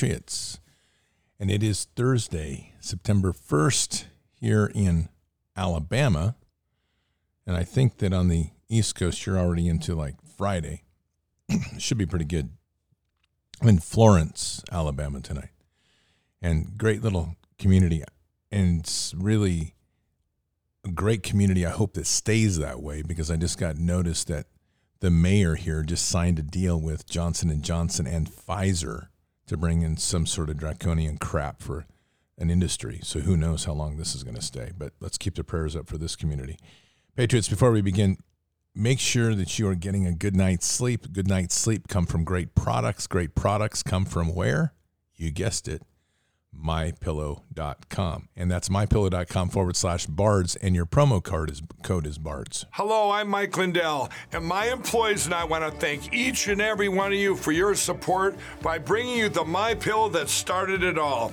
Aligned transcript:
Patriots. 0.00 0.60
And 1.38 1.50
it 1.50 1.62
is 1.62 1.86
Thursday, 1.94 2.72
September 2.80 3.32
1st, 3.34 4.06
here 4.32 4.72
in 4.74 5.10
Alabama. 5.54 6.36
And 7.46 7.54
I 7.54 7.64
think 7.64 7.98
that 7.98 8.14
on 8.14 8.28
the 8.28 8.48
East 8.70 8.94
Coast, 8.94 9.26
you're 9.26 9.38
already 9.38 9.68
into 9.68 9.94
like 9.94 10.14
Friday. 10.38 10.84
Should 11.78 11.98
be 11.98 12.06
pretty 12.06 12.24
good. 12.24 12.48
I'm 13.60 13.68
in 13.68 13.78
Florence, 13.78 14.64
Alabama 14.72 15.20
tonight. 15.20 15.50
And 16.40 16.78
great 16.78 17.02
little 17.02 17.36
community. 17.58 18.02
And 18.50 18.80
it's 18.80 19.12
really 19.14 19.74
a 20.82 20.90
great 20.90 21.22
community. 21.22 21.66
I 21.66 21.70
hope 21.70 21.92
that 21.92 22.06
stays 22.06 22.56
that 22.56 22.80
way 22.80 23.02
because 23.02 23.30
I 23.30 23.36
just 23.36 23.58
got 23.58 23.76
noticed 23.76 24.28
that 24.28 24.46
the 25.00 25.10
mayor 25.10 25.56
here 25.56 25.82
just 25.82 26.08
signed 26.08 26.38
a 26.38 26.42
deal 26.42 26.80
with 26.80 27.06
Johnson 27.06 27.50
and 27.50 27.62
Johnson 27.62 28.06
and 28.06 28.30
Pfizer 28.30 29.08
to 29.50 29.56
bring 29.56 29.82
in 29.82 29.96
some 29.96 30.26
sort 30.26 30.48
of 30.48 30.56
draconian 30.56 31.18
crap 31.18 31.60
for 31.60 31.84
an 32.38 32.50
industry. 32.50 33.00
So 33.02 33.18
who 33.18 33.36
knows 33.36 33.64
how 33.64 33.72
long 33.72 33.96
this 33.96 34.14
is 34.14 34.22
going 34.22 34.36
to 34.36 34.42
stay? 34.42 34.70
But 34.78 34.92
let's 35.00 35.18
keep 35.18 35.34
the 35.34 35.42
prayers 35.42 35.74
up 35.74 35.88
for 35.88 35.98
this 35.98 36.14
community. 36.14 36.56
Patriots, 37.16 37.48
before 37.48 37.72
we 37.72 37.80
begin, 37.82 38.18
make 38.76 39.00
sure 39.00 39.34
that 39.34 39.58
you 39.58 39.66
are 39.66 39.74
getting 39.74 40.06
a 40.06 40.12
good 40.12 40.36
night's 40.36 40.66
sleep. 40.66 41.12
Good 41.12 41.26
night's 41.26 41.56
sleep 41.56 41.88
come 41.88 42.06
from 42.06 42.22
great 42.22 42.54
products. 42.54 43.08
Great 43.08 43.34
products 43.34 43.82
come 43.82 44.04
from 44.04 44.36
where? 44.36 44.72
You 45.16 45.32
guessed 45.32 45.66
it 45.66 45.82
mypillow.com. 46.56 48.28
And 48.36 48.50
that's 48.50 48.68
mypillow.com 48.68 49.48
forward 49.50 49.76
slash 49.76 50.06
bards. 50.06 50.56
And 50.56 50.74
your 50.74 50.86
promo 50.86 51.22
card 51.22 51.50
is 51.50 51.62
code 51.82 52.06
is 52.06 52.18
bards. 52.18 52.66
Hello, 52.72 53.10
I'm 53.10 53.28
Mike 53.28 53.56
Lindell, 53.56 54.10
and 54.32 54.44
my 54.44 54.66
employees 54.66 55.26
and 55.26 55.34
I 55.34 55.44
want 55.44 55.64
to 55.64 55.70
thank 55.80 56.12
each 56.12 56.48
and 56.48 56.60
every 56.60 56.88
one 56.88 57.12
of 57.12 57.18
you 57.18 57.36
for 57.36 57.52
your 57.52 57.74
support 57.74 58.36
by 58.62 58.78
bringing 58.78 59.16
you 59.16 59.28
the 59.28 59.44
My 59.44 59.74
Pillow 59.74 60.08
that 60.10 60.28
started 60.28 60.82
it 60.82 60.98
all. 60.98 61.32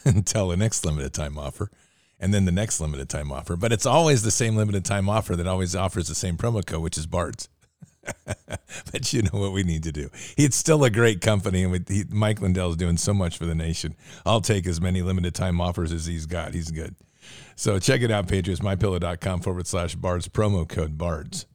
until 0.04 0.48
the 0.48 0.56
next 0.56 0.84
limited 0.84 1.12
time 1.12 1.38
offer 1.38 1.70
and 2.20 2.34
then 2.34 2.44
the 2.44 2.52
next 2.52 2.80
limited 2.80 3.08
time 3.08 3.32
offer. 3.32 3.56
But 3.56 3.72
it's 3.72 3.86
always 3.86 4.22
the 4.22 4.30
same 4.30 4.54
limited 4.54 4.84
time 4.84 5.08
offer 5.08 5.34
that 5.36 5.46
always 5.46 5.74
offers 5.74 6.08
the 6.08 6.14
same 6.14 6.36
promo 6.36 6.64
code, 6.64 6.82
which 6.82 6.98
is 6.98 7.06
BARDS. 7.06 7.48
but 8.92 9.12
you 9.12 9.22
know 9.22 9.38
what 9.40 9.52
we 9.52 9.62
need 9.62 9.82
to 9.82 9.92
do. 9.92 10.10
It's 10.36 10.56
still 10.56 10.84
a 10.84 10.90
great 10.90 11.20
company, 11.20 11.62
and 11.62 11.72
with 11.72 11.88
he, 11.88 12.04
Mike 12.08 12.40
Lindell 12.40 12.70
is 12.70 12.76
doing 12.76 12.96
so 12.96 13.12
much 13.12 13.36
for 13.36 13.46
the 13.46 13.54
nation. 13.54 13.94
I'll 14.24 14.40
take 14.40 14.66
as 14.66 14.80
many 14.80 15.02
limited 15.02 15.34
time 15.34 15.60
offers 15.60 15.92
as 15.92 16.06
he's 16.06 16.26
got. 16.26 16.54
He's 16.54 16.70
good. 16.70 16.94
So 17.56 17.78
check 17.78 18.00
it 18.00 18.10
out, 18.10 18.28
Patriots. 18.28 18.62
MyPillow.com 18.62 19.40
forward 19.40 19.66
slash 19.66 19.94
BARDS, 19.94 20.28
promo 20.28 20.68
code 20.68 20.96
BARDS. 20.96 21.46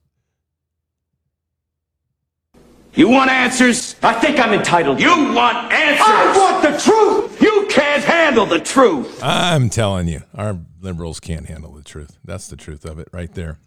You 2.95 3.09
want 3.09 3.29
answers? 3.29 3.97
I 4.01 4.13
think 4.13 4.39
I'm 4.39 4.53
entitled. 4.53 5.01
You 5.01 5.33
want 5.33 5.71
answers? 5.73 6.05
I 6.07 6.37
want 6.37 6.63
the 6.63 6.79
truth. 6.81 7.41
You 7.41 7.67
can't 7.69 8.03
handle 8.03 8.45
the 8.45 8.59
truth. 8.59 9.19
I'm 9.21 9.69
telling 9.69 10.07
you, 10.07 10.23
our 10.33 10.57
liberals 10.79 11.19
can't 11.19 11.45
handle 11.45 11.73
the 11.73 11.83
truth. 11.83 12.17
That's 12.23 12.47
the 12.47 12.55
truth 12.55 12.85
of 12.85 12.97
it 12.99 13.09
right 13.11 13.33
there. 13.33 13.57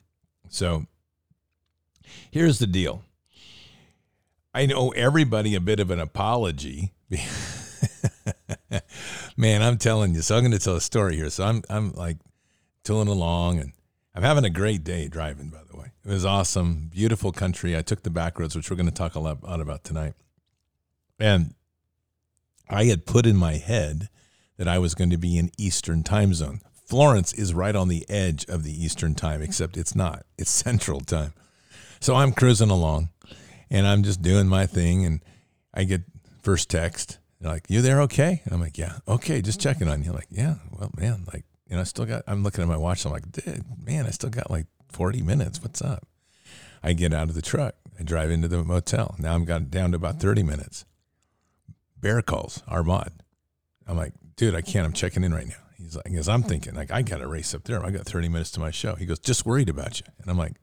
So 0.48 0.86
here's 2.30 2.58
the 2.58 2.66
deal 2.66 3.04
I 4.54 4.64
know 4.64 4.90
everybody 4.90 5.54
a 5.54 5.60
bit 5.60 5.78
of 5.78 5.90
an 5.90 6.00
apology. 6.00 6.94
Man, 9.36 9.62
I'm 9.62 9.76
telling 9.76 10.14
you. 10.14 10.22
So 10.22 10.36
I'm 10.36 10.42
going 10.42 10.52
to 10.52 10.58
tell 10.58 10.76
a 10.76 10.80
story 10.80 11.16
here. 11.16 11.28
So 11.28 11.44
I'm, 11.44 11.62
I'm 11.68 11.92
like 11.92 12.16
tooling 12.82 13.08
along 13.08 13.58
and 13.58 13.72
I'm 14.14 14.22
having 14.22 14.44
a 14.44 14.50
great 14.50 14.84
day 14.84 15.08
driving, 15.08 15.48
by 15.48 15.60
the 15.70 15.76
way. 15.76 15.92
It 16.04 16.08
was 16.08 16.24
awesome. 16.24 16.90
Beautiful 16.92 17.32
country. 17.32 17.76
I 17.76 17.82
took 17.82 18.02
the 18.02 18.10
back 18.10 18.38
roads, 18.38 18.56
which 18.56 18.70
we're 18.70 18.76
going 18.76 18.88
to 18.88 18.94
talk 18.94 19.14
a 19.14 19.20
lot 19.20 19.38
about 19.42 19.84
tonight. 19.84 20.14
And 21.20 21.54
I 22.68 22.84
had 22.84 23.06
put 23.06 23.26
in 23.26 23.36
my 23.36 23.54
head 23.54 24.08
that 24.56 24.68
I 24.68 24.78
was 24.78 24.94
going 24.94 25.10
to 25.10 25.16
be 25.16 25.38
in 25.38 25.50
Eastern 25.56 26.02
time 26.02 26.34
zone. 26.34 26.60
Florence 26.86 27.32
is 27.32 27.54
right 27.54 27.76
on 27.76 27.88
the 27.88 28.04
edge 28.08 28.44
of 28.46 28.64
the 28.64 28.72
Eastern 28.72 29.14
time, 29.14 29.42
except 29.42 29.76
it's 29.76 29.94
not. 29.94 30.24
It's 30.36 30.50
Central 30.68 31.00
time. 31.00 31.32
So 32.00 32.14
I'm 32.14 32.32
cruising 32.32 32.70
along 32.70 33.10
and 33.70 33.86
I'm 33.86 34.02
just 34.02 34.22
doing 34.22 34.48
my 34.48 34.66
thing. 34.66 35.04
And 35.04 35.20
I 35.74 35.84
get 35.84 36.02
first 36.42 36.70
text. 36.70 37.18
Like, 37.40 37.66
You 37.68 37.82
there 37.82 38.00
okay? 38.02 38.42
And 38.44 38.54
I'm 38.54 38.60
like, 38.60 38.78
Yeah, 38.78 38.98
okay, 39.06 39.42
just 39.42 39.60
checking 39.60 39.88
on 39.88 40.02
you. 40.02 40.12
Like, 40.12 40.26
yeah, 40.30 40.56
well, 40.72 40.90
man, 40.96 41.24
like, 41.32 41.44
you 41.68 41.76
know, 41.76 41.82
I 41.82 41.84
still 41.84 42.06
got, 42.06 42.22
I'm 42.26 42.42
looking 42.42 42.62
at 42.62 42.68
my 42.68 42.76
watch. 42.76 43.04
I'm 43.04 43.12
like, 43.12 43.30
dude, 43.30 43.64
man, 43.84 44.06
I 44.06 44.10
still 44.10 44.30
got 44.30 44.50
like 44.50 44.66
40 44.90 45.22
minutes. 45.22 45.62
What's 45.62 45.82
up? 45.82 46.06
I 46.82 46.92
get 46.92 47.12
out 47.12 47.28
of 47.28 47.34
the 47.34 47.42
truck. 47.42 47.74
I 47.98 48.02
drive 48.02 48.30
into 48.30 48.48
the 48.48 48.64
motel. 48.64 49.14
Now 49.18 49.34
I'm 49.34 49.44
got 49.44 49.70
down 49.70 49.90
to 49.92 49.96
about 49.96 50.20
30 50.20 50.42
minutes. 50.42 50.84
Bear 52.00 52.22
calls, 52.22 52.62
Armad. 52.68 53.12
I'm 53.86 53.96
like, 53.96 54.12
dude, 54.36 54.54
I 54.54 54.62
can't. 54.62 54.86
I'm 54.86 54.92
checking 54.92 55.24
in 55.24 55.34
right 55.34 55.46
now. 55.46 55.54
He's 55.76 55.96
like, 55.96 56.04
because 56.04 56.28
I'm 56.28 56.42
thinking, 56.42 56.74
like, 56.74 56.90
I 56.90 57.02
got 57.02 57.18
to 57.18 57.26
race 57.26 57.54
up 57.54 57.64
there. 57.64 57.84
I 57.84 57.90
got 57.90 58.06
30 58.06 58.28
minutes 58.28 58.50
to 58.52 58.60
my 58.60 58.70
show. 58.70 58.94
He 58.94 59.06
goes, 59.06 59.18
just 59.18 59.46
worried 59.46 59.68
about 59.68 60.00
you. 60.00 60.06
And 60.20 60.30
I'm 60.30 60.38
like, 60.38 60.54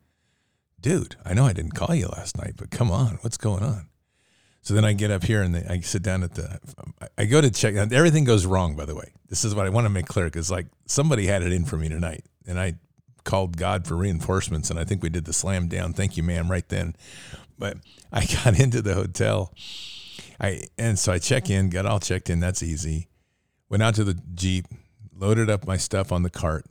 dude, 0.80 1.16
I 1.26 1.34
know 1.34 1.46
I 1.46 1.54
didn't 1.54 1.74
call 1.74 1.94
you 1.96 2.08
last 2.08 2.38
night, 2.38 2.54
but 2.58 2.72
come 2.72 2.92
on, 2.92 3.20
what's 3.22 3.38
going 3.38 3.64
on? 3.64 3.88
So 4.66 4.74
then 4.74 4.84
I 4.84 4.94
get 4.94 5.12
up 5.12 5.24
here 5.24 5.44
and 5.44 5.56
I 5.56 5.82
sit 5.82 6.02
down 6.02 6.24
at 6.24 6.34
the, 6.34 6.60
I 7.20 7.26
go 7.26 7.40
to 7.40 7.52
check. 7.52 7.76
Everything 7.76 8.24
goes 8.24 8.48
wrong, 8.48 8.76
by 8.76 8.86
the 8.86 8.96
way. 8.96 9.14
This 9.30 9.46
is 9.46 9.54
what 9.54 9.68
I 9.68 9.70
want 9.70 9.86
to 9.86 9.92
make 9.92 10.08
clear 10.08 10.26
because 10.26 10.50
like 10.50 10.66
somebody 10.88 11.28
had 11.28 11.44
it 11.44 11.54
in 11.54 11.66
for 11.66 11.78
me 11.78 11.88
tonight, 11.88 12.26
and 12.48 12.60
I 12.60 12.74
called 13.24 13.58
God 13.58 13.86
for 13.86 13.96
reinforcements, 13.96 14.72
and 14.72 14.80
I 14.80 14.84
think 14.84 15.04
we 15.04 15.10
did 15.10 15.26
the 15.26 15.34
slam 15.34 15.68
down. 15.68 15.94
Thank 15.94 16.18
you, 16.18 16.24
ma'am, 16.24 16.50
right 16.50 16.68
then. 16.68 16.96
But 17.60 17.78
I 18.12 18.26
got 18.44 18.60
into 18.60 18.82
the 18.82 18.96
hotel, 18.96 19.54
I 20.42 20.64
and 20.80 20.98
so 20.98 21.14
I 21.14 21.20
check 21.20 21.52
in, 21.52 21.70
got 21.70 21.86
all 21.86 22.00
checked 22.00 22.32
in. 22.32 22.40
That's 22.40 22.64
easy. 22.64 23.08
Went 23.70 23.84
out 23.84 23.94
to 23.96 24.04
the 24.04 24.20
jeep, 24.34 24.66
loaded 25.16 25.48
up 25.48 25.68
my 25.68 25.78
stuff 25.78 26.12
on 26.12 26.24
the 26.24 26.32
cart. 26.32 26.66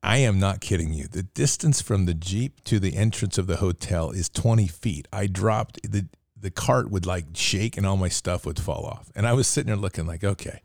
I 0.00 0.18
am 0.18 0.38
not 0.38 0.60
kidding 0.60 0.92
you. 0.92 1.08
The 1.08 1.24
distance 1.24 1.82
from 1.82 2.06
the 2.06 2.14
jeep 2.14 2.62
to 2.64 2.78
the 2.78 2.96
entrance 2.96 3.36
of 3.36 3.48
the 3.48 3.56
hotel 3.56 4.10
is 4.12 4.28
20 4.28 4.68
feet. 4.68 5.08
I 5.12 5.26
dropped 5.26 5.80
the 5.82 6.06
the 6.40 6.50
cart 6.50 6.90
would 6.90 7.06
like 7.06 7.26
shake 7.34 7.76
and 7.76 7.86
all 7.86 7.96
my 7.96 8.08
stuff 8.08 8.46
would 8.46 8.58
fall 8.58 8.84
off. 8.86 9.10
And 9.14 9.26
I 9.26 9.32
was 9.32 9.46
sitting 9.46 9.68
there 9.68 9.76
looking 9.76 10.06
like, 10.06 10.24
okay, 10.24 10.62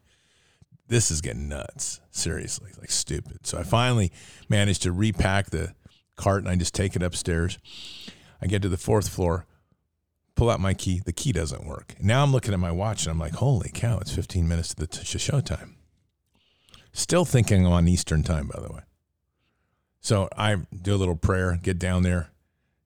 this 0.88 1.12
is 1.12 1.22
getting 1.22 1.50
nuts. 1.50 2.00
Seriously, 2.12 2.72
like 2.80 2.92
stupid. 2.92 3.46
So 3.46 3.58
I 3.58 3.64
finally 3.64 4.12
managed 4.50 4.84
to 4.84 4.92
repack 4.92 5.50
the 5.50 5.74
cart 6.16 6.44
and 6.44 6.50
I 6.50 6.56
just 6.56 6.74
take 6.74 6.96
it 6.96 7.04
upstairs. 7.04 7.58
I 8.42 8.48
get 8.48 8.62
to 8.62 8.70
the 8.70 8.78
fourth 8.78 9.10
floor, 9.10 9.46
pull 10.36 10.50
out 10.50 10.60
my 10.60 10.74
key. 10.74 11.02
The 11.04 11.14
key 11.14 11.32
doesn't 11.32 11.66
work. 11.66 11.96
Now 12.00 12.24
I'm 12.24 12.32
looking 12.32 12.54
at 12.54 12.60
my 12.60 12.72
watch 12.72 13.06
and 13.06 13.12
I'm 13.12 13.20
like, 13.20 13.36
holy 13.36 13.72
cow, 13.74 14.00
it's 14.00 14.14
15 14.14 14.48
minutes 14.48 14.70
to 14.70 14.76
the 14.76 14.88
t- 14.88 15.18
show 15.18 15.42
time. 15.42 15.76
Still 16.94 17.26
thinking 17.26 17.66
on 17.66 17.88
Eastern 17.88 18.24
time, 18.24 18.48
by 18.48 18.62
the 18.62 18.72
way. 18.72 18.82
So 20.00 20.30
I 20.38 20.56
do 20.56 20.96
a 20.96 20.98
little 20.98 21.16
prayer, 21.16 21.60
get 21.62 21.80
down 21.80 22.04
there, 22.04 22.30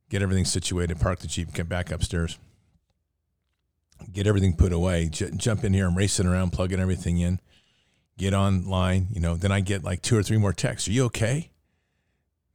get 0.09 0.23
everything 0.23 0.45
situated, 0.45 0.99
park 0.99 1.19
the 1.19 1.27
Jeep, 1.27 1.53
get 1.53 1.69
back 1.69 1.91
upstairs 1.91 2.39
get 4.11 4.27
everything 4.27 4.55
put 4.55 4.73
away, 4.73 5.09
j- 5.09 5.31
jump 5.35 5.63
in 5.63 5.73
here, 5.73 5.87
I'm 5.87 5.97
racing 5.97 6.27
around, 6.27 6.51
plugging 6.51 6.79
everything 6.79 7.19
in, 7.19 7.39
get 8.17 8.33
online, 8.33 9.07
you 9.11 9.21
know, 9.21 9.35
then 9.35 9.51
I 9.51 9.61
get 9.61 9.83
like 9.83 10.01
two 10.01 10.17
or 10.17 10.23
three 10.23 10.37
more 10.37 10.53
texts. 10.53 10.87
Are 10.87 10.91
you 10.91 11.05
okay? 11.05 11.51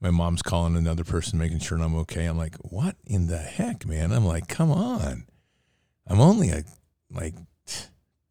My 0.00 0.11
mom's 0.11 0.43
calling 0.43 0.76
another 0.76 1.05
person, 1.05 1.38
making 1.38 1.61
sure 1.61 1.79
I'm 1.79 1.96
okay. 1.96 2.26
I'm 2.26 2.37
like, 2.37 2.56
what 2.56 2.96
in 3.06 3.26
the 3.26 3.38
heck, 3.38 3.87
man? 3.87 4.12
I'm 4.12 4.26
like, 4.26 4.49
come 4.49 4.70
on. 4.70 5.25
I'm 6.06 6.20
only 6.20 6.50
a, 6.50 6.64
like 7.11 7.35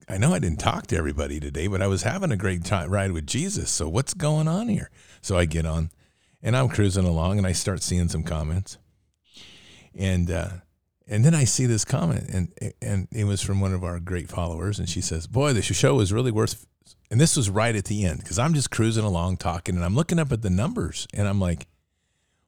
I 0.08 0.18
know 0.18 0.34
I 0.34 0.40
didn't 0.40 0.60
talk 0.60 0.88
to 0.88 0.98
everybody 0.98 1.40
today, 1.40 1.68
but 1.68 1.82
I 1.82 1.88
was 1.88 2.04
having 2.04 2.32
a 2.32 2.38
great 2.38 2.66
time 2.66 2.92
ride 2.92 3.14
with 3.14 3.26
Jesus. 3.26 3.72
So 3.72 3.88
what's 3.88 4.14
going 4.14 4.48
on 4.48 4.68
here? 4.68 4.90
So 5.22 5.38
I 5.38 5.46
get 5.46 5.66
on 5.66 5.92
and 6.42 6.58
I'm 6.58 6.70
cruising 6.70 7.06
along 7.06 7.38
and 7.38 7.48
I 7.48 7.54
start 7.54 7.82
seeing 7.82 8.10
some 8.10 8.24
comments. 8.24 8.78
And 9.96 10.30
uh, 10.30 10.50
and 11.08 11.24
then 11.26 11.36
I 11.36 11.44
see 11.44 11.66
this 11.66 11.86
comment 11.86 12.30
and 12.30 12.74
and 12.82 13.08
it 13.12 13.26
was 13.26 13.42
from 13.42 13.60
one 13.60 13.74
of 13.74 13.84
our 13.84 14.00
great 14.00 14.30
followers 14.30 14.80
and 14.80 14.88
she 14.90 15.02
says, 15.02 15.28
"Boy, 15.28 15.54
this 15.54 15.66
show 15.66 15.96
was 15.96 16.14
really 16.14 16.32
worth 16.32 16.66
and 17.12 17.20
this 17.20 17.36
was 17.36 17.50
right 17.50 17.76
at 17.76 17.86
the 17.86 18.06
end 18.06 18.26
cuz 18.26 18.40
I'm 18.40 18.54
just 18.54 18.72
cruising 18.72 19.04
along 19.04 19.38
talking 19.38 19.76
and 19.76 19.84
I'm 19.84 19.96
looking 19.96 20.20
up 20.20 20.32
at 20.32 20.42
the 20.42 20.50
numbers 20.50 21.08
and 21.14 21.28
I'm 21.28 21.40
like, 21.40 21.68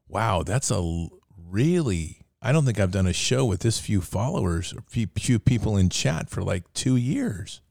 "Wow, 0.07 0.43
that's 0.43 0.71
a 0.71 1.07
really 1.37 2.25
I 2.45 2.51
don't 2.51 2.63
think 2.63 2.79
I've 2.79 2.91
done 2.91 3.07
a 3.07 3.13
show 3.13 3.43
with 3.43 3.61
this 3.61 3.79
few 3.79 4.01
followers 4.01 4.71
or 4.71 4.83
few 4.87 5.39
people 5.39 5.77
in 5.77 5.89
chat 5.89 6.29
for 6.29 6.43
like 6.43 6.71
two 6.73 6.95
years. 6.95 7.61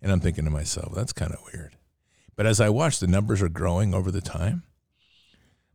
And 0.00 0.10
I'm 0.10 0.20
thinking 0.20 0.46
to 0.46 0.50
myself, 0.50 0.94
that's 0.94 1.12
kind 1.12 1.32
of 1.32 1.40
weird. 1.52 1.76
But 2.34 2.46
as 2.46 2.62
I 2.62 2.70
watch, 2.70 2.98
the 2.98 3.06
numbers 3.06 3.42
are 3.42 3.50
growing 3.50 3.92
over 3.92 4.10
the 4.10 4.22
time. 4.22 4.62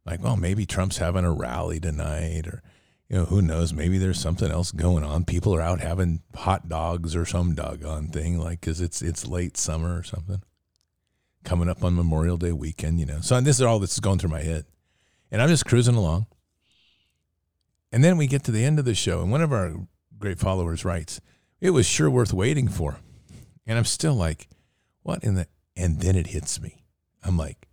Like, 0.08 0.24
well, 0.24 0.38
maybe 0.38 0.66
Trump's 0.66 0.98
having 0.98 1.24
a 1.24 1.32
rally 1.32 1.80
tonight, 1.80 2.48
or, 2.48 2.64
you 3.10 3.18
know, 3.18 3.26
who 3.26 3.42
knows? 3.42 3.74
Maybe 3.74 3.98
there's 3.98 4.20
something 4.20 4.50
else 4.50 4.72
going 4.72 5.04
on. 5.04 5.26
People 5.26 5.54
are 5.56 5.62
out 5.62 5.80
having 5.80 6.22
hot 6.36 6.68
dogs 6.68 7.16
or 7.16 7.26
some 7.26 7.54
doggone 7.54 8.08
thing, 8.08 8.40
like, 8.40 8.62
because 8.62 8.82
it's, 8.82 9.02
it's 9.02 9.28
late 9.28 9.58
summer 9.58 9.98
or 9.98 10.04
something. 10.04 10.42
Coming 11.44 11.70
up 11.70 11.84
on 11.84 11.96
Memorial 11.96 12.38
Day 12.38 12.52
weekend, 12.52 13.00
you 13.00 13.06
know. 13.06 13.20
So 13.22 13.40
this 13.42 13.58
is 13.58 13.62
all 13.62 13.80
that's 13.80 14.00
going 14.00 14.18
through 14.18 14.32
my 14.32 14.42
head. 14.42 14.66
And 15.32 15.42
I'm 15.42 15.50
just 15.50 15.66
cruising 15.66 15.96
along 15.96 16.26
and 17.96 18.04
then 18.04 18.18
we 18.18 18.28
get 18.28 18.44
to 18.44 18.52
the 18.52 18.66
end 18.66 18.78
of 18.78 18.84
the 18.84 18.94
show, 18.94 19.22
and 19.22 19.32
one 19.32 19.42
of 19.42 19.54
our 19.54 19.74
great 20.18 20.38
followers 20.38 20.84
writes, 20.84 21.22
It 21.62 21.70
was 21.70 21.86
sure 21.86 22.10
worth 22.10 22.34
waiting 22.34 22.68
for. 22.68 22.98
And 23.66 23.78
I'm 23.78 23.86
still 23.86 24.14
like, 24.14 24.50
What 25.04 25.24
in 25.24 25.36
the. 25.36 25.48
And 25.78 26.02
then 26.02 26.18
it 26.18 26.28
hits 26.28 26.60
me. 26.60 26.84
I'm 27.24 27.38
like, 27.38 27.70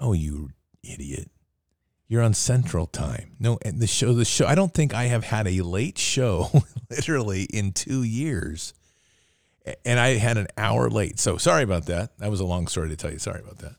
Oh, 0.00 0.14
you 0.14 0.52
idiot. 0.82 1.30
You're 2.12 2.22
on 2.22 2.34
Central 2.34 2.86
Time. 2.86 3.32
No, 3.40 3.58
and 3.64 3.80
the 3.80 3.86
show, 3.86 4.12
the 4.12 4.24
show, 4.24 4.46
I 4.46 4.54
don't 4.54 4.74
think 4.74 4.92
I 4.92 5.04
have 5.04 5.24
had 5.24 5.48
a 5.48 5.62
late 5.62 5.96
show 5.96 6.50
literally 6.90 7.44
in 7.44 7.72
two 7.72 8.02
years. 8.02 8.74
And 9.84 9.98
I 9.98 10.16
had 10.16 10.36
an 10.36 10.48
hour 10.58 10.90
late. 10.90 11.18
So 11.18 11.38
sorry 11.38 11.62
about 11.62 11.86
that. 11.86 12.18
That 12.18 12.30
was 12.30 12.40
a 12.40 12.44
long 12.44 12.66
story 12.66 12.90
to 12.90 12.96
tell 12.96 13.12
you. 13.12 13.18
Sorry 13.18 13.40
about 13.40 13.58
that. 13.58 13.76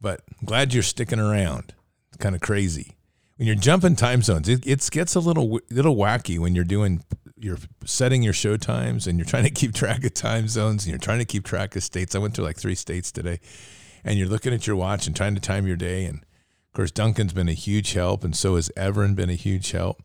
But 0.00 0.22
glad 0.44 0.72
you're 0.72 0.82
sticking 0.82 1.18
around. 1.18 1.74
It's 2.08 2.16
kind 2.16 2.34
of 2.34 2.40
crazy 2.40 2.96
when 3.36 3.46
you're 3.46 3.56
jumping 3.56 3.96
time 3.96 4.22
zones, 4.22 4.48
it, 4.48 4.66
it 4.66 4.88
gets 4.90 5.14
a 5.14 5.20
little 5.20 5.60
little 5.70 5.96
wacky 5.96 6.38
when 6.38 6.54
you're 6.54 6.64
doing 6.64 7.02
you're 7.36 7.58
setting 7.84 8.22
your 8.22 8.32
show 8.32 8.56
times 8.56 9.06
and 9.06 9.18
you're 9.18 9.26
trying 9.26 9.44
to 9.44 9.50
keep 9.50 9.74
track 9.74 10.04
of 10.04 10.14
time 10.14 10.48
zones 10.48 10.84
and 10.84 10.90
you're 10.90 10.98
trying 10.98 11.18
to 11.18 11.24
keep 11.24 11.44
track 11.44 11.74
of 11.76 11.82
states. 11.82 12.14
I 12.14 12.18
went 12.18 12.34
to 12.36 12.42
like 12.42 12.56
three 12.56 12.76
states 12.76 13.10
today, 13.10 13.40
and 14.04 14.18
you're 14.18 14.28
looking 14.28 14.54
at 14.54 14.66
your 14.66 14.76
watch 14.76 15.06
and 15.06 15.16
trying 15.16 15.34
to 15.34 15.40
time 15.40 15.66
your 15.66 15.76
day. 15.76 16.04
And 16.04 16.24
course, 16.74 16.90
Duncan's 16.90 17.32
been 17.32 17.48
a 17.48 17.54
huge 17.54 17.92
help, 17.92 18.24
and 18.24 18.36
so 18.36 18.56
has 18.56 18.70
Everin 18.76 19.14
been 19.14 19.30
a 19.30 19.34
huge 19.34 19.70
help 19.70 20.02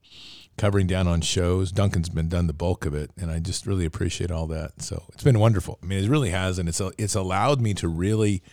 covering 0.58 0.88
down 0.88 1.08
on 1.08 1.22
shows. 1.22 1.72
Duncan's 1.72 2.10
been 2.10 2.30
done 2.30 2.48
the 2.48 2.54
bulk 2.54 2.86
of 2.86 2.94
it, 2.94 3.12
and 3.18 3.32
I 3.32 3.40
just 3.40 3.66
really 3.66 3.86
appreciate 3.86 4.30
all 4.30 4.46
that. 4.48 4.82
So 4.82 5.04
it's 5.14 5.24
been 5.24 5.40
wonderful. 5.40 5.80
I 5.82 5.86
mean, 5.86 6.04
it 6.04 6.10
really 6.10 6.30
has, 6.32 6.60
and 6.60 6.70
it's 6.70 6.82
it's 6.98 7.16
allowed 7.16 7.62
me 7.62 7.74
to 7.76 7.88
really 7.88 8.44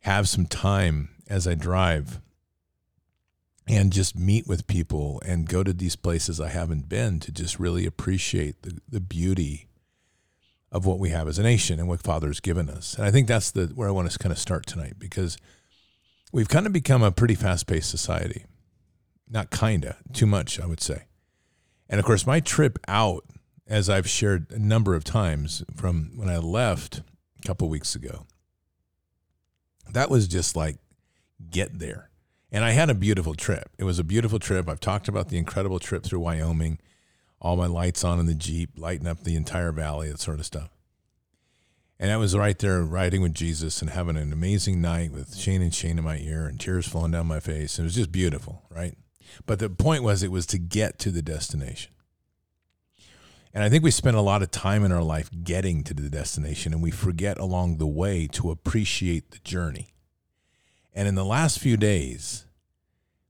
have 0.00 0.28
some 0.28 0.46
time 0.46 1.10
as 1.28 1.46
I 1.46 1.54
drive 1.54 2.20
and 3.68 3.92
just 3.92 4.16
meet 4.16 4.46
with 4.46 4.66
people 4.66 5.20
and 5.26 5.48
go 5.48 5.64
to 5.64 5.72
these 5.72 5.96
places 5.96 6.40
I 6.40 6.48
haven't 6.48 6.88
been 6.88 7.18
to 7.20 7.32
just 7.32 7.58
really 7.58 7.84
appreciate 7.84 8.62
the, 8.62 8.78
the 8.88 9.00
beauty 9.00 9.66
of 10.70 10.86
what 10.86 11.00
we 11.00 11.10
have 11.10 11.26
as 11.26 11.38
a 11.38 11.42
nation 11.42 11.80
and 11.80 11.88
what 11.88 12.02
Father's 12.02 12.38
given 12.38 12.70
us. 12.70 12.94
And 12.94 13.04
I 13.04 13.10
think 13.10 13.26
that's 13.26 13.50
the 13.50 13.66
where 13.74 13.88
I 13.88 13.92
want 13.92 14.10
to 14.10 14.18
kind 14.18 14.32
of 14.32 14.38
start 14.38 14.66
tonight 14.66 14.94
because 14.98 15.36
we've 16.36 16.50
kind 16.50 16.66
of 16.66 16.72
become 16.72 17.02
a 17.02 17.10
pretty 17.10 17.34
fast-paced 17.34 17.88
society. 17.88 18.44
Not 19.26 19.50
kinda, 19.50 19.96
too 20.12 20.26
much, 20.26 20.60
I 20.60 20.66
would 20.66 20.82
say. 20.82 21.04
And 21.88 21.98
of 21.98 22.04
course, 22.04 22.26
my 22.26 22.40
trip 22.40 22.78
out, 22.86 23.24
as 23.66 23.88
I've 23.88 24.06
shared 24.06 24.50
a 24.50 24.58
number 24.58 24.94
of 24.94 25.02
times 25.02 25.64
from 25.74 26.10
when 26.14 26.28
I 26.28 26.36
left 26.36 27.00
a 27.42 27.46
couple 27.46 27.70
weeks 27.70 27.94
ago, 27.94 28.26
that 29.90 30.10
was 30.10 30.28
just 30.28 30.54
like 30.54 30.76
get 31.48 31.78
there 31.78 32.10
and 32.52 32.66
I 32.66 32.72
had 32.72 32.90
a 32.90 32.94
beautiful 32.94 33.34
trip. 33.34 33.70
It 33.78 33.84
was 33.84 33.98
a 33.98 34.04
beautiful 34.04 34.38
trip. 34.38 34.68
I've 34.68 34.78
talked 34.78 35.08
about 35.08 35.30
the 35.30 35.38
incredible 35.38 35.78
trip 35.78 36.02
through 36.02 36.20
Wyoming, 36.20 36.78
all 37.40 37.56
my 37.56 37.66
lights 37.66 38.04
on 38.04 38.20
in 38.20 38.26
the 38.26 38.34
Jeep, 38.34 38.72
lighting 38.76 39.06
up 39.06 39.24
the 39.24 39.36
entire 39.36 39.72
valley, 39.72 40.10
that 40.10 40.20
sort 40.20 40.38
of 40.38 40.44
stuff. 40.44 40.75
And 41.98 42.10
I 42.12 42.16
was 42.18 42.36
right 42.36 42.58
there 42.58 42.82
riding 42.82 43.22
with 43.22 43.34
Jesus 43.34 43.80
and 43.80 43.90
having 43.90 44.16
an 44.16 44.32
amazing 44.32 44.82
night 44.82 45.12
with 45.12 45.34
Shane 45.34 45.62
and 45.62 45.74
Shane 45.74 45.98
in 45.98 46.04
my 46.04 46.18
ear 46.18 46.46
and 46.46 46.60
tears 46.60 46.86
flowing 46.86 47.12
down 47.12 47.26
my 47.26 47.40
face. 47.40 47.78
It 47.78 47.82
was 47.82 47.94
just 47.94 48.12
beautiful, 48.12 48.64
right? 48.70 48.96
But 49.46 49.58
the 49.58 49.70
point 49.70 50.02
was, 50.02 50.22
it 50.22 50.30
was 50.30 50.46
to 50.46 50.58
get 50.58 50.98
to 51.00 51.10
the 51.10 51.22
destination. 51.22 51.92
And 53.54 53.64
I 53.64 53.70
think 53.70 53.82
we 53.82 53.90
spend 53.90 54.16
a 54.18 54.20
lot 54.20 54.42
of 54.42 54.50
time 54.50 54.84
in 54.84 54.92
our 54.92 55.02
life 55.02 55.30
getting 55.42 55.82
to 55.84 55.94
the 55.94 56.10
destination 56.10 56.74
and 56.74 56.82
we 56.82 56.90
forget 56.90 57.38
along 57.38 57.78
the 57.78 57.86
way 57.86 58.26
to 58.32 58.50
appreciate 58.50 59.30
the 59.30 59.38
journey. 59.38 59.94
And 60.94 61.08
in 61.08 61.14
the 61.14 61.24
last 61.24 61.58
few 61.58 61.78
days, 61.78 62.44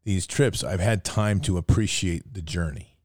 these 0.03 0.27
trips, 0.27 0.65
I've 0.65 0.81
had 0.81 1.05
time 1.05 1.39
to 1.41 1.57
appreciate 1.59 2.35
the 2.35 2.43
journey. 2.43 2.97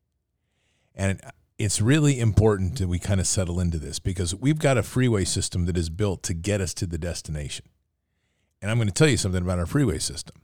And 0.96 1.22
it's 1.64 1.80
really 1.80 2.20
important 2.20 2.80
that 2.80 2.88
we 2.88 2.98
kind 2.98 3.20
of 3.20 3.28
settle 3.28 3.60
into 3.60 3.78
this 3.78 4.00
because 4.00 4.34
we've 4.34 4.58
got 4.58 4.80
a 4.80 4.84
freeway 4.84 5.24
system 5.24 5.66
that 5.66 5.78
is 5.78 5.90
built 5.90 6.24
to 6.24 6.34
get 6.34 6.60
us 6.60 6.74
to 6.74 6.88
the 6.88 6.98
destination. 6.98 7.68
And 8.62 8.72
I'm 8.72 8.78
going 8.78 8.88
to 8.88 8.94
tell 8.94 9.08
you 9.08 9.18
something 9.18 9.44
about 9.44 9.60
our 9.60 9.68
freeway 9.68 10.00
system. 10.00 10.42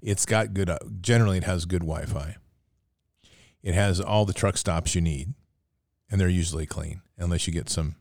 It's 0.00 0.24
got 0.24 0.54
good, 0.54 0.70
uh, 0.70 0.78
generally, 1.02 1.36
it 1.36 1.44
has 1.44 1.66
good 1.66 1.82
Wi 1.82 2.06
Fi. 2.06 2.36
It 3.62 3.74
has 3.74 4.00
all 4.00 4.24
the 4.24 4.32
truck 4.32 4.56
stops 4.56 4.94
you 4.94 5.02
need, 5.02 5.34
and 6.10 6.18
they're 6.18 6.28
usually 6.28 6.66
clean, 6.66 7.02
unless 7.18 7.46
you 7.46 7.52
get 7.52 7.68
some 7.68 7.96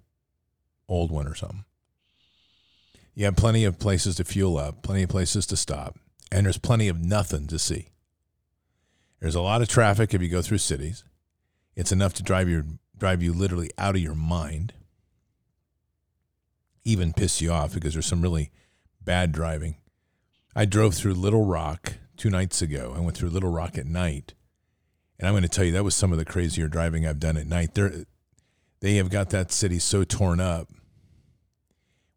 old 0.88 1.12
one 1.12 1.28
or 1.28 1.36
something. 1.36 1.66
You 3.14 3.26
have 3.26 3.36
plenty 3.36 3.66
of 3.66 3.78
places 3.78 4.16
to 4.16 4.24
fuel 4.24 4.58
up, 4.58 4.84
plenty 4.84 5.04
of 5.04 5.10
places 5.10 5.46
to 5.48 5.58
stop, 5.58 6.00
and 6.32 6.46
there's 6.46 6.58
plenty 6.58 6.88
of 6.88 6.98
nothing 6.98 7.46
to 7.48 7.60
see. 7.60 7.90
There's 9.20 9.36
a 9.36 9.42
lot 9.42 9.62
of 9.62 9.68
traffic 9.68 10.14
if 10.14 10.22
you 10.22 10.30
go 10.30 10.42
through 10.42 10.60
cities. 10.60 11.04
It's 11.76 11.92
enough 11.92 12.14
to 12.16 12.24
drive 12.24 12.50
your 12.50 12.64
drive 12.98 13.24
you 13.24 13.34
literally 13.34 13.72
out 13.78 13.96
of 13.96 14.02
your 14.02 14.16
mind. 14.16 14.74
Even 16.84 17.14
piss 17.14 17.42
you 17.42 17.52
off 17.52 17.74
because 17.74 17.94
there's 17.94 18.06
some 18.06 18.22
really 18.22 18.52
bad 19.04 19.32
driving. 19.32 19.76
I 20.56 20.66
drove 20.66 20.96
through 20.96 21.14
Little 21.14 21.46
Rock 21.46 21.94
two 22.18 22.30
nights 22.30 22.62
ago. 22.62 22.94
I 22.96 23.00
went 23.00 23.18
through 23.18 23.30
Little 23.30 23.52
Rock 23.52 23.78
at 23.78 23.86
night. 23.86 24.34
And 25.18 25.28
I'm 25.28 25.34
going 25.34 25.44
to 25.44 25.50
tell 25.50 25.64
you 25.64 25.72
that 25.74 25.84
was 25.84 25.96
some 25.96 26.12
of 26.12 26.18
the 26.18 26.26
crazier 26.26 26.68
driving 26.68 27.06
I've 27.06 27.20
done 27.20 27.38
at 27.38 27.48
night. 27.48 27.76
They're, 27.76 28.06
they 28.80 28.96
have 28.96 29.10
got 29.10 29.30
that 29.30 29.52
city 29.52 29.78
so 29.80 30.04
torn 30.04 30.40
up 30.40 30.70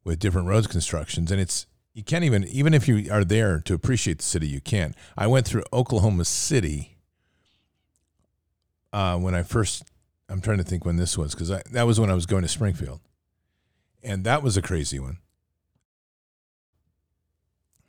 with 0.04 0.18
different 0.18 0.48
roads 0.48 0.66
constructions, 0.66 1.30
and 1.30 1.40
it's 1.40 1.66
you 1.92 2.02
can't 2.02 2.24
even 2.24 2.44
even 2.44 2.74
if 2.74 2.88
you 2.88 3.10
are 3.10 3.24
there 3.24 3.60
to 3.60 3.74
appreciate 3.74 4.18
the 4.18 4.24
city, 4.24 4.46
you 4.46 4.60
can't. 4.60 4.94
I 5.16 5.26
went 5.26 5.46
through 5.46 5.64
Oklahoma 5.72 6.24
City 6.24 6.93
uh, 8.94 9.18
when 9.18 9.34
I 9.34 9.42
first. 9.42 9.84
I'm 10.30 10.40
trying 10.40 10.56
to 10.56 10.64
think 10.64 10.86
when 10.86 10.96
this 10.96 11.18
was 11.18 11.34
because 11.34 11.48
that 11.48 11.82
was 11.82 12.00
when 12.00 12.10
I 12.10 12.14
was 12.14 12.24
going 12.24 12.42
to 12.42 12.48
Springfield, 12.48 13.00
and 14.02 14.24
that 14.24 14.42
was 14.42 14.56
a 14.56 14.62
crazy 14.62 14.98
one. 14.98 15.18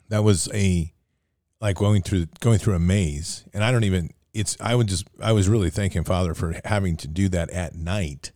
That 0.08 0.22
was 0.22 0.50
a 0.52 0.92
like 1.60 1.76
going 1.76 2.02
through 2.02 2.26
going 2.40 2.58
through 2.58 2.74
a 2.74 2.78
maze, 2.78 3.44
and 3.54 3.64
I 3.64 3.72
don't 3.72 3.84
even. 3.84 4.10
It's 4.34 4.54
I 4.60 4.74
would 4.74 4.88
just 4.88 5.06
I 5.22 5.32
was 5.32 5.48
really 5.48 5.70
thanking 5.70 6.04
Father 6.04 6.34
for 6.34 6.60
having 6.66 6.96
to 6.98 7.08
do 7.08 7.30
that 7.30 7.48
at 7.50 7.74
night 7.74 8.32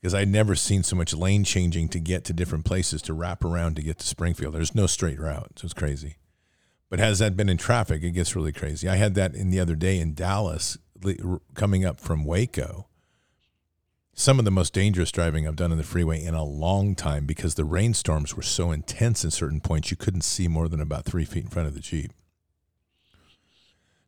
because 0.00 0.12
I'd 0.12 0.28
never 0.28 0.56
seen 0.56 0.82
so 0.82 0.96
much 0.96 1.14
lane 1.14 1.44
changing 1.44 1.88
to 1.90 2.00
get 2.00 2.24
to 2.24 2.32
different 2.32 2.64
places 2.64 3.00
to 3.02 3.14
wrap 3.14 3.44
around 3.44 3.76
to 3.76 3.82
get 3.82 3.98
to 4.00 4.06
Springfield. 4.06 4.54
There's 4.54 4.74
no 4.74 4.88
straight 4.88 5.20
route, 5.20 5.52
so 5.56 5.66
it's 5.66 5.74
crazy. 5.74 6.16
But 6.88 6.98
has 6.98 7.20
that 7.20 7.36
been 7.36 7.48
in 7.48 7.58
traffic? 7.58 8.02
It 8.02 8.10
gets 8.10 8.34
really 8.34 8.52
crazy. 8.52 8.88
I 8.88 8.96
had 8.96 9.14
that 9.14 9.36
in 9.36 9.50
the 9.50 9.60
other 9.60 9.76
day 9.76 10.00
in 10.00 10.14
Dallas, 10.14 10.76
coming 11.54 11.84
up 11.84 12.00
from 12.00 12.24
Waco. 12.24 12.86
Some 14.12 14.38
of 14.38 14.44
the 14.44 14.50
most 14.50 14.74
dangerous 14.74 15.10
driving 15.10 15.46
I've 15.46 15.56
done 15.56 15.72
on 15.72 15.78
the 15.78 15.84
freeway 15.84 16.22
in 16.22 16.34
a 16.34 16.44
long 16.44 16.94
time 16.94 17.26
because 17.26 17.54
the 17.54 17.64
rainstorms 17.64 18.36
were 18.36 18.42
so 18.42 18.70
intense 18.70 19.24
in 19.24 19.30
certain 19.30 19.60
points 19.60 19.90
you 19.90 19.96
couldn't 19.96 20.22
see 20.22 20.46
more 20.46 20.68
than 20.68 20.80
about 20.80 21.04
three 21.04 21.24
feet 21.24 21.44
in 21.44 21.50
front 21.50 21.68
of 21.68 21.74
the 21.74 21.80
Jeep. 21.80 22.12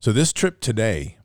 So 0.01 0.13
this 0.13 0.33
trip 0.33 0.61
today, 0.61 1.19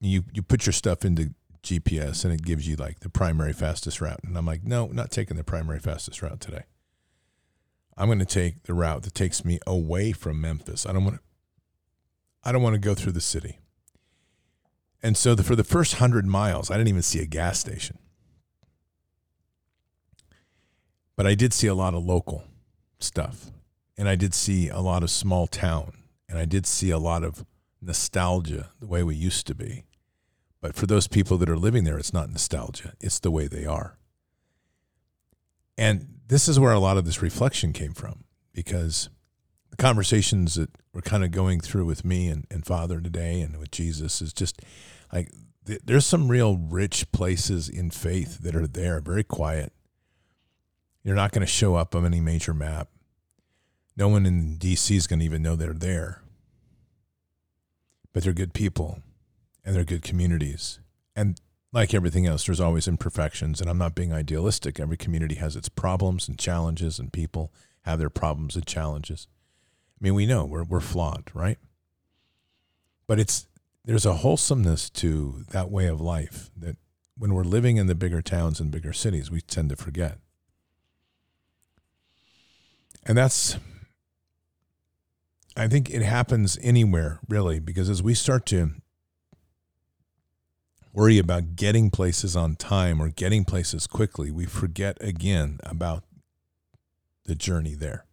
you 0.00 0.24
you 0.32 0.42
put 0.42 0.66
your 0.66 0.72
stuff 0.72 1.04
into 1.04 1.34
GPS 1.62 2.24
and 2.24 2.32
it 2.32 2.42
gives 2.42 2.68
you 2.68 2.76
like 2.76 3.00
the 3.00 3.08
primary 3.08 3.52
fastest 3.52 4.00
route. 4.00 4.20
And 4.24 4.36
I'm 4.36 4.46
like, 4.46 4.64
no, 4.64 4.86
not 4.86 5.10
taking 5.10 5.36
the 5.36 5.44
primary 5.44 5.80
fastest 5.80 6.22
route 6.22 6.40
today. 6.40 6.64
I'm 7.96 8.08
going 8.08 8.18
to 8.18 8.24
take 8.24 8.64
the 8.64 8.74
route 8.74 9.02
that 9.02 9.14
takes 9.14 9.44
me 9.44 9.58
away 9.66 10.12
from 10.12 10.40
Memphis. 10.40 10.86
I 10.86 10.92
don't 10.92 11.04
want 11.04 11.16
to 11.16 11.22
I 12.46 12.52
don't 12.52 12.62
want 12.62 12.74
to 12.74 12.80
go 12.80 12.94
through 12.94 13.12
the 13.12 13.20
city. 13.20 13.58
And 15.04 15.18
so 15.18 15.34
the, 15.34 15.42
for 15.42 15.54
the 15.54 15.64
first 15.64 15.96
100 15.96 16.24
miles, 16.24 16.70
I 16.70 16.78
didn't 16.78 16.88
even 16.88 17.02
see 17.02 17.20
a 17.20 17.26
gas 17.26 17.58
station. 17.60 17.98
But 21.14 21.26
I 21.26 21.34
did 21.34 21.52
see 21.52 21.66
a 21.66 21.74
lot 21.74 21.92
of 21.92 22.02
local 22.02 22.44
stuff. 22.98 23.50
And 23.98 24.08
I 24.08 24.16
did 24.16 24.32
see 24.32 24.70
a 24.70 24.80
lot 24.80 25.02
of 25.02 25.10
small 25.10 25.46
town. 25.46 25.92
And 26.26 26.38
I 26.38 26.46
did 26.46 26.66
see 26.66 26.88
a 26.88 26.98
lot 26.98 27.22
of 27.22 27.44
nostalgia, 27.82 28.70
the 28.80 28.86
way 28.86 29.02
we 29.02 29.14
used 29.14 29.46
to 29.48 29.54
be. 29.54 29.84
But 30.62 30.74
for 30.74 30.86
those 30.86 31.06
people 31.06 31.36
that 31.36 31.50
are 31.50 31.58
living 31.58 31.84
there, 31.84 31.98
it's 31.98 32.14
not 32.14 32.30
nostalgia, 32.30 32.94
it's 32.98 33.20
the 33.20 33.30
way 33.30 33.46
they 33.46 33.66
are. 33.66 33.98
And 35.76 36.20
this 36.28 36.48
is 36.48 36.58
where 36.58 36.72
a 36.72 36.80
lot 36.80 36.96
of 36.96 37.04
this 37.04 37.20
reflection 37.20 37.74
came 37.74 37.92
from 37.92 38.24
because 38.54 39.10
the 39.68 39.76
conversations 39.76 40.54
that 40.54 40.70
we're 40.94 41.02
kind 41.02 41.24
of 41.24 41.32
going 41.32 41.60
through 41.60 41.84
with 41.84 42.04
me 42.04 42.28
and, 42.28 42.46
and 42.50 42.64
Father 42.64 43.00
today 43.00 43.40
and 43.40 43.58
with 43.58 43.72
Jesus 43.72 44.22
is 44.22 44.32
just 44.32 44.62
like 45.12 45.28
th- 45.66 45.80
there's 45.84 46.06
some 46.06 46.28
real 46.28 46.56
rich 46.56 47.10
places 47.10 47.68
in 47.68 47.90
faith 47.90 48.38
that 48.38 48.54
are 48.54 48.68
there, 48.68 49.00
very 49.00 49.24
quiet. 49.24 49.72
You're 51.02 51.16
not 51.16 51.32
going 51.32 51.44
to 51.44 51.52
show 51.52 51.74
up 51.74 51.94
on 51.94 52.06
any 52.06 52.20
major 52.20 52.54
map. 52.54 52.88
No 53.96 54.08
one 54.08 54.24
in 54.24 54.56
DC 54.56 54.96
is 54.96 55.06
going 55.06 55.18
to 55.18 55.24
even 55.24 55.42
know 55.42 55.56
they're 55.56 55.72
there. 55.72 56.22
But 58.12 58.22
they're 58.22 58.32
good 58.32 58.54
people 58.54 59.02
and 59.64 59.74
they're 59.74 59.84
good 59.84 60.02
communities. 60.02 60.78
And 61.16 61.40
like 61.72 61.92
everything 61.92 62.24
else, 62.24 62.46
there's 62.46 62.60
always 62.60 62.86
imperfections. 62.86 63.60
And 63.60 63.68
I'm 63.68 63.78
not 63.78 63.96
being 63.96 64.12
idealistic. 64.12 64.78
Every 64.78 64.96
community 64.96 65.34
has 65.34 65.56
its 65.56 65.68
problems 65.68 66.28
and 66.28 66.38
challenges, 66.38 67.00
and 67.00 67.12
people 67.12 67.52
have 67.82 67.98
their 67.98 68.10
problems 68.10 68.54
and 68.54 68.64
challenges. 68.64 69.26
I 70.04 70.06
mean, 70.06 70.16
we 70.16 70.26
know 70.26 70.44
we're, 70.44 70.64
we're 70.64 70.80
flawed, 70.80 71.30
right? 71.32 71.56
But 73.06 73.18
it's 73.18 73.46
there's 73.86 74.04
a 74.04 74.16
wholesomeness 74.16 74.90
to 74.90 75.46
that 75.48 75.70
way 75.70 75.86
of 75.86 75.98
life 75.98 76.50
that 76.58 76.76
when 77.16 77.32
we're 77.32 77.42
living 77.42 77.78
in 77.78 77.86
the 77.86 77.94
bigger 77.94 78.20
towns 78.20 78.60
and 78.60 78.70
bigger 78.70 78.92
cities, 78.92 79.30
we 79.30 79.40
tend 79.40 79.70
to 79.70 79.76
forget. 79.76 80.18
And 83.06 83.16
that's, 83.16 83.56
I 85.56 85.68
think 85.68 85.88
it 85.88 86.02
happens 86.02 86.58
anywhere 86.60 87.20
really, 87.26 87.58
because 87.58 87.88
as 87.88 88.02
we 88.02 88.12
start 88.12 88.44
to 88.46 88.72
worry 90.92 91.16
about 91.16 91.56
getting 91.56 91.88
places 91.88 92.36
on 92.36 92.56
time 92.56 93.00
or 93.00 93.08
getting 93.08 93.46
places 93.46 93.86
quickly, 93.86 94.30
we 94.30 94.44
forget 94.44 94.98
again 95.00 95.60
about 95.62 96.04
the 97.24 97.34
journey 97.34 97.74
there. 97.74 98.04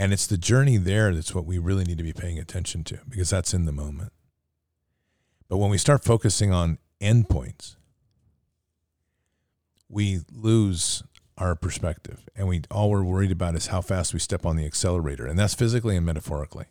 And 0.00 0.14
it's 0.14 0.26
the 0.26 0.38
journey 0.38 0.78
there 0.78 1.14
that's 1.14 1.34
what 1.34 1.44
we 1.44 1.58
really 1.58 1.84
need 1.84 1.98
to 1.98 2.02
be 2.02 2.14
paying 2.14 2.38
attention 2.38 2.84
to 2.84 3.00
because 3.06 3.28
that's 3.28 3.52
in 3.52 3.66
the 3.66 3.72
moment. 3.72 4.14
But 5.46 5.58
when 5.58 5.68
we 5.68 5.76
start 5.76 6.04
focusing 6.04 6.54
on 6.54 6.78
endpoints, 7.02 7.76
we 9.90 10.20
lose 10.32 11.02
our 11.36 11.54
perspective 11.54 12.26
and 12.34 12.48
we 12.48 12.62
all 12.70 12.88
we're 12.88 13.02
worried 13.02 13.30
about 13.30 13.54
is 13.54 13.66
how 13.66 13.82
fast 13.82 14.14
we 14.14 14.20
step 14.20 14.46
on 14.46 14.56
the 14.56 14.64
accelerator 14.64 15.26
and 15.26 15.38
that's 15.38 15.52
physically 15.54 15.98
and 15.98 16.06
metaphorically. 16.06 16.64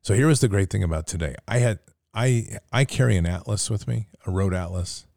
So 0.00 0.14
here 0.14 0.28
was 0.28 0.38
the 0.38 0.46
great 0.46 0.70
thing 0.70 0.84
about 0.84 1.08
today. 1.08 1.34
I 1.48 1.58
had 1.58 1.80
I 2.14 2.58
I 2.72 2.84
carry 2.84 3.16
an 3.16 3.26
atlas 3.26 3.68
with 3.68 3.88
me, 3.88 4.06
a 4.24 4.30
road 4.30 4.54
atlas. 4.54 5.08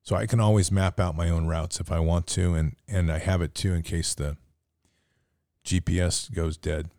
So 0.00 0.16
I 0.16 0.24
can 0.24 0.40
always 0.40 0.72
map 0.72 0.98
out 0.98 1.16
my 1.16 1.28
own 1.28 1.48
routes 1.48 1.80
if 1.80 1.92
I 1.92 2.00
want 2.00 2.26
to 2.28 2.54
and 2.54 2.76
and 2.88 3.12
I 3.12 3.18
have 3.18 3.42
it 3.42 3.54
too 3.54 3.74
in 3.74 3.82
case 3.82 4.14
the 4.14 4.38
GPS 5.64 6.32
goes 6.32 6.56
dead. 6.56 6.90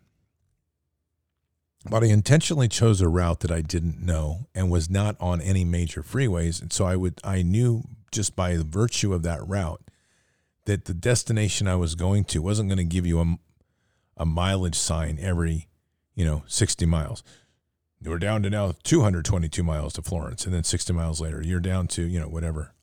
But 1.88 2.02
I 2.02 2.06
intentionally 2.06 2.68
chose 2.68 3.00
a 3.00 3.08
route 3.08 3.40
that 3.40 3.50
I 3.52 3.60
didn't 3.60 4.04
know 4.04 4.48
and 4.54 4.70
was 4.70 4.90
not 4.90 5.16
on 5.20 5.40
any 5.40 5.64
major 5.64 6.02
freeways 6.02 6.60
and 6.60 6.72
so 6.72 6.84
I 6.84 6.96
would 6.96 7.20
I 7.22 7.42
knew 7.42 7.84
just 8.10 8.34
by 8.34 8.56
the 8.56 8.64
virtue 8.64 9.14
of 9.14 9.22
that 9.22 9.46
route 9.46 9.82
that 10.64 10.86
the 10.86 10.94
destination 10.94 11.68
I 11.68 11.76
was 11.76 11.94
going 11.94 12.24
to 12.24 12.42
wasn't 12.42 12.68
going 12.68 12.78
to 12.78 12.84
give 12.84 13.06
you 13.06 13.20
a, 13.20 13.36
a 14.16 14.26
mileage 14.26 14.74
sign 14.74 15.16
every, 15.20 15.68
you 16.16 16.24
know, 16.24 16.42
60 16.48 16.86
miles 16.86 17.22
we're 18.02 18.18
down 18.18 18.42
to 18.42 18.50
now 18.50 18.72
222 18.84 19.62
miles 19.62 19.94
to 19.94 20.02
Florence, 20.02 20.44
and 20.44 20.54
then 20.54 20.64
60 20.64 20.92
miles 20.92 21.20
later, 21.20 21.42
you're 21.42 21.60
down 21.60 21.86
to 21.88 22.02
you 22.02 22.20
know 22.20 22.28
whatever 22.28 22.74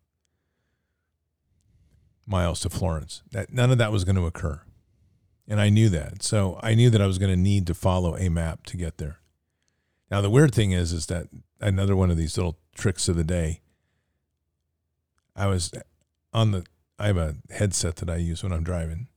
miles 2.26 2.60
to 2.62 2.70
Florence. 2.70 3.22
That 3.32 3.52
none 3.54 3.72
of 3.72 3.78
that 3.78 3.92
was 3.92 4.04
going 4.04 4.16
to 4.16 4.26
occur, 4.26 4.62
and 5.48 5.60
I 5.60 5.70
knew 5.70 5.90
that. 5.90 6.24
So 6.24 6.60
I 6.64 6.74
knew 6.74 6.90
that 6.90 7.02
I 7.02 7.08
was 7.08 7.18
going 7.18 7.32
to 7.32 7.40
need 7.40 7.68
to 7.68 7.74
follow 7.74 8.16
a 8.16 8.30
map 8.30 8.66
to 8.68 8.78
get 8.78 8.98
there. 8.98 9.20
Now 10.10 10.22
the 10.22 10.30
weird 10.30 10.54
thing 10.54 10.72
is, 10.72 10.92
is 10.94 11.08
that 11.08 11.28
another 11.60 11.96
one 11.96 12.12
of 12.12 12.18
these 12.18 12.38
little 12.38 12.58
tricks 12.76 13.08
of 13.08 13.16
the 13.16 13.24
day. 13.24 13.62
I 15.36 15.48
was 15.48 15.72
on 16.32 16.52
the. 16.52 16.66
I 17.00 17.08
have 17.08 17.18
a 17.18 17.36
headset 17.50 17.96
that 17.98 18.10
I 18.10 18.18
use 18.18 18.44
when 18.44 18.54
I'm 18.54 18.64
driving 18.64 19.08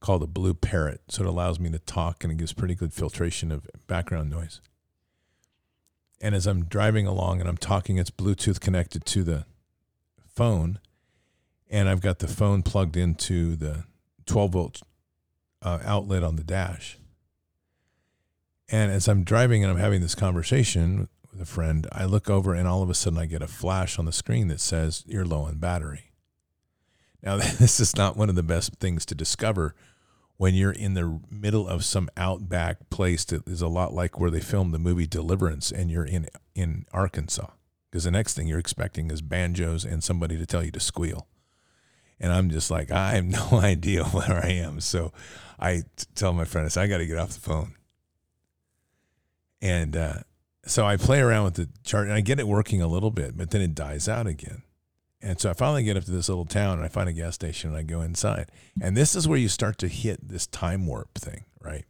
called 0.00 0.22
a 0.22 0.26
BlueParrott. 0.26 0.98
So 1.08 1.22
it 1.22 1.28
allows 1.28 1.60
me 1.60 1.70
to 1.70 1.78
talk 1.78 2.24
and 2.24 2.32
it 2.32 2.38
gives 2.38 2.52
pretty 2.52 2.74
good 2.74 2.92
filtration 2.92 3.52
of 3.52 3.66
background 3.86 4.30
noise. 4.30 4.60
And 6.20 6.34
as 6.34 6.46
I'm 6.46 6.64
driving 6.64 7.06
along 7.06 7.40
and 7.40 7.48
I'm 7.48 7.56
talking, 7.56 7.98
it's 7.98 8.10
Bluetooth 8.10 8.60
connected 8.60 9.04
to 9.06 9.22
the 9.22 9.44
phone. 10.34 10.80
And 11.68 11.88
I've 11.88 12.00
got 12.00 12.18
the 12.18 12.28
phone 12.28 12.62
plugged 12.62 12.96
into 12.96 13.56
the 13.56 13.84
12 14.26 14.52
volt 14.52 14.82
uh, 15.62 15.78
outlet 15.84 16.22
on 16.22 16.36
the 16.36 16.44
dash. 16.44 16.98
And 18.68 18.92
as 18.92 19.08
I'm 19.08 19.24
driving 19.24 19.64
and 19.64 19.72
I'm 19.72 19.78
having 19.78 20.00
this 20.00 20.14
conversation 20.14 21.08
with 21.30 21.40
a 21.40 21.46
friend, 21.46 21.86
I 21.92 22.04
look 22.04 22.30
over 22.30 22.54
and 22.54 22.68
all 22.68 22.82
of 22.82 22.90
a 22.90 22.94
sudden 22.94 23.18
I 23.18 23.26
get 23.26 23.42
a 23.42 23.48
flash 23.48 23.98
on 23.98 24.04
the 24.04 24.12
screen 24.12 24.48
that 24.48 24.60
says, 24.60 25.04
You're 25.06 25.24
low 25.24 25.42
on 25.42 25.58
battery. 25.58 26.12
Now, 27.22 27.36
this 27.58 27.80
is 27.80 27.96
not 27.96 28.16
one 28.16 28.28
of 28.28 28.36
the 28.36 28.42
best 28.42 28.74
things 28.76 29.04
to 29.06 29.14
discover 29.14 29.74
when 30.36 30.54
you're 30.54 30.72
in 30.72 30.94
the 30.94 31.20
middle 31.30 31.68
of 31.68 31.84
some 31.84 32.08
outback 32.16 32.88
place 32.88 33.26
that 33.26 33.46
is 33.46 33.60
a 33.60 33.68
lot 33.68 33.92
like 33.92 34.18
where 34.18 34.30
they 34.30 34.40
filmed 34.40 34.72
the 34.72 34.78
movie 34.78 35.06
Deliverance 35.06 35.70
and 35.70 35.90
you're 35.90 36.06
in 36.06 36.28
in 36.54 36.86
Arkansas 36.92 37.48
because 37.90 38.04
the 38.04 38.10
next 38.10 38.34
thing 38.34 38.46
you're 38.46 38.58
expecting 38.58 39.10
is 39.10 39.20
banjos 39.20 39.84
and 39.84 40.02
somebody 40.02 40.38
to 40.38 40.46
tell 40.46 40.64
you 40.64 40.70
to 40.70 40.80
squeal. 40.80 41.26
And 42.20 42.32
I'm 42.32 42.50
just 42.50 42.70
like, 42.70 42.90
I 42.90 43.12
have 43.12 43.24
no 43.52 43.58
idea 43.58 44.04
where 44.04 44.44
I 44.44 44.50
am. 44.50 44.80
So 44.80 45.12
I 45.58 45.82
t- 45.96 46.06
tell 46.14 46.32
my 46.32 46.44
friend, 46.44 46.66
I 46.66 46.68
say, 46.68 46.82
I 46.82 46.86
got 46.86 46.98
to 46.98 47.06
get 47.06 47.18
off 47.18 47.30
the 47.30 47.40
phone. 47.40 47.74
And 49.62 49.96
uh, 49.96 50.14
so 50.66 50.86
I 50.86 50.96
play 50.96 51.20
around 51.20 51.44
with 51.44 51.54
the 51.54 51.68
chart 51.84 52.06
and 52.06 52.14
I 52.14 52.20
get 52.20 52.40
it 52.40 52.48
working 52.48 52.80
a 52.80 52.88
little 52.88 53.10
bit, 53.10 53.36
but 53.36 53.50
then 53.50 53.60
it 53.60 53.74
dies 53.74 54.08
out 54.08 54.26
again. 54.26 54.62
And 55.22 55.38
so 55.38 55.50
I 55.50 55.52
finally 55.52 55.82
get 55.82 55.98
up 55.98 56.04
to 56.04 56.10
this 56.10 56.28
little 56.30 56.46
town 56.46 56.78
and 56.78 56.84
I 56.84 56.88
find 56.88 57.08
a 57.08 57.12
gas 57.12 57.34
station 57.34 57.70
and 57.70 57.78
I 57.78 57.82
go 57.82 58.00
inside. 58.00 58.50
And 58.80 58.96
this 58.96 59.14
is 59.14 59.28
where 59.28 59.38
you 59.38 59.48
start 59.48 59.76
to 59.78 59.88
hit 59.88 60.28
this 60.28 60.46
time 60.46 60.86
warp 60.86 61.18
thing, 61.18 61.44
right? 61.60 61.84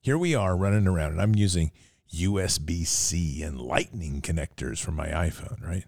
Here 0.00 0.16
we 0.16 0.34
are 0.36 0.56
running 0.56 0.86
around 0.86 1.12
and 1.12 1.20
I'm 1.20 1.34
using 1.34 1.72
USB 2.14 2.86
C 2.86 3.42
and 3.42 3.60
lightning 3.60 4.20
connectors 4.22 4.78
for 4.78 4.92
my 4.92 5.08
iPhone, 5.08 5.60
right? 5.66 5.84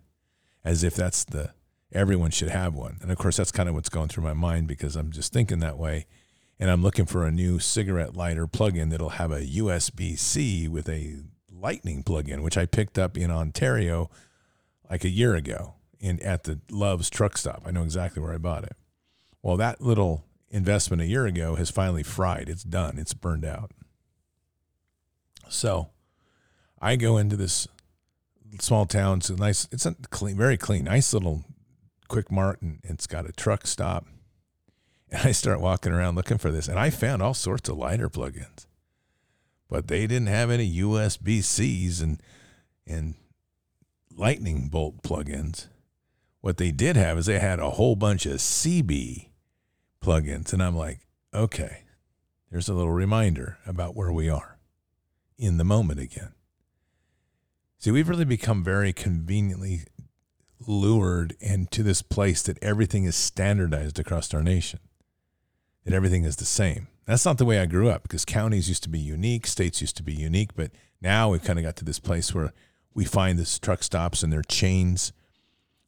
As 0.65 0.83
if 0.83 0.95
that's 0.95 1.25
the, 1.25 1.53
everyone 1.93 2.31
should 2.31 2.51
have 2.51 2.75
one. 2.75 2.99
And 3.03 3.11
of 3.11 3.19
course, 3.19 3.37
that's 3.37 3.53
kind 3.53 3.69
of 3.69 3.75
what's 3.75 3.89
going 3.89 4.09
through 4.09 4.25
my 4.25 4.35
mind 4.35 4.67
because 4.67 4.97
I'm 4.97 5.11
just 5.11 5.33
thinking 5.33 5.61
that 5.61 5.79
way. 5.79 6.07
And 6.59 6.71
I'm 6.71 6.83
looking 6.83 7.07
for 7.07 7.25
a 7.25 7.31
new 7.31 7.59
cigarette 7.59 8.15
lighter 8.15 8.47
plug-in 8.47 8.91
that'll 8.91 9.11
have 9.11 9.33
a 9.33 9.41
USB 9.41 10.19
C 10.19 10.69
with 10.69 10.89
a 10.89 11.17
lightning 11.51 12.03
plug-in, 12.03 12.43
which 12.43 12.59
I 12.59 12.67
picked 12.67 12.99
up 12.99 13.17
in 13.17 13.31
Ontario 13.31 14.11
like 14.91 15.05
a 15.05 15.09
year 15.09 15.35
ago 15.35 15.75
in 15.99 16.21
at 16.21 16.45
the 16.45 16.61
Love's 16.71 17.09
truck 17.09 17.39
stop. 17.39 17.63
I 17.65 17.71
know 17.71 17.83
exactly 17.83 18.23
where 18.23 18.35
I 18.35 18.39
bought 18.39 18.65
it. 18.65 18.77
Well, 19.43 19.57
that 19.57 19.81
little 19.81 20.25
investment 20.51 21.01
a 21.01 21.07
year 21.07 21.27
ago 21.27 21.55
has 21.55 21.71
finally 21.71 22.03
fried. 22.03 22.49
It's 22.49 22.65
done. 22.65 22.99
It's 22.99 23.15
burned 23.15 23.45
out. 23.45 23.71
So 25.49 25.91
I 26.81 26.97
go 26.97 27.17
into 27.17 27.37
this 27.37 27.69
small 28.61 28.87
town. 28.87 29.19
It's 29.19 29.31
a 29.31 29.37
nice, 29.37 29.69
it's 29.73 29.87
a 29.87 29.95
clean, 30.11 30.37
very 30.37 30.57
clean, 30.57 30.85
nice 30.85 31.13
little 31.15 31.45
quick 32.11 32.31
mart, 32.31 32.61
and 32.61 32.81
it's 32.85 33.07
got 33.07 33.29
a 33.29 33.33
truck 33.33 33.67
stop. 33.67 34.07
And 35.11 35.27
I 35.27 35.33
start 35.33 35.61
walking 35.61 35.93
around 35.93 36.15
looking 36.15 36.39
for 36.39 36.51
this, 36.51 36.69
and 36.69 36.79
I 36.79 36.91
found 36.91 37.23
all 37.23 37.35
sorts 37.35 37.69
of 37.69 37.79
lighter 37.79 38.09
plugins, 38.09 38.67
but 39.69 39.89
they 39.89 40.07
didn't 40.07 40.29
have 40.29 40.51
any 40.51 40.73
USB 40.73 41.43
Cs 41.43 42.01
and 42.01 42.23
and 42.87 43.15
lightning 44.15 44.69
bolt 44.69 45.03
plugins. 45.03 45.69
What 46.41 46.57
they 46.57 46.71
did 46.71 46.97
have 46.97 47.19
is 47.19 47.27
they 47.27 47.39
had 47.39 47.59
a 47.59 47.71
whole 47.71 47.97
bunch 47.97 48.27
of 48.27 48.35
CB 48.39 49.31
plugins. 50.01 50.53
And 50.53 50.63
I'm 50.63 50.77
like, 50.77 51.01
okay, 51.35 51.85
there's 52.51 52.69
a 52.69 52.75
little 52.75 52.93
reminder 52.93 53.59
about 53.67 53.95
where 53.95 54.13
we 54.13 54.29
are 54.29 54.59
in 55.39 55.59
the 55.59 55.65
moment 55.65 56.01
again. 56.01 56.33
See, 57.79 57.91
we've 57.91 58.09
really 58.09 58.25
become 58.25 58.63
very 58.63 58.93
conveniently 58.93 59.85
lured 60.67 61.37
into 61.41 61.83
this 61.83 62.03
place 62.03 62.43
that 62.43 62.63
everything 62.63 63.05
is 63.05 63.17
standardized 63.17 63.99
across 63.99 64.33
our 64.35 64.43
nation, 64.43 64.81
that 65.85 65.95
everything 65.95 66.25
is 66.25 66.37
the 66.37 66.45
same. 66.45 66.89
That's 67.07 67.25
not 67.25 67.39
the 67.39 67.45
way 67.45 67.59
I 67.59 67.67
grew 67.67 67.89
up 67.89 68.03
because 68.03 68.25
counties 68.25 68.69
used 68.69 68.83
to 68.85 68.89
be 68.89 68.99
unique, 68.99 69.47
states 69.47 69.81
used 69.81 69.97
to 69.97 70.03
be 70.03 70.15
unique, 70.15 70.51
but 70.55 70.71
now 71.01 71.31
we've 71.31 71.43
kind 71.43 71.59
of 71.59 71.65
got 71.65 71.77
to 71.77 71.85
this 71.85 71.99
place 71.99 72.35
where 72.35 72.53
we 72.95 73.05
find 73.05 73.39
this 73.39 73.59
truck 73.59 73.83
stops 73.83 74.23
and 74.23 74.33
their 74.33 74.43
chains 74.43 75.13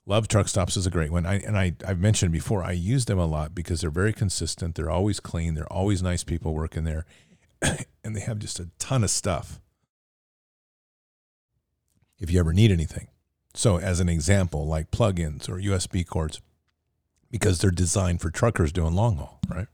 Love 0.04 0.26
truck 0.26 0.48
stops 0.48 0.76
is 0.76 0.86
a 0.86 0.90
great 0.90 1.12
one. 1.12 1.24
I, 1.24 1.38
and 1.38 1.56
I, 1.56 1.74
I've 1.86 2.00
mentioned 2.00 2.32
before, 2.32 2.64
I 2.64 2.72
use 2.72 3.04
them 3.04 3.18
a 3.18 3.26
lot 3.26 3.54
because 3.54 3.80
they're 3.80 3.90
very 3.90 4.12
consistent. 4.12 4.74
They're 4.74 4.90
always 4.90 5.20
clean. 5.20 5.54
They're 5.54 5.72
always 5.72 6.02
nice 6.02 6.24
people 6.24 6.54
working 6.54 6.84
there. 6.84 7.06
and 8.04 8.16
they 8.16 8.20
have 8.20 8.40
just 8.40 8.58
a 8.58 8.68
ton 8.78 9.04
of 9.04 9.10
stuff 9.10 9.60
if 12.18 12.32
you 12.32 12.40
ever 12.40 12.52
need 12.52 12.72
anything. 12.72 13.08
So, 13.54 13.78
as 13.78 14.00
an 14.00 14.08
example, 14.08 14.66
like 14.66 14.90
plugins 14.90 15.48
or 15.48 15.56
USB 15.56 16.06
cords, 16.06 16.40
because 17.30 17.58
they're 17.58 17.70
designed 17.70 18.20
for 18.20 18.30
truckers 18.30 18.72
doing 18.72 18.94
long 18.94 19.16
haul, 19.16 19.40
right? 19.48 19.68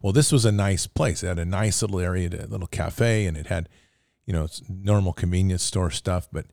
Well, 0.00 0.12
this 0.12 0.30
was 0.30 0.44
a 0.44 0.52
nice 0.52 0.86
place. 0.86 1.22
It 1.22 1.28
had 1.28 1.38
a 1.38 1.44
nice 1.44 1.80
little 1.82 1.98
area, 1.98 2.28
a 2.28 2.46
little 2.46 2.66
cafe, 2.66 3.26
and 3.26 3.36
it 3.36 3.46
had, 3.46 3.68
you 4.26 4.32
know, 4.32 4.46
normal 4.68 5.12
convenience 5.12 5.62
store 5.62 5.90
stuff. 5.90 6.28
But, 6.30 6.46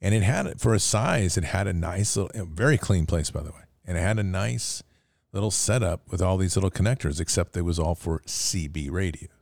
and 0.00 0.14
it 0.14 0.22
had, 0.22 0.60
for 0.60 0.74
a 0.74 0.80
size, 0.80 1.36
it 1.36 1.44
had 1.44 1.66
a 1.66 1.72
nice 1.72 2.16
little, 2.16 2.46
very 2.46 2.78
clean 2.78 3.06
place, 3.06 3.30
by 3.30 3.42
the 3.42 3.50
way. 3.50 3.64
And 3.84 3.98
it 3.98 4.00
had 4.00 4.18
a 4.18 4.24
nice 4.24 4.82
little 5.32 5.50
setup 5.50 6.10
with 6.10 6.22
all 6.22 6.38
these 6.38 6.56
little 6.56 6.70
connectors, 6.70 7.20
except 7.20 7.56
it 7.56 7.62
was 7.62 7.78
all 7.78 7.94
for 7.94 8.20
CB 8.20 8.90
radios 8.90 9.33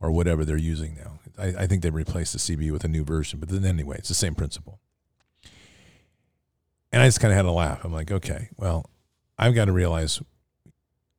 or 0.00 0.10
whatever 0.10 0.44
they're 0.44 0.56
using 0.56 0.96
now. 0.96 1.20
I, 1.38 1.62
I 1.62 1.66
think 1.66 1.82
they 1.82 1.90
replaced 1.90 2.32
the 2.32 2.38
CB 2.38 2.72
with 2.72 2.84
a 2.84 2.88
new 2.88 3.04
version, 3.04 3.38
but 3.38 3.48
then 3.48 3.64
anyway, 3.64 3.96
it's 3.98 4.08
the 4.08 4.14
same 4.14 4.34
principle. 4.34 4.80
And 6.92 7.02
I 7.02 7.06
just 7.06 7.20
kind 7.20 7.32
of 7.32 7.36
had 7.36 7.44
a 7.44 7.52
laugh. 7.52 7.84
I'm 7.84 7.92
like, 7.92 8.10
okay, 8.10 8.48
well, 8.56 8.90
I've 9.38 9.54
got 9.54 9.66
to 9.66 9.72
realize 9.72 10.20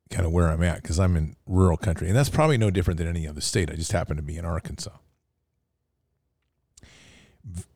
kind 0.09 0.25
of 0.25 0.31
where 0.31 0.49
I'm 0.49 0.61
at 0.61 0.81
because 0.81 0.99
I'm 0.99 1.15
in 1.15 1.35
rural 1.47 1.77
country. 1.77 2.07
And 2.07 2.15
that's 2.15 2.29
probably 2.29 2.57
no 2.57 2.69
different 2.69 2.97
than 2.97 3.07
any 3.07 3.27
other 3.27 3.41
state. 3.41 3.71
I 3.71 3.75
just 3.75 3.93
happen 3.93 4.17
to 4.17 4.21
be 4.21 4.37
in 4.37 4.45
Arkansas. 4.45 4.91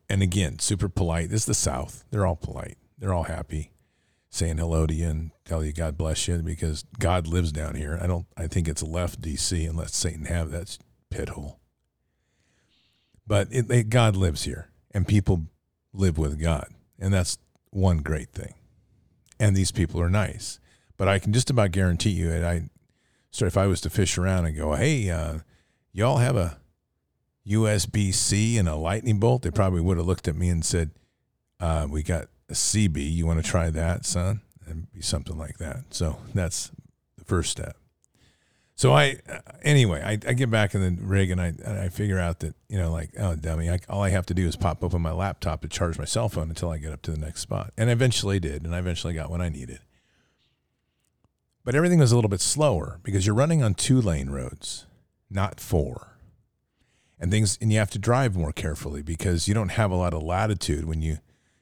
And 0.08 0.22
again, 0.22 0.58
super 0.58 0.88
polite. 0.88 1.30
This 1.30 1.42
is 1.42 1.46
the 1.46 1.54
South. 1.54 2.04
They're 2.10 2.26
all 2.26 2.36
polite. 2.36 2.76
They're 2.98 3.12
all 3.12 3.24
happy, 3.24 3.72
saying 4.30 4.58
hello 4.58 4.86
to 4.86 4.94
you 4.94 5.08
and 5.08 5.30
tell 5.44 5.64
you 5.64 5.72
God 5.72 5.96
bless 5.98 6.28
you 6.28 6.36
because 6.38 6.84
God 6.98 7.26
lives 7.26 7.50
down 7.50 7.74
here. 7.74 7.98
I 8.00 8.06
don't. 8.06 8.26
I 8.36 8.46
think 8.46 8.68
it's 8.68 8.82
left 8.82 9.20
D.C. 9.20 9.64
and 9.64 9.76
let 9.76 9.90
Satan 9.90 10.26
have 10.26 10.50
that 10.52 10.78
pit 11.10 11.30
hole. 11.30 11.60
But 13.26 13.48
it, 13.50 13.70
it, 13.70 13.88
God 13.88 14.16
lives 14.16 14.44
here, 14.44 14.70
and 14.92 15.06
people 15.06 15.46
live 15.92 16.18
with 16.18 16.40
God, 16.40 16.68
and 16.98 17.12
that's 17.12 17.38
one 17.70 17.98
great 17.98 18.30
thing. 18.30 18.54
And 19.38 19.56
these 19.56 19.72
people 19.72 20.00
are 20.00 20.10
nice. 20.10 20.60
But 20.96 21.08
I 21.08 21.18
can 21.18 21.32
just 21.32 21.50
about 21.50 21.72
guarantee 21.72 22.10
you, 22.10 22.30
and 22.30 22.46
I, 22.46 22.70
so 23.30 23.44
if 23.44 23.56
I 23.56 23.66
was 23.66 23.80
to 23.82 23.90
fish 23.90 24.16
around 24.16 24.46
and 24.46 24.56
go, 24.56 24.74
hey, 24.74 25.10
uh, 25.10 25.38
y'all 25.92 26.18
have 26.18 26.36
a 26.36 26.58
USB 27.46 28.14
C 28.14 28.58
and 28.58 28.68
a 28.68 28.76
lightning 28.76 29.18
bolt, 29.18 29.42
they 29.42 29.50
probably 29.50 29.80
would 29.80 29.98
have 29.98 30.06
looked 30.06 30.28
at 30.28 30.36
me 30.36 30.48
and 30.48 30.64
said, 30.64 30.90
uh, 31.60 31.86
we 31.90 32.02
got 32.02 32.28
a 32.48 32.54
CB. 32.54 33.12
You 33.12 33.26
want 33.26 33.42
to 33.42 33.48
try 33.48 33.70
that, 33.70 34.04
son? 34.04 34.40
And 34.66 34.90
be 34.92 35.00
something 35.00 35.38
like 35.38 35.58
that. 35.58 35.94
So 35.94 36.18
that's 36.34 36.72
the 37.16 37.24
first 37.24 37.50
step. 37.50 37.76
So 38.76 38.92
I, 38.92 39.16
uh, 39.26 39.38
anyway, 39.62 40.02
I, 40.02 40.12
I 40.12 40.34
get 40.34 40.50
back 40.50 40.74
in 40.74 40.82
the 40.82 41.02
rig 41.02 41.30
and 41.30 41.40
I, 41.40 41.46
and 41.46 41.78
I 41.78 41.88
figure 41.88 42.18
out 42.18 42.40
that, 42.40 42.54
you 42.68 42.78
know, 42.78 42.92
like, 42.92 43.10
oh, 43.18 43.34
dummy, 43.34 43.70
I, 43.70 43.80
all 43.88 44.02
I 44.02 44.10
have 44.10 44.26
to 44.26 44.34
do 44.34 44.46
is 44.46 44.54
pop 44.54 44.84
open 44.84 45.00
my 45.00 45.12
laptop 45.12 45.62
to 45.62 45.68
charge 45.68 45.98
my 45.98 46.04
cell 46.04 46.28
phone 46.28 46.50
until 46.50 46.70
I 46.70 46.76
get 46.76 46.92
up 46.92 47.00
to 47.02 47.10
the 47.10 47.18
next 47.18 47.40
spot. 47.40 47.72
And 47.78 47.88
I 47.88 47.94
eventually 47.94 48.38
did. 48.38 48.64
And 48.64 48.74
I 48.74 48.78
eventually 48.78 49.14
got 49.14 49.30
what 49.30 49.40
I 49.40 49.48
needed. 49.48 49.80
But 51.64 51.74
everything 51.74 51.98
was 51.98 52.12
a 52.12 52.14
little 52.16 52.28
bit 52.28 52.42
slower 52.42 53.00
because 53.02 53.24
you're 53.24 53.34
running 53.34 53.62
on 53.62 53.74
two 53.74 54.00
lane 54.00 54.28
roads, 54.28 54.86
not 55.30 55.58
four. 55.58 56.18
And 57.18 57.30
things, 57.30 57.56
and 57.62 57.72
you 57.72 57.78
have 57.78 57.90
to 57.92 57.98
drive 57.98 58.36
more 58.36 58.52
carefully 58.52 59.00
because 59.00 59.48
you 59.48 59.54
don't 59.54 59.70
have 59.70 59.90
a 59.90 59.96
lot 59.96 60.12
of 60.12 60.22
latitude 60.22 60.84
when 60.84 61.00
you 61.00 61.18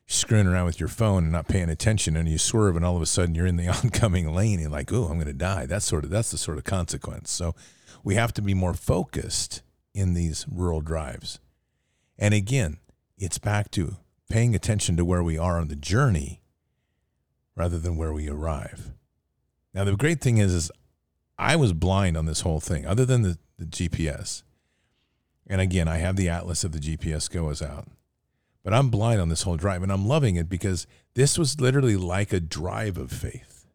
screwing 0.06 0.46
around 0.46 0.66
with 0.66 0.78
your 0.78 0.88
phone 0.88 1.24
and 1.24 1.32
not 1.32 1.48
paying 1.48 1.70
attention 1.70 2.16
and 2.16 2.28
you 2.28 2.38
swerve 2.38 2.76
and 2.76 2.84
all 2.84 2.96
of 2.96 3.02
a 3.02 3.06
sudden 3.06 3.34
you're 3.34 3.46
in 3.46 3.56
the 3.56 3.68
oncoming 3.84 4.32
lane 4.34 4.60
and 4.60 4.72
like, 4.72 4.92
oh, 4.92 5.04
I'm 5.04 5.14
going 5.14 5.26
to 5.26 5.32
die. 5.32 5.66
That's 5.66 5.84
sort 5.84 6.04
of 6.04 6.10
that's 6.10 6.30
the 6.30 6.38
sort 6.38 6.58
of 6.58 6.64
consequence. 6.64 7.30
So 7.30 7.54
we 8.02 8.14
have 8.16 8.32
to 8.34 8.42
be 8.42 8.54
more 8.54 8.74
focused 8.74 9.62
in 9.94 10.14
these 10.14 10.44
rural 10.50 10.80
drives. 10.80 11.40
And 12.18 12.34
again, 12.34 12.78
it's 13.16 13.38
back 13.38 13.70
to 13.72 13.96
paying 14.28 14.54
attention 14.54 14.96
to 14.96 15.04
where 15.04 15.22
we 15.22 15.38
are 15.38 15.58
on 15.58 15.68
the 15.68 15.76
journey 15.76 16.42
rather 17.56 17.78
than 17.78 17.96
where 17.96 18.12
we 18.12 18.28
arrive. 18.28 18.90
Now 19.72 19.84
the 19.84 19.96
great 19.96 20.20
thing 20.20 20.38
is 20.38 20.52
is 20.52 20.70
I 21.38 21.56
was 21.56 21.72
blind 21.72 22.16
on 22.16 22.26
this 22.26 22.42
whole 22.42 22.60
thing, 22.60 22.86
other 22.86 23.04
than 23.04 23.22
the, 23.22 23.38
the 23.58 23.64
GPS. 23.64 24.42
And 25.46 25.60
again, 25.60 25.88
I 25.88 25.96
have 25.98 26.16
the 26.16 26.28
atlas 26.28 26.64
of 26.64 26.72
the 26.72 26.78
GPS 26.78 27.30
Go 27.30 27.48
is 27.50 27.60
out. 27.60 27.88
But 28.64 28.72
I'm 28.72 28.88
blind 28.88 29.20
on 29.20 29.28
this 29.28 29.42
whole 29.42 29.56
drive 29.56 29.82
and 29.82 29.92
I'm 29.92 30.08
loving 30.08 30.36
it 30.36 30.48
because 30.48 30.86
this 31.14 31.38
was 31.38 31.60
literally 31.60 31.96
like 31.96 32.32
a 32.32 32.40
drive 32.40 32.96
of 32.96 33.12
faith. 33.12 33.66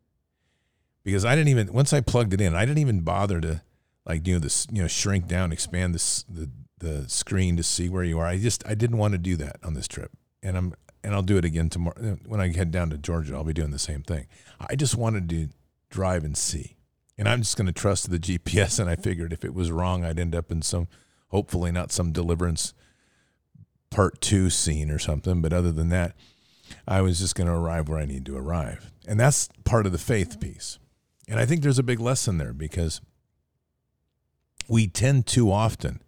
Because 1.03 1.23
I 1.23 1.35
didn't 1.35 1.49
even 1.49 1.71
once 1.71 1.93
I 1.93 2.01
plugged 2.01 2.33
it 2.33 2.41
in, 2.41 2.55
I 2.55 2.65
didn't 2.65 2.79
even 2.79 3.01
bother 3.01 3.39
to 3.39 3.61
like 4.05 4.27
you 4.27 4.33
know 4.33 4.39
this 4.39 4.67
you 4.71 4.81
know 4.81 4.87
shrink 4.87 5.27
down, 5.27 5.51
expand 5.51 5.95
this 5.95 6.23
the 6.23 6.49
the 6.79 7.07
screen 7.07 7.55
to 7.57 7.63
see 7.63 7.87
where 7.87 8.03
you 8.03 8.19
are. 8.19 8.25
I 8.25 8.39
just 8.39 8.65
I 8.67 8.73
didn't 8.73 8.97
want 8.97 9.13
to 9.13 9.17
do 9.17 9.35
that 9.37 9.57
on 9.63 9.75
this 9.75 9.87
trip. 9.87 10.11
And 10.41 10.57
I'm 10.57 10.73
and 11.03 11.13
I'll 11.13 11.21
do 11.21 11.37
it 11.37 11.45
again 11.45 11.69
tomorrow 11.69 11.95
uh, 12.01 12.15
when 12.25 12.41
I 12.41 12.51
head 12.51 12.71
down 12.71 12.89
to 12.89 12.97
Georgia. 12.97 13.35
I'll 13.35 13.43
be 13.43 13.53
doing 13.53 13.71
the 13.71 13.79
same 13.79 14.01
thing. 14.01 14.27
I 14.59 14.75
just 14.75 14.95
wanted 14.95 15.29
to 15.29 15.49
drive 15.89 16.23
and 16.23 16.35
see. 16.35 16.77
And 17.17 17.27
I'm 17.27 17.41
just 17.41 17.57
going 17.57 17.67
to 17.67 17.73
trust 17.73 18.09
the 18.09 18.19
GPS 18.19 18.79
and 18.79 18.89
I 18.89 18.95
figured 18.95 19.33
if 19.33 19.43
it 19.43 19.53
was 19.53 19.71
wrong, 19.71 20.03
I'd 20.03 20.19
end 20.19 20.33
up 20.33 20.51
in 20.51 20.61
some 20.61 20.87
hopefully 21.27 21.71
not 21.71 21.91
some 21.91 22.11
deliverance 22.11 22.73
part 23.89 24.21
two 24.21 24.49
scene 24.49 24.91
or 24.91 24.99
something. 24.99 25.41
But 25.41 25.53
other 25.53 25.71
than 25.71 25.89
that, 25.89 26.15
I 26.87 27.01
was 27.01 27.19
just 27.19 27.35
going 27.35 27.47
to 27.47 27.53
arrive 27.53 27.89
where 27.89 27.99
I 27.99 28.05
need 28.05 28.25
to 28.27 28.37
arrive. 28.37 28.91
And 29.07 29.19
that's 29.19 29.49
part 29.63 29.85
of 29.85 29.91
the 29.91 29.97
faith 29.97 30.39
piece. 30.39 30.79
And 31.27 31.39
I 31.39 31.45
think 31.45 31.61
there's 31.61 31.79
a 31.79 31.83
big 31.83 31.99
lesson 31.99 32.37
there 32.37 32.53
because 32.53 33.01
we 34.67 34.87
tend 34.87 35.25
too 35.27 35.51
often 35.51 36.01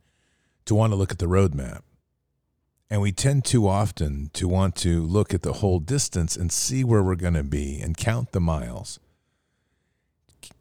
to 0.66 0.76
want 0.76 0.92
to 0.92 0.96
look 0.96 1.12
at 1.12 1.20
the 1.20 1.26
roadmap. 1.26 1.82
And 2.90 3.02
we 3.02 3.12
tend 3.12 3.46
too 3.46 3.68
often 3.68 4.30
to 4.34 4.48
want 4.48 4.76
to 4.78 5.02
look 5.02 5.34
at 5.34 5.44
the 5.44 5.54
whole 5.54 5.80
distance 5.80 6.36
and 6.36 6.52
see 6.52 6.84
where 6.84 7.02
we're 7.02 7.16
going 7.16 7.36
to 7.36 7.44
be 7.44 7.80
and 7.80 7.96
count 7.96 8.34
the 8.34 8.42
miles 8.42 9.00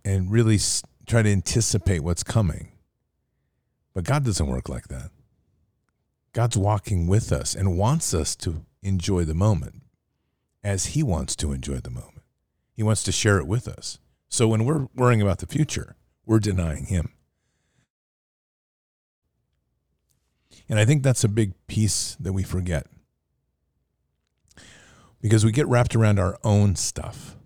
and 0.05 0.31
really 0.31 0.59
try 1.07 1.23
to 1.23 1.29
anticipate 1.29 2.01
what's 2.01 2.23
coming. 2.23 2.71
But 3.95 4.05
God 4.05 4.25
doesn't 4.25 4.47
work 4.47 4.69
like 4.69 4.89
that. 4.89 5.11
God's 6.33 6.57
walking 6.57 7.07
with 7.07 7.33
us 7.33 7.55
and 7.55 7.77
wants 7.77 8.15
us 8.15 8.37
to 8.37 8.65
enjoy 8.83 9.25
the 9.25 9.35
moment 9.35 9.83
as 10.63 10.87
He 10.87 11.03
wants 11.03 11.35
to 11.37 11.53
enjoy 11.53 11.79
the 11.79 11.91
moment. 11.91 12.23
He 12.73 12.83
wants 12.83 13.03
to 13.05 13.13
share 13.13 13.39
it 13.39 13.47
with 13.47 13.67
us. 13.67 13.99
So 14.29 14.47
when 14.47 14.65
we're 14.65 14.87
worrying 14.95 15.21
about 15.21 15.39
the 15.39 15.47
future, 15.47 15.97
we're 16.25 16.39
denying 16.39 16.87
Him. 16.87 17.13
And 20.69 20.79
I 20.79 20.85
think 20.85 21.03
that's 21.03 21.25
a 21.25 21.29
big 21.29 21.55
piece 21.67 22.17
that 22.21 22.33
we 22.33 22.45
forget 22.45 22.87
because 25.21 25.45
we 25.45 25.53
get 25.53 25.67
wrapped 25.67 25.97
around 25.97 26.19
our 26.19 26.39
own 26.45 26.77
stuff. 26.77 27.37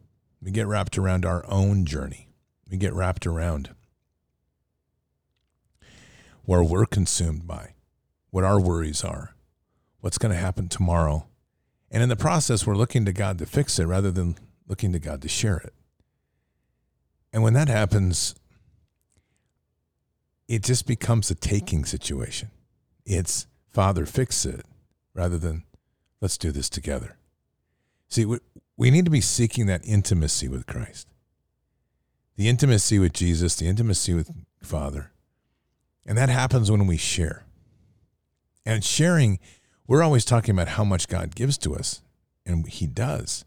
We 0.42 0.50
get 0.50 0.66
wrapped 0.66 0.98
around 0.98 1.24
our 1.24 1.44
own 1.48 1.86
journey. 1.86 2.28
We 2.70 2.76
get 2.76 2.92
wrapped 2.92 3.26
around 3.26 3.74
where 6.44 6.62
we're 6.62 6.86
consumed 6.86 7.46
by 7.46 7.73
what 8.34 8.42
our 8.42 8.60
worries 8.60 9.04
are, 9.04 9.32
what's 10.00 10.18
going 10.18 10.34
to 10.34 10.40
happen 10.40 10.66
tomorrow. 10.66 11.24
And 11.88 12.02
in 12.02 12.08
the 12.08 12.16
process, 12.16 12.66
we're 12.66 12.74
looking 12.74 13.04
to 13.04 13.12
God 13.12 13.38
to 13.38 13.46
fix 13.46 13.78
it 13.78 13.84
rather 13.84 14.10
than 14.10 14.34
looking 14.66 14.92
to 14.92 14.98
God 14.98 15.22
to 15.22 15.28
share 15.28 15.58
it. 15.58 15.72
And 17.32 17.44
when 17.44 17.52
that 17.52 17.68
happens, 17.68 18.34
it 20.48 20.64
just 20.64 20.84
becomes 20.84 21.30
a 21.30 21.36
taking 21.36 21.84
situation. 21.84 22.50
It's 23.06 23.46
Father, 23.70 24.04
fix 24.04 24.44
it 24.44 24.66
rather 25.14 25.38
than 25.38 25.62
let's 26.20 26.36
do 26.36 26.50
this 26.50 26.68
together. 26.68 27.16
See, 28.08 28.24
we 28.24 28.40
we 28.76 28.90
need 28.90 29.04
to 29.04 29.12
be 29.12 29.20
seeking 29.20 29.66
that 29.66 29.86
intimacy 29.86 30.48
with 30.48 30.66
Christ, 30.66 31.06
the 32.34 32.48
intimacy 32.48 32.98
with 32.98 33.12
Jesus, 33.12 33.54
the 33.54 33.68
intimacy 33.68 34.12
with 34.12 34.32
Father. 34.60 35.12
And 36.04 36.18
that 36.18 36.30
happens 36.30 36.68
when 36.68 36.88
we 36.88 36.96
share. 36.96 37.43
And 38.66 38.84
sharing, 38.84 39.38
we're 39.86 40.02
always 40.02 40.24
talking 40.24 40.54
about 40.54 40.68
how 40.68 40.84
much 40.84 41.08
God 41.08 41.34
gives 41.34 41.58
to 41.58 41.74
us, 41.74 42.02
and 42.46 42.66
He 42.66 42.86
does. 42.86 43.44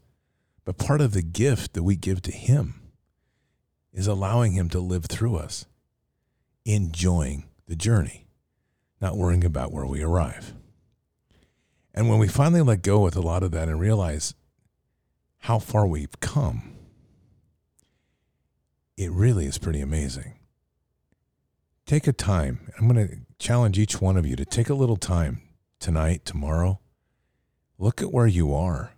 But 0.64 0.78
part 0.78 1.00
of 1.00 1.12
the 1.12 1.22
gift 1.22 1.72
that 1.72 1.82
we 1.82 1.96
give 1.96 2.22
to 2.22 2.32
Him 2.32 2.80
is 3.92 4.06
allowing 4.06 4.52
Him 4.52 4.68
to 4.70 4.80
live 4.80 5.06
through 5.06 5.36
us, 5.36 5.66
enjoying 6.64 7.48
the 7.66 7.76
journey, 7.76 8.26
not 9.00 9.16
worrying 9.16 9.44
about 9.44 9.72
where 9.72 9.86
we 9.86 10.02
arrive. 10.02 10.54
And 11.94 12.08
when 12.08 12.18
we 12.18 12.28
finally 12.28 12.62
let 12.62 12.82
go 12.82 13.00
with 13.00 13.16
a 13.16 13.20
lot 13.20 13.42
of 13.42 13.50
that 13.52 13.68
and 13.68 13.80
realize 13.80 14.34
how 15.38 15.58
far 15.58 15.86
we've 15.86 16.20
come, 16.20 16.74
it 18.96 19.10
really 19.10 19.46
is 19.46 19.58
pretty 19.58 19.80
amazing. 19.80 20.37
Take 21.88 22.06
a 22.06 22.12
time. 22.12 22.70
I'm 22.76 22.86
going 22.86 23.08
to 23.08 23.16
challenge 23.38 23.78
each 23.78 23.98
one 23.98 24.18
of 24.18 24.26
you 24.26 24.36
to 24.36 24.44
take 24.44 24.68
a 24.68 24.74
little 24.74 24.98
time 24.98 25.40
tonight, 25.80 26.26
tomorrow. 26.26 26.80
look 27.78 28.02
at 28.02 28.12
where 28.12 28.26
you 28.26 28.52
are. 28.52 28.92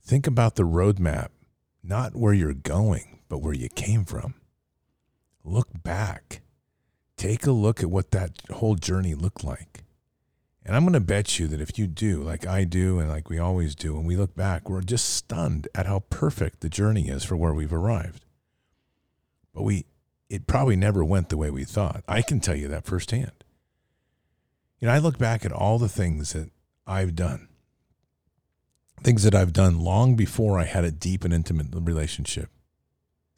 Think 0.00 0.28
about 0.28 0.54
the 0.54 0.62
roadmap, 0.62 1.30
not 1.82 2.14
where 2.14 2.32
you're 2.32 2.54
going, 2.54 3.18
but 3.28 3.38
where 3.38 3.52
you 3.52 3.68
came 3.68 4.04
from. 4.04 4.34
Look 5.42 5.66
back. 5.82 6.42
Take 7.16 7.44
a 7.44 7.50
look 7.50 7.82
at 7.82 7.90
what 7.90 8.12
that 8.12 8.40
whole 8.52 8.76
journey 8.76 9.16
looked 9.16 9.42
like. 9.42 9.82
And 10.64 10.76
I'm 10.76 10.84
going 10.84 10.92
to 10.92 11.00
bet 11.00 11.40
you 11.40 11.48
that 11.48 11.60
if 11.60 11.76
you 11.76 11.88
do, 11.88 12.22
like 12.22 12.46
I 12.46 12.62
do, 12.62 13.00
and 13.00 13.08
like 13.08 13.28
we 13.28 13.40
always 13.40 13.74
do, 13.74 13.94
when 13.96 14.04
we 14.04 14.14
look 14.14 14.36
back, 14.36 14.70
we're 14.70 14.80
just 14.80 15.10
stunned 15.10 15.66
at 15.74 15.86
how 15.86 16.04
perfect 16.08 16.60
the 16.60 16.68
journey 16.68 17.08
is 17.08 17.24
for 17.24 17.36
where 17.36 17.52
we've 17.52 17.72
arrived. 17.72 18.24
But 19.52 19.62
we, 19.64 19.86
it 20.34 20.48
probably 20.48 20.74
never 20.74 21.04
went 21.04 21.28
the 21.28 21.36
way 21.36 21.48
we 21.48 21.64
thought. 21.64 22.02
I 22.08 22.20
can 22.20 22.40
tell 22.40 22.56
you 22.56 22.66
that 22.68 22.84
firsthand. 22.84 23.44
You 24.80 24.88
know, 24.88 24.94
I 24.94 24.98
look 24.98 25.16
back 25.16 25.44
at 25.44 25.52
all 25.52 25.78
the 25.78 25.88
things 25.88 26.32
that 26.32 26.50
I've 26.86 27.14
done, 27.14 27.48
things 29.02 29.22
that 29.22 29.34
I've 29.34 29.52
done 29.52 29.78
long 29.78 30.16
before 30.16 30.58
I 30.58 30.64
had 30.64 30.84
a 30.84 30.90
deep 30.90 31.24
and 31.24 31.32
intimate 31.32 31.68
relationship 31.72 32.50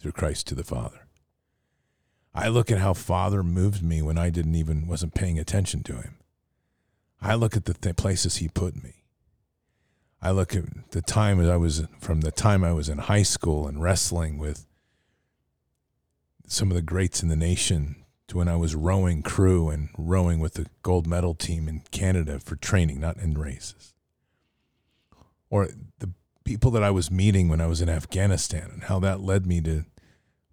through 0.01 0.13
Christ 0.13 0.47
to 0.49 0.55
the 0.55 0.65
Father. 0.65 1.07
I 2.35 2.49
look 2.49 2.71
at 2.71 2.79
how 2.79 2.95
Father 2.95 3.43
moved 3.43 3.83
me 3.83 4.01
when 4.01 4.17
I 4.17 4.31
didn't 4.31 4.55
even 4.55 4.87
wasn't 4.87 5.15
paying 5.15 5.39
attention 5.39 5.83
to 5.85 5.97
him. 5.97 6.17
I 7.21 7.35
look 7.35 7.57
at 7.57 7.67
the 7.67 7.75
th- 7.75 7.97
places 7.97 8.37
he 8.37 8.49
put 8.49 8.83
me. 8.83 9.05
I 10.23 10.31
look 10.31 10.57
at 10.57 10.65
the 10.93 11.03
time 11.03 11.41
as 11.41 11.49
I 11.49 11.57
was 11.57 11.87
from 12.01 12.23
the 12.23 12.33
time 12.33 12.65
I 12.65 12.73
was 12.73 12.89
in 12.89 12.99
high 12.99 13.23
school 13.23 13.69
and 13.69 13.83
wrestling 13.83 14.39
with 14.39 14.67
some 16.47 16.71
of 16.71 16.75
the 16.75 16.83
greats 16.83 17.23
in 17.23 17.29
the 17.29 17.37
nation 17.37 18.05
to 18.29 18.39
when 18.39 18.49
I 18.49 18.57
was 18.57 18.75
rowing 18.75 19.23
crew 19.23 19.69
and 19.69 19.89
rowing 19.97 20.41
with 20.41 20.55
the 20.55 20.67
gold 20.83 21.07
medal 21.07 21.35
team 21.35 21.69
in 21.69 21.83
Canada 21.91 22.41
for 22.41 22.57
training, 22.57 23.01
not 23.01 23.19
in 23.19 23.35
races. 23.35 23.95
Or 25.49 25.69
the 25.99 26.11
people 26.45 26.71
that 26.73 26.83
I 26.83 26.91
was 26.91 27.11
meeting 27.11 27.49
when 27.49 27.61
I 27.61 27.67
was 27.67 27.81
in 27.81 27.89
Afghanistan 27.89 28.71
and 28.73 28.85
how 28.85 28.99
that 29.01 29.21
led 29.21 29.47
me 29.47 29.61
to 29.63 29.85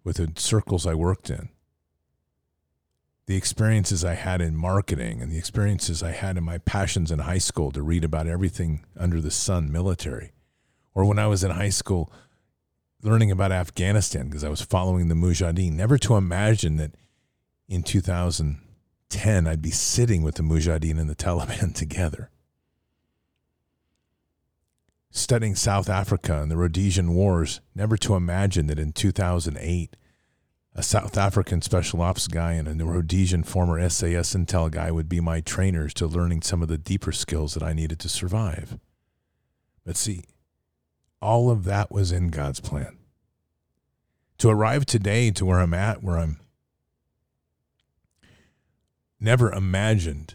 with 0.04 0.16
the 0.16 0.32
circles 0.36 0.86
I 0.86 0.94
worked 0.94 1.30
in 1.30 1.48
the 3.26 3.36
experiences 3.36 4.04
I 4.04 4.14
had 4.14 4.40
in 4.40 4.54
marketing 4.54 5.22
and 5.22 5.32
the 5.32 5.38
experiences 5.38 6.02
I 6.02 6.12
had 6.12 6.36
in 6.36 6.44
my 6.44 6.58
passions 6.58 7.10
in 7.10 7.20
high 7.20 7.38
school 7.38 7.72
to 7.72 7.82
read 7.82 8.04
about 8.04 8.26
everything 8.26 8.84
under 8.96 9.20
the 9.20 9.30
sun 9.30 9.72
military. 9.72 10.32
Or 10.94 11.04
when 11.06 11.18
I 11.18 11.26
was 11.26 11.42
in 11.42 11.50
high 11.50 11.70
school 11.70 12.12
learning 13.04 13.30
about 13.30 13.52
Afghanistan 13.52 14.26
because 14.26 14.42
I 14.42 14.48
was 14.48 14.62
following 14.62 15.08
the 15.08 15.14
Mujahideen, 15.14 15.72
never 15.72 15.98
to 15.98 16.16
imagine 16.16 16.76
that 16.78 16.94
in 17.68 17.82
2010 17.82 19.46
I'd 19.46 19.62
be 19.62 19.70
sitting 19.70 20.22
with 20.22 20.36
the 20.36 20.42
Mujahideen 20.42 20.98
and 20.98 21.10
the 21.10 21.14
Taliban 21.24 21.74
together. 21.74 22.30
Studying 25.10 25.54
South 25.54 25.88
Africa 25.88 26.40
and 26.40 26.50
the 26.50 26.56
Rhodesian 26.56 27.14
Wars, 27.14 27.60
never 27.74 27.96
to 27.98 28.14
imagine 28.14 28.66
that 28.66 28.78
in 28.80 28.92
2008 28.92 29.96
a 30.76 30.82
South 30.82 31.16
African 31.16 31.62
special 31.62 32.02
ops 32.02 32.26
guy 32.26 32.54
and 32.54 32.80
a 32.80 32.84
Rhodesian 32.84 33.44
former 33.44 33.88
SAS 33.88 34.34
intel 34.34 34.70
guy 34.70 34.90
would 34.90 35.08
be 35.08 35.20
my 35.20 35.40
trainers 35.40 35.94
to 35.94 36.06
learning 36.06 36.42
some 36.42 36.62
of 36.62 36.68
the 36.68 36.78
deeper 36.78 37.12
skills 37.12 37.54
that 37.54 37.62
I 37.62 37.74
needed 37.74 38.00
to 38.00 38.08
survive. 38.08 38.76
But 39.84 39.96
see, 39.96 40.24
all 41.24 41.50
of 41.50 41.64
that 41.64 41.90
was 41.90 42.12
in 42.12 42.28
God's 42.28 42.60
plan. 42.60 42.98
To 44.38 44.50
arrive 44.50 44.84
today 44.84 45.30
to 45.30 45.46
where 45.46 45.60
I'm 45.60 45.74
at, 45.74 46.02
where 46.02 46.18
I'm 46.18 46.38
never 49.18 49.50
imagined 49.50 50.34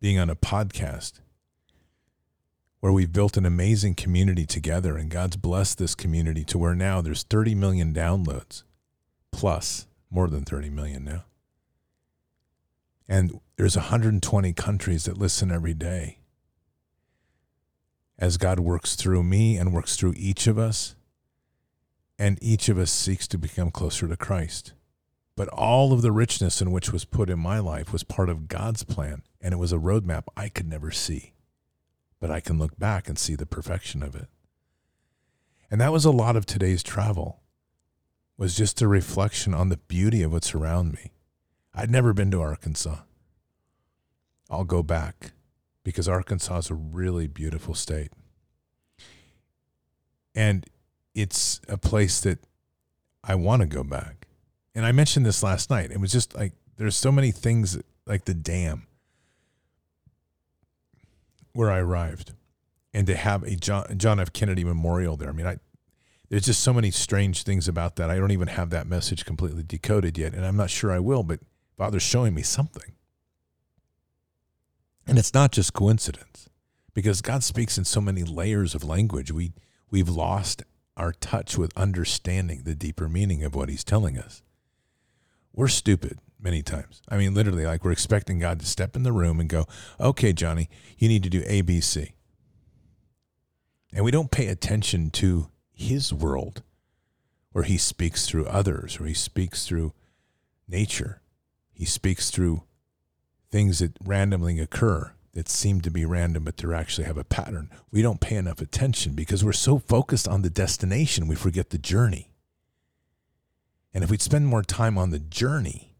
being 0.00 0.18
on 0.18 0.30
a 0.30 0.36
podcast 0.36 1.20
where 2.80 2.92
we've 2.92 3.12
built 3.12 3.36
an 3.36 3.44
amazing 3.44 3.94
community 3.94 4.46
together 4.46 4.96
and 4.96 5.10
God's 5.10 5.36
blessed 5.36 5.78
this 5.78 5.96
community 5.96 6.44
to 6.44 6.58
where 6.58 6.76
now 6.76 7.00
there's 7.00 7.24
30 7.24 7.56
million 7.56 7.92
downloads 7.92 8.62
plus, 9.32 9.86
more 10.10 10.28
than 10.28 10.44
30 10.44 10.70
million 10.70 11.04
now. 11.04 11.24
And 13.08 13.40
there's 13.56 13.76
120 13.76 14.52
countries 14.52 15.04
that 15.06 15.18
listen 15.18 15.50
every 15.50 15.74
day. 15.74 16.17
As 18.18 18.36
God 18.36 18.58
works 18.58 18.96
through 18.96 19.22
me 19.22 19.56
and 19.56 19.72
works 19.72 19.96
through 19.96 20.14
each 20.16 20.46
of 20.46 20.58
us, 20.58 20.96
and 22.18 22.38
each 22.42 22.68
of 22.68 22.78
us 22.78 22.90
seeks 22.90 23.28
to 23.28 23.38
become 23.38 23.70
closer 23.70 24.08
to 24.08 24.16
Christ. 24.16 24.72
But 25.36 25.48
all 25.48 25.92
of 25.92 26.02
the 26.02 26.10
richness 26.10 26.60
in 26.60 26.72
which 26.72 26.92
was 26.92 27.04
put 27.04 27.30
in 27.30 27.38
my 27.38 27.60
life 27.60 27.92
was 27.92 28.02
part 28.02 28.28
of 28.28 28.48
God's 28.48 28.82
plan, 28.82 29.22
and 29.40 29.54
it 29.54 29.58
was 29.58 29.72
a 29.72 29.78
roadmap 29.78 30.24
I 30.36 30.48
could 30.48 30.66
never 30.66 30.90
see. 30.90 31.34
But 32.18 32.32
I 32.32 32.40
can 32.40 32.58
look 32.58 32.76
back 32.76 33.08
and 33.08 33.16
see 33.16 33.36
the 33.36 33.46
perfection 33.46 34.02
of 34.02 34.16
it. 34.16 34.26
And 35.70 35.80
that 35.80 35.92
was 35.92 36.04
a 36.04 36.10
lot 36.10 36.34
of 36.34 36.44
today's 36.44 36.82
travel 36.82 37.40
was 38.36 38.56
just 38.56 38.80
a 38.80 38.88
reflection 38.88 39.52
on 39.52 39.68
the 39.68 39.76
beauty 39.76 40.22
of 40.22 40.32
what's 40.32 40.54
around 40.54 40.92
me. 40.94 41.12
I'd 41.74 41.90
never 41.90 42.12
been 42.12 42.30
to 42.30 42.40
Arkansas. 42.40 43.00
I'll 44.48 44.64
go 44.64 44.82
back 44.82 45.32
because 45.84 46.08
Arkansas 46.08 46.58
is 46.58 46.70
a 46.70 46.74
really 46.74 47.26
beautiful 47.26 47.74
state. 47.74 48.12
And 50.34 50.66
it's 51.14 51.60
a 51.68 51.76
place 51.76 52.20
that 52.20 52.38
I 53.24 53.34
want 53.34 53.60
to 53.62 53.66
go 53.66 53.82
back. 53.82 54.26
And 54.74 54.86
I 54.86 54.92
mentioned 54.92 55.26
this 55.26 55.42
last 55.42 55.70
night. 55.70 55.90
It 55.90 56.00
was 56.00 56.12
just 56.12 56.34
like 56.36 56.52
there's 56.76 56.96
so 56.96 57.10
many 57.10 57.32
things 57.32 57.78
like 58.06 58.24
the 58.24 58.34
dam 58.34 58.86
where 61.52 61.70
I 61.70 61.78
arrived 61.78 62.34
and 62.94 63.06
to 63.06 63.16
have 63.16 63.42
a 63.42 63.56
John, 63.56 63.98
John 63.98 64.20
F. 64.20 64.32
Kennedy 64.32 64.64
memorial 64.64 65.16
there. 65.16 65.28
I 65.28 65.32
mean, 65.32 65.46
I, 65.46 65.58
there's 66.28 66.44
just 66.44 66.60
so 66.60 66.72
many 66.72 66.90
strange 66.90 67.42
things 67.42 67.68
about 67.68 67.96
that. 67.96 68.10
I 68.10 68.16
don't 68.16 68.30
even 68.30 68.48
have 68.48 68.70
that 68.70 68.86
message 68.86 69.24
completely 69.24 69.62
decoded 69.62 70.16
yet, 70.16 70.34
and 70.34 70.46
I'm 70.46 70.56
not 70.56 70.70
sure 70.70 70.92
I 70.92 70.98
will, 70.98 71.22
but 71.22 71.40
Father's 71.76 72.02
showing 72.02 72.34
me 72.34 72.42
something. 72.42 72.92
And 75.08 75.18
it's 75.18 75.32
not 75.32 75.52
just 75.52 75.72
coincidence 75.72 76.50
because 76.92 77.22
God 77.22 77.42
speaks 77.42 77.78
in 77.78 77.84
so 77.86 78.00
many 78.00 78.24
layers 78.24 78.74
of 78.74 78.84
language. 78.84 79.32
We, 79.32 79.54
we've 79.90 80.08
lost 80.08 80.62
our 80.98 81.12
touch 81.12 81.56
with 81.56 81.76
understanding 81.76 82.62
the 82.64 82.74
deeper 82.74 83.08
meaning 83.08 83.42
of 83.42 83.54
what 83.54 83.70
he's 83.70 83.84
telling 83.84 84.18
us. 84.18 84.42
We're 85.54 85.68
stupid 85.68 86.18
many 86.38 86.62
times. 86.62 87.00
I 87.08 87.16
mean, 87.16 87.32
literally, 87.32 87.64
like 87.64 87.84
we're 87.84 87.92
expecting 87.92 88.38
God 88.38 88.60
to 88.60 88.66
step 88.66 88.94
in 88.94 89.02
the 89.02 89.12
room 89.12 89.40
and 89.40 89.48
go, 89.48 89.66
okay, 89.98 90.34
Johnny, 90.34 90.68
you 90.98 91.08
need 91.08 91.22
to 91.22 91.30
do 91.30 91.42
A, 91.46 91.62
B, 91.62 91.80
C. 91.80 92.12
And 93.94 94.04
we 94.04 94.10
don't 94.10 94.30
pay 94.30 94.48
attention 94.48 95.10
to 95.12 95.48
his 95.72 96.12
world 96.12 96.62
where 97.52 97.64
he 97.64 97.78
speaks 97.78 98.26
through 98.26 98.44
others, 98.44 99.00
where 99.00 99.08
he 99.08 99.14
speaks 99.14 99.66
through 99.66 99.94
nature. 100.68 101.22
He 101.72 101.86
speaks 101.86 102.30
through 102.30 102.64
things 103.50 103.78
that 103.78 103.92
randomly 104.04 104.60
occur 104.60 105.12
that 105.34 105.48
seem 105.48 105.80
to 105.82 105.90
be 105.90 106.04
random, 106.04 106.44
but 106.44 106.56
they 106.56 106.74
actually 106.74 107.06
have 107.06 107.18
a 107.18 107.24
pattern. 107.24 107.70
We 107.90 108.02
don't 108.02 108.20
pay 108.20 108.36
enough 108.36 108.60
attention 108.60 109.14
because 109.14 109.44
we're 109.44 109.52
so 109.52 109.78
focused 109.78 110.26
on 110.26 110.42
the 110.42 110.50
destination, 110.50 111.28
we 111.28 111.36
forget 111.36 111.70
the 111.70 111.78
journey. 111.78 112.30
And 113.94 114.04
if 114.04 114.10
we'd 114.10 114.22
spend 114.22 114.46
more 114.46 114.62
time 114.62 114.98
on 114.98 115.10
the 115.10 115.18
journey, 115.18 115.94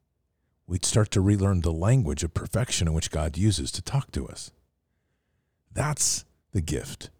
we'd 0.66 0.84
start 0.84 1.10
to 1.12 1.20
relearn 1.20 1.60
the 1.60 1.72
language 1.72 2.22
of 2.22 2.34
perfection 2.34 2.88
in 2.88 2.94
which 2.94 3.10
God 3.10 3.38
uses 3.38 3.70
to 3.72 3.82
talk 3.82 4.10
to 4.12 4.28
us. 4.28 4.50
That's 5.72 6.24
the 6.52 6.60
gift. 6.60 7.10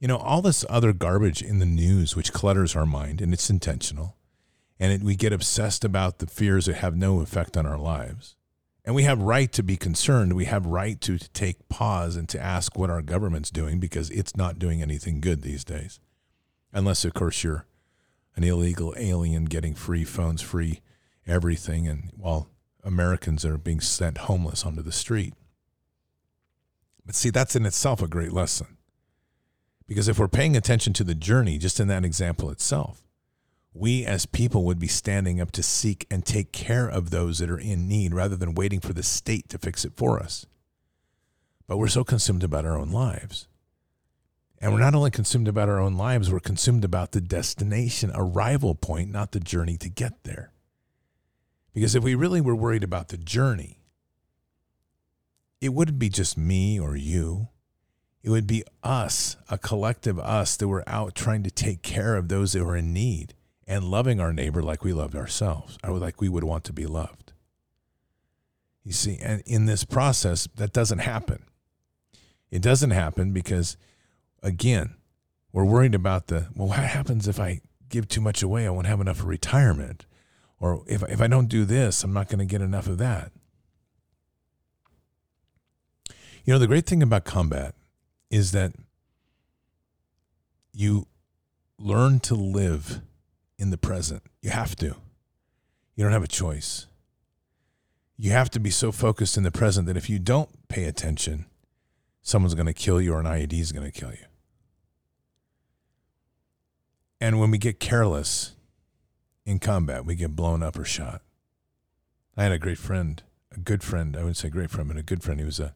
You 0.00 0.08
know, 0.08 0.16
all 0.16 0.42
this 0.42 0.64
other 0.68 0.92
garbage 0.92 1.42
in 1.42 1.58
the 1.58 1.66
news 1.66 2.14
which 2.16 2.32
clutters 2.32 2.74
our 2.74 2.86
mind, 2.86 3.20
and 3.20 3.32
it's 3.32 3.50
intentional, 3.50 4.16
and 4.80 4.92
it, 4.92 5.02
we 5.02 5.16
get 5.16 5.32
obsessed 5.32 5.84
about 5.84 6.18
the 6.18 6.26
fears 6.26 6.66
that 6.66 6.76
have 6.76 6.96
no 6.96 7.20
effect 7.20 7.56
on 7.56 7.66
our 7.66 7.78
lives. 7.78 8.36
And 8.88 8.94
we 8.94 9.02
have 9.02 9.20
right 9.20 9.52
to 9.52 9.62
be 9.62 9.76
concerned. 9.76 10.32
We 10.32 10.46
have 10.46 10.64
right 10.64 10.98
to, 11.02 11.18
to 11.18 11.30
take 11.32 11.68
pause 11.68 12.16
and 12.16 12.26
to 12.30 12.40
ask 12.40 12.78
what 12.78 12.88
our 12.88 13.02
government's 13.02 13.50
doing 13.50 13.80
because 13.80 14.08
it's 14.08 14.34
not 14.34 14.58
doing 14.58 14.80
anything 14.80 15.20
good 15.20 15.42
these 15.42 15.62
days. 15.62 16.00
Unless, 16.72 17.04
of 17.04 17.12
course, 17.12 17.44
you're 17.44 17.66
an 18.34 18.44
illegal 18.44 18.94
alien 18.96 19.44
getting 19.44 19.74
free 19.74 20.04
phones, 20.04 20.40
free 20.40 20.80
everything, 21.26 21.86
and 21.86 22.10
while 22.16 22.48
Americans 22.82 23.44
are 23.44 23.58
being 23.58 23.82
sent 23.82 24.16
homeless 24.16 24.64
onto 24.64 24.80
the 24.80 24.90
street. 24.90 25.34
But 27.04 27.14
see, 27.14 27.28
that's 27.28 27.54
in 27.54 27.66
itself 27.66 28.00
a 28.00 28.08
great 28.08 28.32
lesson. 28.32 28.78
Because 29.86 30.08
if 30.08 30.18
we're 30.18 30.28
paying 30.28 30.56
attention 30.56 30.94
to 30.94 31.04
the 31.04 31.14
journey, 31.14 31.58
just 31.58 31.78
in 31.78 31.88
that 31.88 32.06
example 32.06 32.48
itself, 32.50 33.02
we 33.74 34.04
as 34.04 34.26
people 34.26 34.64
would 34.64 34.78
be 34.78 34.88
standing 34.88 35.40
up 35.40 35.52
to 35.52 35.62
seek 35.62 36.06
and 36.10 36.24
take 36.24 36.52
care 36.52 36.88
of 36.88 37.10
those 37.10 37.38
that 37.38 37.50
are 37.50 37.58
in 37.58 37.86
need 37.86 38.14
rather 38.14 38.36
than 38.36 38.54
waiting 38.54 38.80
for 38.80 38.92
the 38.92 39.02
state 39.02 39.48
to 39.50 39.58
fix 39.58 39.84
it 39.84 39.92
for 39.96 40.20
us. 40.20 40.46
But 41.66 41.76
we're 41.76 41.88
so 41.88 42.02
consumed 42.02 42.42
about 42.42 42.64
our 42.64 42.78
own 42.78 42.90
lives. 42.90 43.46
And 44.60 44.72
we're 44.72 44.80
not 44.80 44.94
only 44.94 45.12
consumed 45.12 45.46
about 45.46 45.68
our 45.68 45.78
own 45.78 45.96
lives, 45.96 46.32
we're 46.32 46.40
consumed 46.40 46.84
about 46.84 47.12
the 47.12 47.20
destination, 47.20 48.10
arrival 48.14 48.74
point, 48.74 49.12
not 49.12 49.30
the 49.30 49.38
journey 49.38 49.76
to 49.76 49.88
get 49.88 50.24
there. 50.24 50.52
Because 51.72 51.94
if 51.94 52.02
we 52.02 52.16
really 52.16 52.40
were 52.40 52.56
worried 52.56 52.82
about 52.82 53.08
the 53.08 53.18
journey, 53.18 53.78
it 55.60 55.72
wouldn't 55.72 55.98
be 55.98 56.08
just 56.08 56.36
me 56.36 56.80
or 56.80 56.96
you 56.96 57.48
It 58.22 58.30
would 58.30 58.48
be 58.48 58.64
us, 58.82 59.36
a 59.48 59.58
collective 59.58 60.18
us, 60.18 60.56
that 60.56 60.66
were 60.66 60.88
out 60.88 61.14
trying 61.14 61.44
to 61.44 61.50
take 61.50 61.82
care 61.82 62.16
of 62.16 62.28
those 62.28 62.52
that 62.52 62.64
were 62.64 62.76
in 62.76 62.92
need 62.92 63.34
and 63.68 63.84
loving 63.84 64.18
our 64.18 64.32
neighbor 64.32 64.62
like 64.62 64.82
we 64.82 64.94
loved 64.94 65.14
ourselves, 65.14 65.76
or 65.84 65.98
like 65.98 66.20
we 66.20 66.28
would 66.28 66.42
want 66.42 66.64
to 66.64 66.72
be 66.72 66.86
loved. 66.86 67.34
You 68.82 68.92
see, 68.92 69.18
and 69.22 69.42
in 69.44 69.66
this 69.66 69.84
process, 69.84 70.48
that 70.56 70.72
doesn't 70.72 71.00
happen. 71.00 71.44
It 72.50 72.62
doesn't 72.62 72.92
happen 72.92 73.32
because, 73.32 73.76
again, 74.42 74.94
we're 75.52 75.66
worried 75.66 75.94
about 75.94 76.28
the 76.28 76.48
well, 76.56 76.68
what 76.68 76.78
happens 76.78 77.28
if 77.28 77.38
I 77.38 77.60
give 77.90 78.08
too 78.08 78.22
much 78.22 78.42
away? 78.42 78.66
I 78.66 78.70
won't 78.70 78.86
have 78.86 79.02
enough 79.02 79.18
for 79.18 79.26
retirement. 79.26 80.06
Or 80.58 80.82
if, 80.86 81.02
if 81.02 81.20
I 81.20 81.26
don't 81.26 81.48
do 81.48 81.66
this, 81.66 82.02
I'm 82.02 82.14
not 82.14 82.28
going 82.28 82.38
to 82.38 82.46
get 82.46 82.62
enough 82.62 82.86
of 82.86 82.96
that. 82.98 83.32
You 86.44 86.54
know, 86.54 86.58
the 86.58 86.66
great 86.66 86.86
thing 86.86 87.02
about 87.02 87.24
combat 87.24 87.74
is 88.30 88.52
that 88.52 88.72
you 90.72 91.06
learn 91.78 92.20
to 92.20 92.34
live 92.34 93.02
in 93.58 93.70
the 93.70 93.78
present. 93.78 94.22
You 94.40 94.50
have 94.50 94.76
to. 94.76 94.96
You 95.94 96.04
don't 96.04 96.12
have 96.12 96.22
a 96.22 96.28
choice. 96.28 96.86
You 98.16 98.30
have 98.30 98.50
to 98.50 98.60
be 98.60 98.70
so 98.70 98.92
focused 98.92 99.36
in 99.36 99.42
the 99.42 99.50
present 99.50 99.86
that 99.86 99.96
if 99.96 100.08
you 100.08 100.18
don't 100.18 100.48
pay 100.68 100.84
attention, 100.84 101.46
someone's 102.22 102.54
going 102.54 102.66
to 102.66 102.72
kill 102.72 103.00
you 103.00 103.14
or 103.14 103.20
an 103.20 103.26
IED 103.26 103.52
is 103.54 103.72
going 103.72 103.90
to 103.90 104.00
kill 104.00 104.10
you. 104.10 104.24
And 107.20 107.40
when 107.40 107.50
we 107.50 107.58
get 107.58 107.80
careless 107.80 108.54
in 109.44 109.58
combat, 109.58 110.04
we 110.04 110.14
get 110.14 110.36
blown 110.36 110.62
up 110.62 110.78
or 110.78 110.84
shot. 110.84 111.22
I 112.36 112.44
had 112.44 112.52
a 112.52 112.58
great 112.58 112.78
friend, 112.78 113.22
a 113.50 113.58
good 113.58 113.82
friend. 113.82 114.16
I 114.16 114.20
wouldn't 114.20 114.36
say 114.36 114.48
great 114.48 114.70
friend, 114.70 114.88
but 114.88 114.96
a 114.96 115.02
good 115.02 115.22
friend. 115.22 115.40
He 115.40 115.46
was 115.46 115.58
a 115.58 115.74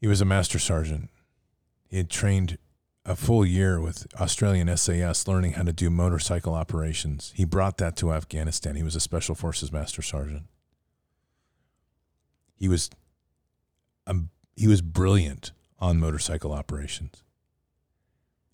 he 0.00 0.06
was 0.06 0.20
a 0.20 0.24
master 0.24 0.60
sergeant. 0.60 1.10
He 1.88 1.96
had 1.96 2.08
trained 2.08 2.58
a 3.08 3.16
full 3.16 3.44
year 3.44 3.80
with 3.80 4.06
Australian 4.20 4.74
SAS 4.76 5.26
learning 5.26 5.52
how 5.52 5.62
to 5.62 5.72
do 5.72 5.88
motorcycle 5.88 6.52
operations. 6.52 7.32
He 7.34 7.46
brought 7.46 7.78
that 7.78 7.96
to 7.96 8.12
Afghanistan. 8.12 8.76
He 8.76 8.82
was 8.82 8.94
a 8.94 9.00
special 9.00 9.34
forces 9.34 9.72
master 9.72 10.02
sergeant. 10.02 10.44
He 12.54 12.68
was 12.68 12.90
um, 14.06 14.28
he 14.56 14.68
was 14.68 14.82
brilliant 14.82 15.52
on 15.78 15.98
motorcycle 15.98 16.52
operations. 16.52 17.22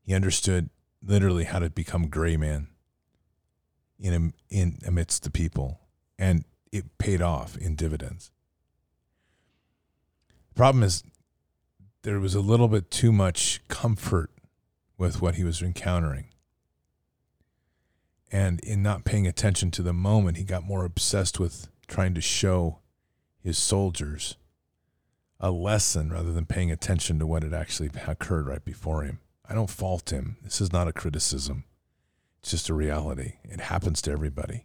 He 0.02 0.14
understood 0.14 0.70
literally 1.02 1.44
how 1.44 1.58
to 1.58 1.68
become 1.68 2.08
gray 2.08 2.36
man 2.36 2.68
in 3.98 4.34
in 4.50 4.78
amidst 4.86 5.24
the 5.24 5.30
people, 5.32 5.80
and 6.16 6.44
it 6.70 6.96
paid 6.98 7.20
off 7.20 7.56
in 7.56 7.74
dividends. 7.74 8.30
The 10.50 10.54
problem 10.54 10.84
is 10.84 11.02
there 12.02 12.20
was 12.20 12.36
a 12.36 12.40
little 12.40 12.68
bit 12.68 12.92
too 12.92 13.10
much 13.10 13.60
comfort 13.66 14.30
with 14.96 15.20
what 15.20 15.34
he 15.34 15.44
was 15.44 15.62
encountering. 15.62 16.26
And 18.30 18.60
in 18.60 18.82
not 18.82 19.04
paying 19.04 19.26
attention 19.26 19.70
to 19.72 19.82
the 19.82 19.92
moment, 19.92 20.36
he 20.36 20.44
got 20.44 20.64
more 20.64 20.84
obsessed 20.84 21.38
with 21.38 21.68
trying 21.86 22.14
to 22.14 22.20
show 22.20 22.80
his 23.42 23.58
soldiers 23.58 24.36
a 25.38 25.50
lesson 25.50 26.10
rather 26.10 26.32
than 26.32 26.46
paying 26.46 26.70
attention 26.70 27.18
to 27.18 27.26
what 27.26 27.42
had 27.42 27.52
actually 27.52 27.90
occurred 28.06 28.46
right 28.46 28.64
before 28.64 29.02
him. 29.02 29.20
I 29.48 29.54
don't 29.54 29.70
fault 29.70 30.10
him. 30.10 30.36
This 30.42 30.60
is 30.60 30.72
not 30.72 30.88
a 30.88 30.92
criticism. 30.92 31.64
It's 32.40 32.50
just 32.50 32.68
a 32.68 32.74
reality. 32.74 33.34
It 33.44 33.60
happens 33.60 34.00
to 34.02 34.10
everybody. 34.10 34.64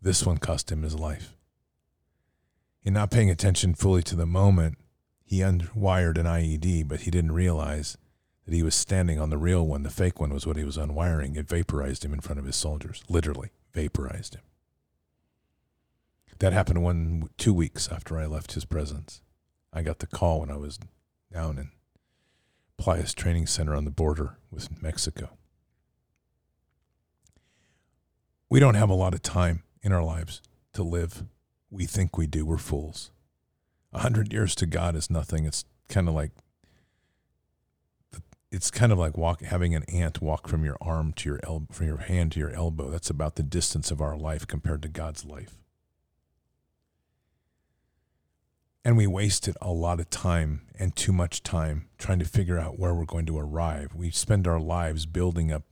This 0.00 0.24
one 0.24 0.38
cost 0.38 0.70
him 0.70 0.82
his 0.82 0.98
life. 0.98 1.36
In 2.84 2.94
not 2.94 3.10
paying 3.10 3.30
attention 3.30 3.74
fully 3.74 4.02
to 4.04 4.16
the 4.16 4.26
moment, 4.26 4.78
he 5.24 5.38
unwired 5.40 6.18
an 6.18 6.26
IED, 6.26 6.88
but 6.88 7.02
he 7.02 7.10
didn't 7.10 7.32
realize 7.32 7.96
that 8.44 8.54
he 8.54 8.62
was 8.62 8.74
standing 8.74 9.18
on 9.18 9.30
the 9.30 9.38
real 9.38 9.66
one. 9.66 9.82
The 9.82 9.90
fake 9.90 10.20
one 10.20 10.32
was 10.32 10.46
what 10.46 10.56
he 10.56 10.64
was 10.64 10.76
unwiring. 10.76 11.36
It 11.36 11.48
vaporized 11.48 12.04
him 12.04 12.12
in 12.12 12.20
front 12.20 12.38
of 12.38 12.44
his 12.44 12.56
soldiers, 12.56 13.02
literally 13.08 13.50
vaporized 13.72 14.34
him. 14.34 14.42
That 16.38 16.52
happened 16.52 16.82
one 16.82 17.28
two 17.38 17.54
weeks 17.54 17.88
after 17.88 18.18
I 18.18 18.26
left 18.26 18.52
his 18.52 18.64
presence. 18.64 19.22
I 19.72 19.82
got 19.82 20.00
the 20.00 20.06
call 20.06 20.40
when 20.40 20.50
I 20.50 20.56
was 20.56 20.78
down 21.32 21.56
in 21.58 21.70
Playas 22.80 23.14
Training 23.14 23.46
Center 23.46 23.74
on 23.76 23.84
the 23.84 23.90
border 23.90 24.38
with 24.50 24.82
Mexico. 24.82 25.30
We 28.50 28.60
don't 28.60 28.74
have 28.74 28.90
a 28.90 28.94
lot 28.94 29.14
of 29.14 29.22
time 29.22 29.62
in 29.82 29.92
our 29.92 30.02
lives 30.02 30.42
to 30.72 30.82
live. 30.82 31.24
We 31.70 31.86
think 31.86 32.18
we 32.18 32.26
do. 32.26 32.44
We're 32.44 32.58
fools. 32.58 33.12
A 33.92 34.00
hundred 34.00 34.32
years 34.32 34.54
to 34.56 34.66
God 34.66 34.96
is 34.96 35.10
nothing. 35.10 35.44
It's 35.44 35.64
kind 35.88 36.08
of 36.08 36.14
like 36.14 36.32
it's 38.52 38.70
kind 38.70 38.92
of 38.92 38.98
like 38.98 39.16
walk, 39.16 39.40
having 39.40 39.74
an 39.74 39.82
ant 39.84 40.20
walk 40.20 40.46
from 40.46 40.62
your 40.62 40.76
arm 40.78 41.14
to 41.14 41.28
your 41.30 41.40
elbow, 41.42 41.72
from 41.72 41.86
your 41.86 41.96
hand 41.96 42.32
to 42.32 42.38
your 42.38 42.50
elbow. 42.50 42.90
That's 42.90 43.08
about 43.08 43.36
the 43.36 43.42
distance 43.42 43.90
of 43.90 44.02
our 44.02 44.14
life 44.14 44.46
compared 44.46 44.82
to 44.82 44.88
God's 44.88 45.24
life. 45.24 45.56
And 48.84 48.96
we 48.96 49.06
wasted 49.06 49.56
a 49.62 49.72
lot 49.72 50.00
of 50.00 50.10
time 50.10 50.66
and 50.78 50.94
too 50.94 51.12
much 51.12 51.42
time 51.42 51.88
trying 51.96 52.18
to 52.18 52.26
figure 52.26 52.58
out 52.58 52.78
where 52.78 52.94
we're 52.94 53.06
going 53.06 53.26
to 53.26 53.38
arrive. 53.38 53.94
We 53.94 54.10
spend 54.10 54.46
our 54.46 54.60
lives 54.60 55.06
building 55.06 55.50
up 55.50 55.62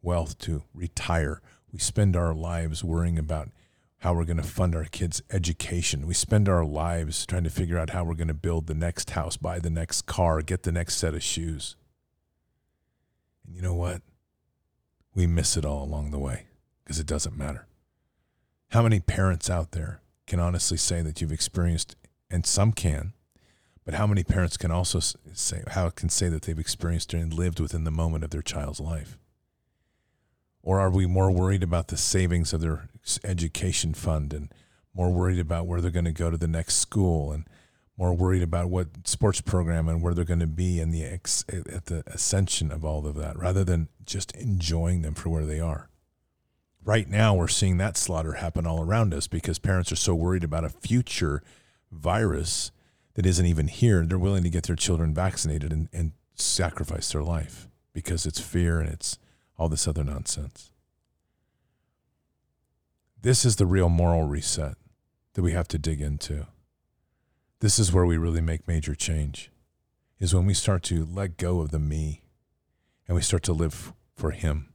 wealth 0.00 0.38
to 0.38 0.62
retire. 0.72 1.42
We 1.70 1.80
spend 1.80 2.16
our 2.16 2.32
lives 2.32 2.82
worrying 2.82 3.18
about 3.18 3.50
how 3.98 4.14
we're 4.14 4.24
going 4.24 4.38
to 4.38 4.42
fund 4.42 4.74
our 4.74 4.84
kids' 4.84 5.22
education. 5.30 6.06
We 6.06 6.14
spend 6.14 6.48
our 6.48 6.64
lives 6.64 7.26
trying 7.26 7.44
to 7.44 7.50
figure 7.50 7.78
out 7.78 7.90
how 7.90 8.04
we're 8.04 8.14
going 8.14 8.28
to 8.28 8.34
build 8.34 8.68
the 8.68 8.74
next 8.74 9.10
house, 9.10 9.36
buy 9.36 9.58
the 9.58 9.70
next 9.70 10.06
car, 10.06 10.40
get 10.40 10.62
the 10.62 10.72
next 10.72 10.96
set 10.96 11.14
of 11.14 11.22
shoes. 11.22 11.76
And 13.46 13.54
you 13.56 13.62
know 13.62 13.74
what? 13.74 14.02
We 15.14 15.26
miss 15.26 15.56
it 15.56 15.64
all 15.64 15.84
along 15.84 16.10
the 16.10 16.18
way 16.18 16.46
because 16.82 16.98
it 16.98 17.06
doesn't 17.06 17.36
matter. 17.36 17.66
How 18.70 18.82
many 18.82 19.00
parents 19.00 19.50
out 19.50 19.72
there 19.72 20.00
can 20.26 20.40
honestly 20.40 20.78
say 20.78 21.02
that 21.02 21.20
you've 21.20 21.32
experienced 21.32 21.96
and 22.30 22.46
some 22.46 22.72
can. 22.72 23.12
But 23.84 23.94
how 23.94 24.06
many 24.06 24.24
parents 24.24 24.56
can 24.56 24.70
also 24.70 25.00
say 25.00 25.62
how 25.68 25.90
can 25.90 26.08
say 26.08 26.28
that 26.28 26.42
they've 26.42 26.58
experienced 26.58 27.12
and 27.12 27.34
lived 27.34 27.60
within 27.60 27.84
the 27.84 27.90
moment 27.90 28.24
of 28.24 28.30
their 28.30 28.42
child's 28.42 28.80
life? 28.80 29.18
Or 30.62 30.80
are 30.80 30.90
we 30.90 31.06
more 31.06 31.30
worried 31.30 31.62
about 31.62 31.88
the 31.88 31.96
savings 31.96 32.52
of 32.52 32.60
their 32.60 32.88
education 33.24 33.92
fund 33.94 34.32
and 34.32 34.54
more 34.94 35.12
worried 35.12 35.40
about 35.40 35.66
where 35.66 35.80
they're 35.80 35.90
going 35.90 36.04
to 36.04 36.12
go 36.12 36.30
to 36.30 36.36
the 36.36 36.48
next 36.48 36.76
school 36.76 37.32
and 37.32 37.46
more 37.96 38.14
worried 38.14 38.42
about 38.42 38.70
what 38.70 38.88
sports 39.06 39.40
program 39.40 39.88
and 39.88 40.02
where 40.02 40.14
they're 40.14 40.24
going 40.24 40.40
to 40.40 40.46
be 40.46 40.80
and 40.80 40.92
the 40.92 41.04
ex, 41.04 41.44
at 41.48 41.86
the 41.86 42.02
ascension 42.06 42.72
of 42.72 42.84
all 42.84 43.06
of 43.06 43.14
that 43.16 43.38
rather 43.38 43.64
than 43.64 43.88
just 44.04 44.32
enjoying 44.32 45.02
them 45.02 45.14
for 45.14 45.28
where 45.28 45.44
they 45.44 45.60
are. 45.60 45.88
Right 46.84 47.08
now 47.08 47.34
we're 47.34 47.48
seeing 47.48 47.76
that 47.78 47.96
slaughter 47.96 48.34
happen 48.34 48.66
all 48.66 48.82
around 48.82 49.14
us 49.14 49.28
because 49.28 49.58
parents 49.58 49.92
are 49.92 49.96
so 49.96 50.14
worried 50.14 50.42
about 50.42 50.64
a 50.64 50.70
future 50.70 51.42
virus 51.90 52.72
that 53.14 53.26
isn't 53.26 53.46
even 53.46 53.68
here, 53.68 54.04
they're 54.04 54.18
willing 54.18 54.42
to 54.42 54.50
get 54.50 54.64
their 54.64 54.76
children 54.76 55.12
vaccinated 55.12 55.70
and, 55.70 55.88
and 55.92 56.12
sacrifice 56.34 57.12
their 57.12 57.22
life 57.22 57.68
because 57.92 58.24
it's 58.24 58.40
fear 58.40 58.80
and 58.80 58.88
it's 58.88 59.18
all 59.58 59.68
this 59.68 59.86
other 59.86 60.02
nonsense. 60.02 60.70
This 63.20 63.44
is 63.44 63.56
the 63.56 63.66
real 63.66 63.88
moral 63.88 64.24
reset 64.24 64.74
that 65.34 65.42
we 65.42 65.52
have 65.52 65.68
to 65.68 65.78
dig 65.78 66.00
into. 66.00 66.46
This 67.62 67.78
is 67.78 67.92
where 67.92 68.04
we 68.04 68.16
really 68.16 68.40
make 68.40 68.66
major 68.66 68.96
change, 68.96 69.48
is 70.18 70.34
when 70.34 70.46
we 70.46 70.52
start 70.52 70.82
to 70.82 71.06
let 71.08 71.36
go 71.36 71.60
of 71.60 71.70
the 71.70 71.78
me 71.78 72.24
and 73.06 73.14
we 73.14 73.22
start 73.22 73.44
to 73.44 73.52
live 73.52 73.92
for 74.16 74.32
Him. 74.32 74.74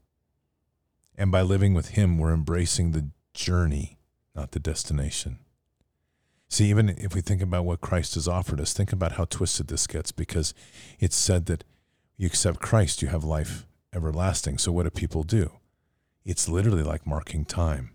And 1.17 1.29
by 1.29 1.41
living 1.41 1.73
with 1.73 1.89
Him, 1.89 2.17
we're 2.17 2.33
embracing 2.33 2.91
the 2.91 3.09
journey, 3.33 3.97
not 4.33 4.51
the 4.51 4.59
destination. 4.61 5.39
See, 6.47 6.69
even 6.69 6.87
if 6.87 7.13
we 7.13 7.19
think 7.19 7.41
about 7.41 7.65
what 7.65 7.81
Christ 7.81 8.15
has 8.15 8.25
offered 8.25 8.61
us, 8.61 8.71
think 8.71 8.93
about 8.93 9.11
how 9.11 9.25
twisted 9.25 9.67
this 9.67 9.85
gets 9.85 10.13
because 10.13 10.53
it's 10.97 11.17
said 11.17 11.47
that 11.47 11.65
you 12.15 12.25
accept 12.25 12.61
Christ, 12.61 13.01
you 13.01 13.09
have 13.09 13.25
life 13.25 13.67
everlasting. 13.93 14.59
So 14.59 14.71
what 14.71 14.83
do 14.83 14.91
people 14.91 15.23
do? 15.23 15.51
It's 16.23 16.47
literally 16.47 16.83
like 16.83 17.05
marking 17.05 17.43
time. 17.43 17.91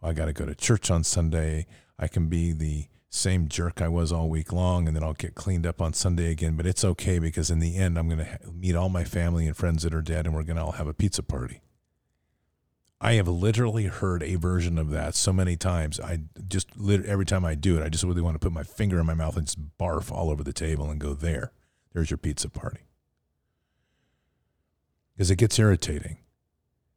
Well, 0.00 0.10
I 0.10 0.14
got 0.14 0.26
to 0.26 0.32
go 0.32 0.46
to 0.46 0.54
church 0.56 0.90
on 0.90 1.04
Sunday. 1.04 1.68
I 1.96 2.08
can 2.08 2.26
be 2.26 2.50
the 2.50 2.86
same 3.08 3.48
jerk 3.48 3.80
I 3.80 3.88
was 3.88 4.12
all 4.12 4.28
week 4.28 4.52
long, 4.52 4.86
and 4.86 4.96
then 4.96 5.02
I'll 5.02 5.14
get 5.14 5.34
cleaned 5.34 5.66
up 5.66 5.80
on 5.80 5.92
Sunday 5.92 6.30
again. 6.30 6.56
But 6.56 6.66
it's 6.66 6.84
okay 6.84 7.18
because 7.18 7.50
in 7.50 7.60
the 7.60 7.76
end, 7.76 7.98
I'm 7.98 8.08
going 8.08 8.24
to 8.24 8.38
meet 8.52 8.74
all 8.74 8.88
my 8.88 9.04
family 9.04 9.46
and 9.46 9.56
friends 9.56 9.82
that 9.82 9.94
are 9.94 10.02
dead, 10.02 10.26
and 10.26 10.34
we're 10.34 10.42
going 10.42 10.56
to 10.56 10.64
all 10.64 10.72
have 10.72 10.88
a 10.88 10.94
pizza 10.94 11.22
party. 11.22 11.62
I 13.00 13.14
have 13.14 13.28
literally 13.28 13.84
heard 13.84 14.22
a 14.22 14.36
version 14.36 14.78
of 14.78 14.90
that 14.90 15.14
so 15.14 15.32
many 15.32 15.56
times. 15.56 16.00
I 16.00 16.20
just 16.48 16.68
every 16.80 17.26
time 17.26 17.44
I 17.44 17.54
do 17.54 17.78
it, 17.78 17.84
I 17.84 17.88
just 17.88 18.04
really 18.04 18.22
want 18.22 18.34
to 18.34 18.38
put 18.38 18.52
my 18.52 18.62
finger 18.62 18.98
in 18.98 19.06
my 19.06 19.14
mouth 19.14 19.36
and 19.36 19.46
just 19.46 19.78
barf 19.78 20.10
all 20.10 20.30
over 20.30 20.42
the 20.42 20.52
table 20.52 20.90
and 20.90 20.98
go 20.98 21.12
there. 21.12 21.52
There's 21.92 22.10
your 22.10 22.18
pizza 22.18 22.48
party. 22.48 22.80
Because 25.14 25.30
it 25.30 25.36
gets 25.36 25.58
irritating. 25.58 26.18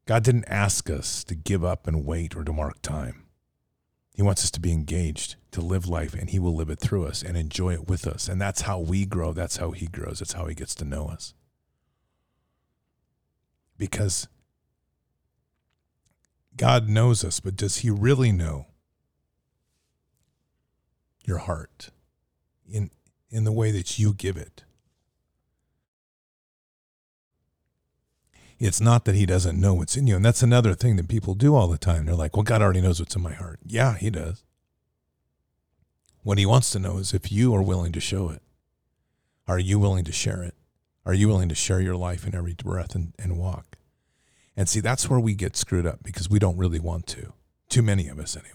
God 0.06 0.24
didn't 0.24 0.46
ask 0.48 0.90
us 0.90 1.24
to 1.26 1.36
give 1.36 1.64
up 1.64 1.86
and 1.86 2.06
wait 2.06 2.36
or 2.36 2.44
to 2.44 2.52
mark 2.52 2.82
time. 2.82 3.26
He 4.20 4.24
wants 4.24 4.44
us 4.44 4.52
to 4.52 4.60
be 4.60 4.74
engaged, 4.74 5.38
to 5.52 5.62
live 5.62 5.88
life, 5.88 6.14
and 6.14 6.30
He 6.30 6.40
will 6.40 6.54
live 6.54 6.70
it 6.70 6.82
through 6.82 7.06
us 7.06 7.24
and 7.24 7.38
enjoy 7.38 7.72
it 7.72 7.88
with 7.88 8.06
us. 8.06 8.28
And 8.28 8.42
that's 8.42 8.64
how 8.64 8.78
we 8.78 9.06
grow. 9.06 9.32
That's 9.32 9.56
how 9.56 9.72
He 9.72 9.88
grows. 9.88 10.20
That's 10.20 10.34
how 10.34 10.48
He 10.48 10.56
gets 10.56 10.76
to 10.76 10.84
know 10.84 11.08
us. 11.08 11.34
Because 13.78 14.28
God 16.58 16.90
knows 16.90 17.24
us, 17.24 17.40
but 17.40 17.56
does 17.56 17.78
He 17.78 17.90
really 17.90 18.34
know 18.34 18.68
your 21.24 21.38
heart 21.38 21.90
in, 22.70 22.92
in 23.30 23.46
the 23.46 23.54
way 23.54 23.72
that 23.72 24.00
you 24.00 24.14
give 24.14 24.36
it? 24.36 24.66
It's 28.60 28.82
not 28.82 29.06
that 29.06 29.16
he 29.16 29.26
doesn't 29.26 29.60
know 29.60 29.74
what's 29.74 29.96
in 29.96 30.06
you. 30.06 30.18
And 30.18 30.26
that's 30.26 30.44
another 30.44 30.76
thing 30.76 30.98
that 30.98 31.08
people 31.08 31.34
do 31.34 31.56
all 31.56 31.70
the 31.70 31.78
time. 31.78 32.06
They're 32.06 32.16
like, 32.16 32.36
well, 32.36 32.44
God 32.44 32.62
already 32.62 32.82
knows 32.82 33.00
what's 33.00 33.16
in 33.16 33.22
my 33.22 33.34
heart. 33.34 33.60
Yeah, 33.66 33.96
he 33.96 34.10
does. 34.10 34.44
What 36.24 36.38
he 36.38 36.46
wants 36.46 36.70
to 36.72 36.80
know 36.80 36.98
is 36.98 37.14
if 37.14 37.32
you 37.32 37.56
are 37.56 37.62
willing 37.62 37.94
to 37.94 38.02
show 38.02 38.30
it. 38.30 38.42
Are 39.48 39.60
you 39.60 39.80
willing 39.80 40.04
to 40.04 40.12
share 40.12 40.44
it? 40.44 40.56
Are 41.06 41.14
you 41.14 41.28
willing 41.30 41.50
to 41.50 41.56
share 41.56 41.80
your 41.80 41.96
life 41.96 42.28
in 42.28 42.36
every 42.36 42.54
breath 42.54 42.94
and, 42.94 43.14
and 43.18 43.38
walk? 43.38 43.78
And 44.58 44.68
see, 44.68 44.82
that's 44.82 45.10
where 45.10 45.20
we 45.20 45.34
get 45.34 45.56
screwed 45.56 45.88
up 45.88 46.04
because 46.04 46.30
we 46.30 46.38
don't 46.38 46.58
really 46.58 46.80
want 46.80 47.08
to. 47.08 47.34
Too 47.70 47.82
many 47.82 48.10
of 48.10 48.20
us, 48.20 48.36
anyway. 48.36 48.54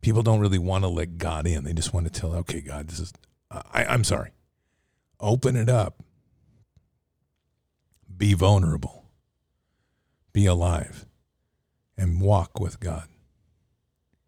People 0.00 0.22
don't 0.22 0.40
really 0.40 0.58
want 0.58 0.84
to 0.84 0.88
let 0.88 1.18
God 1.18 1.46
in. 1.46 1.64
They 1.64 1.72
just 1.72 1.92
want 1.92 2.06
to 2.06 2.20
tell, 2.20 2.34
okay, 2.36 2.60
God, 2.60 2.88
this 2.88 3.00
is, 3.00 3.12
I, 3.50 3.84
I'm 3.84 4.04
sorry. 4.04 4.30
Open 5.18 5.56
it 5.56 5.68
up 5.68 6.02
be 8.20 8.34
vulnerable, 8.34 9.06
be 10.34 10.44
alive, 10.44 11.06
and 11.96 12.20
walk 12.20 12.60
with 12.60 12.78
God 12.78 13.08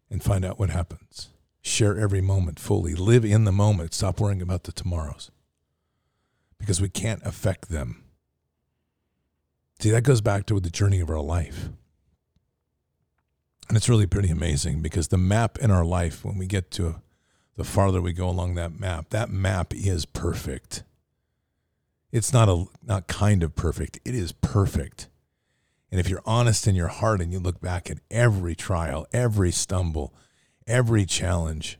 and 0.09 0.23
find 0.23 0.43
out 0.43 0.57
what 0.57 0.71
happens. 0.71 1.29
Share 1.61 1.99
every 1.99 2.19
moment 2.19 2.59
fully. 2.59 2.95
Live 2.95 3.23
in 3.23 3.43
the 3.43 3.51
moment. 3.51 3.93
Stop 3.93 4.19
worrying 4.19 4.41
about 4.41 4.63
the 4.63 4.71
tomorrows 4.71 5.29
because 6.57 6.81
we 6.81 6.89
can't 6.89 7.21
affect 7.23 7.69
them. 7.69 8.03
See, 9.79 9.91
that 9.91 10.01
goes 10.01 10.21
back 10.21 10.47
to 10.47 10.59
the 10.59 10.71
journey 10.71 10.99
of 10.99 11.11
our 11.11 11.21
life. 11.21 11.69
And 13.69 13.77
it's 13.77 13.89
really 13.89 14.07
pretty 14.07 14.29
amazing 14.29 14.81
because 14.81 15.09
the 15.09 15.17
map 15.19 15.59
in 15.59 15.69
our 15.69 15.85
life, 15.85 16.25
when 16.25 16.39
we 16.39 16.47
get 16.47 16.71
to 16.71 16.95
the 17.57 17.63
farther 17.63 18.01
we 18.01 18.11
go 18.11 18.27
along 18.27 18.55
that 18.55 18.79
map, 18.79 19.11
that 19.11 19.29
map 19.29 19.71
is 19.71 20.07
perfect. 20.07 20.83
It's 22.13 22.31
not 22.31 22.47
a 22.47 22.65
not 22.85 23.07
kind 23.07 23.41
of 23.41 23.55
perfect. 23.55 23.99
It 24.05 24.13
is 24.13 24.33
perfect. 24.33 25.09
And 25.89 25.99
if 25.99 26.07
you're 26.07 26.21
honest 26.27 26.67
in 26.67 26.75
your 26.75 26.87
heart 26.87 27.19
and 27.21 27.33
you 27.33 27.39
look 27.39 27.59
back 27.59 27.89
at 27.89 27.97
every 28.11 28.53
trial, 28.53 29.07
every 29.11 29.51
stumble, 29.51 30.13
every 30.67 31.05
challenge, 31.07 31.79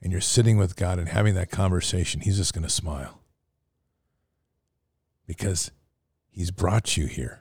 and 0.00 0.12
you're 0.12 0.20
sitting 0.20 0.58
with 0.58 0.76
God 0.76 1.00
and 1.00 1.08
having 1.08 1.34
that 1.34 1.50
conversation, 1.50 2.20
He's 2.20 2.36
just 2.36 2.54
going 2.54 2.62
to 2.62 2.70
smile. 2.70 3.20
Because 5.26 5.72
He's 6.30 6.52
brought 6.52 6.96
you 6.96 7.06
here. 7.06 7.40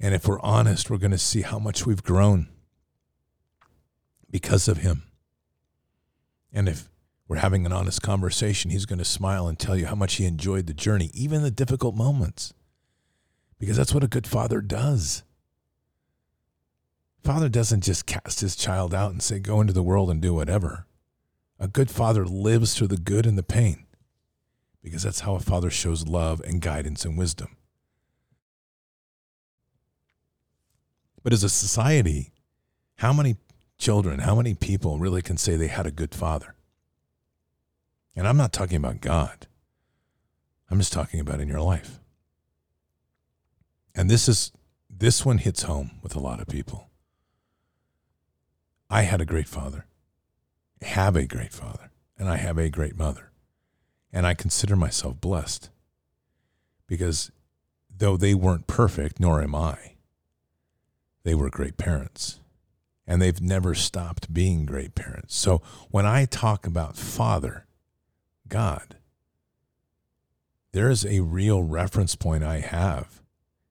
And 0.00 0.12
if 0.12 0.26
we're 0.26 0.40
honest, 0.40 0.90
we're 0.90 0.98
going 0.98 1.12
to 1.12 1.18
see 1.18 1.42
how 1.42 1.60
much 1.60 1.86
we've 1.86 2.02
grown 2.02 2.48
because 4.28 4.66
of 4.66 4.78
Him. 4.78 5.04
And 6.52 6.68
if 6.68 6.88
we're 7.26 7.36
having 7.36 7.64
an 7.64 7.72
honest 7.72 8.02
conversation, 8.02 8.70
he's 8.70 8.86
going 8.86 8.98
to 8.98 9.04
smile 9.04 9.48
and 9.48 9.58
tell 9.58 9.76
you 9.76 9.86
how 9.86 9.94
much 9.94 10.14
he 10.14 10.26
enjoyed 10.26 10.66
the 10.66 10.74
journey, 10.74 11.10
even 11.14 11.42
the 11.42 11.50
difficult 11.50 11.94
moments. 11.94 12.52
Because 13.58 13.76
that's 13.76 13.94
what 13.94 14.04
a 14.04 14.08
good 14.08 14.26
father 14.26 14.60
does. 14.60 15.22
Father 17.22 17.48
doesn't 17.48 17.82
just 17.82 18.04
cast 18.04 18.40
his 18.40 18.54
child 18.54 18.94
out 18.94 19.10
and 19.10 19.22
say, 19.22 19.38
go 19.38 19.60
into 19.62 19.72
the 19.72 19.82
world 19.82 20.10
and 20.10 20.20
do 20.20 20.34
whatever. 20.34 20.86
A 21.58 21.66
good 21.66 21.90
father 21.90 22.26
lives 22.26 22.74
through 22.74 22.88
the 22.88 22.98
good 22.98 23.24
and 23.24 23.38
the 23.38 23.42
pain 23.42 23.86
because 24.82 25.02
that's 25.02 25.20
how 25.20 25.34
a 25.34 25.40
father 25.40 25.70
shows 25.70 26.06
love 26.06 26.42
and 26.42 26.60
guidance 26.60 27.06
and 27.06 27.16
wisdom. 27.16 27.56
But 31.22 31.32
as 31.32 31.42
a 31.42 31.48
society, 31.48 32.32
how 32.96 33.14
many 33.14 33.36
children, 33.78 34.18
how 34.20 34.34
many 34.34 34.52
people 34.52 34.98
really 34.98 35.22
can 35.22 35.38
say 35.38 35.56
they 35.56 35.68
had 35.68 35.86
a 35.86 35.90
good 35.90 36.14
father? 36.14 36.53
And 38.16 38.28
I'm 38.28 38.36
not 38.36 38.52
talking 38.52 38.76
about 38.76 39.00
God. 39.00 39.46
I'm 40.70 40.78
just 40.78 40.92
talking 40.92 41.20
about 41.20 41.40
in 41.40 41.48
your 41.48 41.60
life. 41.60 42.00
And 43.94 44.10
this 44.10 44.28
is 44.28 44.52
this 44.90 45.24
one 45.24 45.38
hits 45.38 45.62
home 45.62 45.92
with 46.02 46.14
a 46.14 46.20
lot 46.20 46.40
of 46.40 46.46
people. 46.46 46.90
I 48.88 49.02
had 49.02 49.20
a 49.20 49.26
great 49.26 49.48
father, 49.48 49.86
have 50.82 51.16
a 51.16 51.26
great 51.26 51.52
father, 51.52 51.90
and 52.18 52.28
I 52.28 52.36
have 52.36 52.58
a 52.58 52.70
great 52.70 52.96
mother. 52.96 53.30
And 54.12 54.26
I 54.26 54.34
consider 54.34 54.76
myself 54.76 55.20
blessed 55.20 55.70
because 56.86 57.32
though 57.96 58.16
they 58.16 58.34
weren't 58.34 58.66
perfect, 58.66 59.18
nor 59.18 59.42
am 59.42 59.54
I, 59.54 59.94
they 61.24 61.34
were 61.34 61.50
great 61.50 61.76
parents. 61.76 62.40
And 63.06 63.20
they've 63.20 63.40
never 63.40 63.74
stopped 63.74 64.32
being 64.32 64.64
great 64.64 64.94
parents. 64.94 65.34
So 65.34 65.60
when 65.90 66.06
I 66.06 66.24
talk 66.24 66.66
about 66.66 66.96
father, 66.96 67.66
God. 68.54 68.94
There's 70.70 71.04
a 71.04 71.18
real 71.18 71.64
reference 71.64 72.14
point 72.14 72.44
I 72.44 72.60
have, 72.60 73.20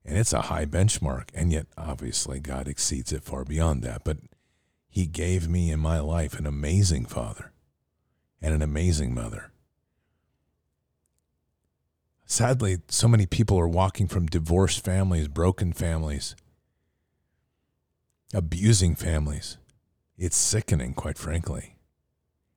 and 0.03 0.17
it's 0.17 0.33
a 0.33 0.41
high 0.41 0.65
benchmark. 0.65 1.29
And 1.33 1.53
yet, 1.53 1.67
obviously, 1.77 2.41
God 2.41 2.67
exceeds 2.67 3.13
it 3.13 3.23
far 3.23 3.45
beyond 3.45 3.81
that. 3.83 4.03
But 4.03 4.17
He 4.89 5.05
gave 5.05 5.47
me 5.47 5.71
in 5.71 5.79
my 5.79 6.01
life 6.01 6.37
an 6.37 6.45
amazing 6.45 7.05
father 7.05 7.53
and 8.41 8.53
an 8.53 8.61
amazing 8.61 9.13
mother. 9.13 9.53
Sadly, 12.25 12.79
so 12.89 13.07
many 13.07 13.25
people 13.25 13.57
are 13.57 13.69
walking 13.69 14.07
from 14.09 14.25
divorced 14.25 14.83
families, 14.83 15.29
broken 15.29 15.71
families, 15.71 16.35
abusing 18.33 18.95
families. 18.95 19.57
It's 20.17 20.35
sickening, 20.35 20.93
quite 20.93 21.17
frankly. 21.17 21.77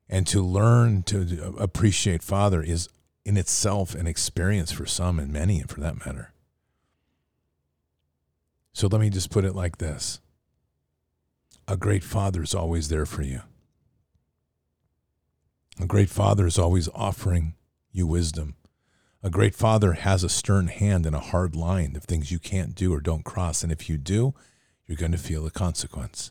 And 0.08 0.26
to 0.28 0.42
learn 0.42 1.02
to 1.04 1.40
uh, 1.42 1.52
appreciate 1.56 2.22
Father 2.22 2.62
is 2.62 2.88
in 3.24 3.36
itself 3.36 3.94
an 3.94 4.06
experience 4.06 4.70
for 4.70 4.86
some 4.86 5.18
and 5.18 5.32
many, 5.32 5.62
for 5.62 5.80
that 5.80 6.06
matter. 6.06 6.32
So 8.72 8.86
let 8.86 9.00
me 9.00 9.10
just 9.10 9.30
put 9.30 9.44
it 9.44 9.54
like 9.54 9.78
this 9.78 10.20
a 11.68 11.76
great 11.76 12.04
father 12.04 12.42
is 12.42 12.54
always 12.54 12.88
there 12.88 13.06
for 13.06 13.22
you. 13.22 13.40
A 15.80 15.86
great 15.86 16.08
father 16.08 16.46
is 16.46 16.58
always 16.58 16.88
offering 16.94 17.54
you 17.90 18.06
wisdom. 18.06 18.54
A 19.22 19.30
great 19.30 19.54
father 19.54 19.94
has 19.94 20.22
a 20.22 20.28
stern 20.28 20.68
hand 20.68 21.04
and 21.04 21.16
a 21.16 21.20
hard 21.20 21.56
line 21.56 21.96
of 21.96 22.04
things 22.04 22.30
you 22.30 22.38
can't 22.38 22.74
do 22.74 22.94
or 22.94 23.00
don't 23.00 23.24
cross. 23.24 23.62
And 23.62 23.72
if 23.72 23.88
you 23.88 23.96
do, 23.96 24.34
you're 24.86 24.96
going 24.96 25.12
to 25.12 25.18
feel 25.18 25.42
the 25.42 25.50
consequence. 25.50 26.30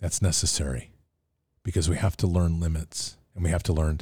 That's 0.00 0.22
necessary 0.22 0.92
because 1.62 1.88
we 1.88 1.96
have 1.96 2.16
to 2.18 2.26
learn 2.26 2.60
limits 2.60 3.16
and 3.34 3.44
we 3.44 3.50
have 3.50 3.62
to 3.64 3.72
learn 3.72 4.00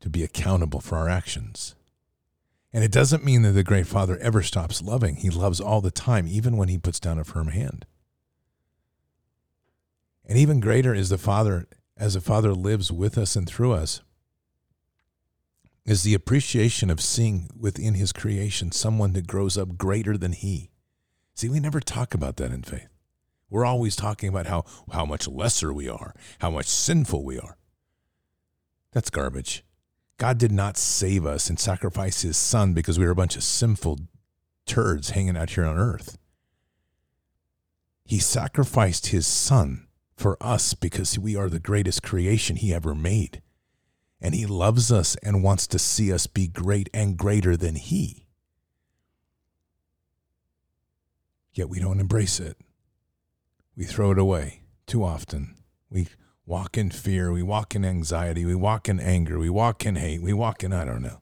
to 0.00 0.08
be 0.08 0.22
accountable 0.22 0.80
for 0.80 0.96
our 0.96 1.08
actions. 1.08 1.74
And 2.72 2.84
it 2.84 2.92
doesn't 2.92 3.24
mean 3.24 3.42
that 3.42 3.52
the 3.52 3.64
great 3.64 3.86
father 3.86 4.18
ever 4.18 4.42
stops 4.42 4.82
loving. 4.82 5.16
He 5.16 5.30
loves 5.30 5.60
all 5.60 5.80
the 5.80 5.90
time, 5.90 6.28
even 6.28 6.56
when 6.56 6.68
he 6.68 6.78
puts 6.78 7.00
down 7.00 7.18
a 7.18 7.24
firm 7.24 7.48
hand. 7.48 7.86
And 10.26 10.38
even 10.38 10.60
greater 10.60 10.94
is 10.94 11.08
the 11.08 11.18
father, 11.18 11.66
as 11.96 12.14
the 12.14 12.20
father 12.20 12.52
lives 12.52 12.92
with 12.92 13.16
us 13.16 13.34
and 13.34 13.48
through 13.48 13.72
us, 13.72 14.02
is 15.86 16.02
the 16.02 16.12
appreciation 16.12 16.90
of 16.90 17.00
seeing 17.00 17.48
within 17.58 17.94
his 17.94 18.12
creation 18.12 18.70
someone 18.70 19.14
that 19.14 19.26
grows 19.26 19.56
up 19.56 19.78
greater 19.78 20.18
than 20.18 20.32
he. 20.32 20.70
See, 21.34 21.48
we 21.48 21.60
never 21.60 21.80
talk 21.80 22.12
about 22.12 22.36
that 22.36 22.52
in 22.52 22.62
faith. 22.62 22.88
We're 23.50 23.64
always 23.64 23.96
talking 23.96 24.28
about 24.28 24.46
how, 24.46 24.64
how 24.92 25.06
much 25.06 25.26
lesser 25.26 25.72
we 25.72 25.88
are, 25.88 26.14
how 26.40 26.50
much 26.50 26.66
sinful 26.66 27.24
we 27.24 27.38
are. 27.38 27.56
That's 28.92 29.10
garbage. 29.10 29.64
God 30.18 30.38
did 30.38 30.52
not 30.52 30.76
save 30.76 31.24
us 31.24 31.48
and 31.48 31.58
sacrifice 31.58 32.22
his 32.22 32.36
son 32.36 32.74
because 32.74 32.98
we 32.98 33.04
were 33.04 33.12
a 33.12 33.16
bunch 33.16 33.36
of 33.36 33.44
sinful 33.44 34.00
turds 34.66 35.10
hanging 35.10 35.36
out 35.36 35.50
here 35.50 35.64
on 35.64 35.78
earth. 35.78 36.18
He 38.04 38.18
sacrificed 38.18 39.08
his 39.08 39.26
son 39.26 39.86
for 40.16 40.36
us 40.40 40.74
because 40.74 41.18
we 41.18 41.36
are 41.36 41.48
the 41.48 41.60
greatest 41.60 42.02
creation 42.02 42.56
he 42.56 42.74
ever 42.74 42.94
made. 42.94 43.42
And 44.20 44.34
he 44.34 44.46
loves 44.46 44.90
us 44.90 45.14
and 45.22 45.44
wants 45.44 45.66
to 45.68 45.78
see 45.78 46.12
us 46.12 46.26
be 46.26 46.48
great 46.48 46.90
and 46.92 47.16
greater 47.16 47.56
than 47.56 47.76
he. 47.76 48.26
Yet 51.52 51.68
we 51.68 51.78
don't 51.78 52.00
embrace 52.00 52.40
it. 52.40 52.56
We 53.78 53.84
throw 53.84 54.10
it 54.10 54.18
away 54.18 54.62
too 54.88 55.04
often. 55.04 55.54
We 55.88 56.08
walk 56.44 56.76
in 56.76 56.90
fear. 56.90 57.30
We 57.30 57.44
walk 57.44 57.76
in 57.76 57.84
anxiety. 57.84 58.44
We 58.44 58.56
walk 58.56 58.88
in 58.88 58.98
anger. 58.98 59.38
We 59.38 59.48
walk 59.48 59.86
in 59.86 59.94
hate. 59.94 60.20
We 60.20 60.32
walk 60.32 60.64
in, 60.64 60.72
I 60.72 60.84
don't 60.84 61.00
know. 61.00 61.20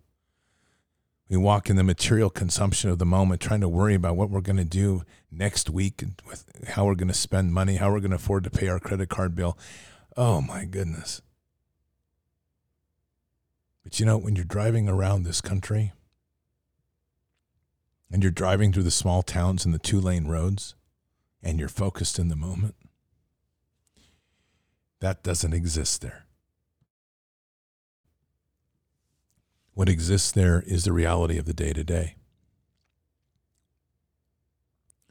We 1.29 1.37
walk 1.37 1.69
in 1.69 1.77
the 1.77 1.85
material 1.85 2.31
consumption 2.31 2.89
of 2.89 2.99
the 2.99 3.05
moment, 3.05 3.43
trying 3.43 3.61
to 3.61 3.69
worry 3.69 3.95
about 3.95 4.17
what 4.17 4.31
we're 4.31 4.41
going 4.41 4.57
to 4.57 4.65
do 4.65 5.03
next 5.31 5.69
week, 5.69 6.03
with 6.27 6.47
how 6.69 6.87
we're 6.87 6.95
going 6.95 7.09
to 7.09 7.15
spend 7.15 7.53
money, 7.53 7.77
how 7.77 7.93
we're 7.93 8.01
going 8.01 8.13
to 8.13 8.17
afford 8.17 8.45
to 8.45 8.51
pay 8.51 8.69
our 8.69 8.81
credit 8.81 9.11
card 9.11 9.35
bill. 9.35 9.59
Oh 10.17 10.41
my 10.41 10.65
goodness. 10.65 11.21
But 13.85 14.01
you 14.01 14.07
know, 14.07 14.17
when 14.17 14.35
you're 14.35 14.47
driving 14.47 14.89
around 14.89 15.25
this 15.25 15.43
country 15.43 15.93
and 18.11 18.23
you're 18.23 18.33
driving 18.33 18.73
through 18.73 18.85
the 18.85 18.91
small 18.91 19.23
towns 19.23 19.67
and 19.67 19.75
the 19.75 19.79
two 19.79 20.01
lane 20.01 20.27
roads 20.27 20.76
and 21.47 21.61
you're 21.61 21.69
focused 21.69 22.19
in 22.19 22.27
the 22.27 22.35
moment, 22.35 22.75
that 24.99 25.23
doesn't 25.23 25.53
exist 25.53 26.03
there. 26.03 26.27
What 29.73 29.89
exists 29.89 30.33
there 30.33 30.65
is 30.67 30.85
the 30.85 30.93
reality 30.93 31.39
of 31.39 31.45
the 31.45 31.55
day 31.55 31.73
to 31.73 31.85
day. 31.85 32.17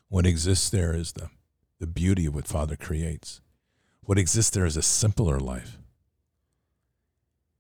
What 0.10 0.26
exists 0.26 0.70
there 0.70 0.94
is 0.94 1.14
the, 1.14 1.30
the 1.80 1.88
beauty 1.88 2.26
of 2.26 2.36
what 2.36 2.48
Father 2.48 2.76
creates. 2.76 3.40
What 4.02 4.20
exists 4.20 4.52
there 4.52 4.66
is 4.66 4.76
a 4.76 4.82
simpler 4.82 5.40
life. 5.40 5.78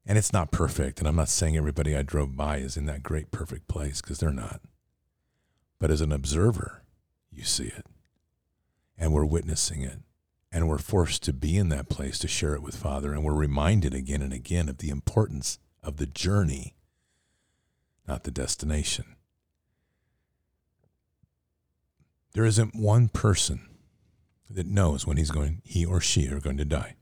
And 0.06 0.18
it's 0.18 0.34
not 0.34 0.52
perfect. 0.52 1.00
And 1.00 1.08
I'm 1.08 1.16
not 1.16 1.30
saying 1.30 1.56
everybody 1.56 1.96
I 1.96 2.02
drove 2.02 2.36
by 2.36 2.58
is 2.58 2.76
in 2.76 2.88
that 2.88 3.04
great, 3.04 3.32
perfect 3.32 3.70
place 3.70 4.02
because 4.02 4.18
they're 4.18 4.32
not. 4.32 4.60
But 5.80 5.92
as 5.92 6.02
an 6.02 6.12
observer, 6.12 6.84
you 7.32 7.46
see 7.46 7.68
it. 7.68 7.86
And 8.98 9.14
we're 9.14 9.26
witnessing 9.26 9.82
it. 9.82 10.00
And 10.52 10.70
we're 10.70 10.78
forced 10.78 11.24
to 11.24 11.34
be 11.34 11.58
in 11.58 11.70
that 11.70 11.90
place 11.90 12.18
to 12.20 12.28
share 12.28 12.56
it 12.56 12.62
with 12.62 12.78
Father. 12.78 13.14
And 13.14 13.24
we're 13.24 13.34
reminded 13.34 13.94
again 13.94 14.22
and 14.22 14.32
again 14.32 14.70
of 14.70 14.78
the 14.78 14.90
importance 14.90 15.60
of 15.84 15.98
the 15.98 16.06
journey, 16.06 16.76
not 18.08 18.24
the 18.24 18.32
destination. 18.32 19.16
There 22.34 22.46
isn't 22.46 22.76
one 22.76 23.10
person 23.10 23.62
that 24.50 24.68
knows 24.68 25.08
when 25.08 25.18
he's 25.18 25.32
going, 25.32 25.62
he 25.64 25.86
or 25.86 26.02
she 26.02 26.30
are 26.30 26.40
going 26.40 26.58
to 26.58 26.66
die. 26.66 26.96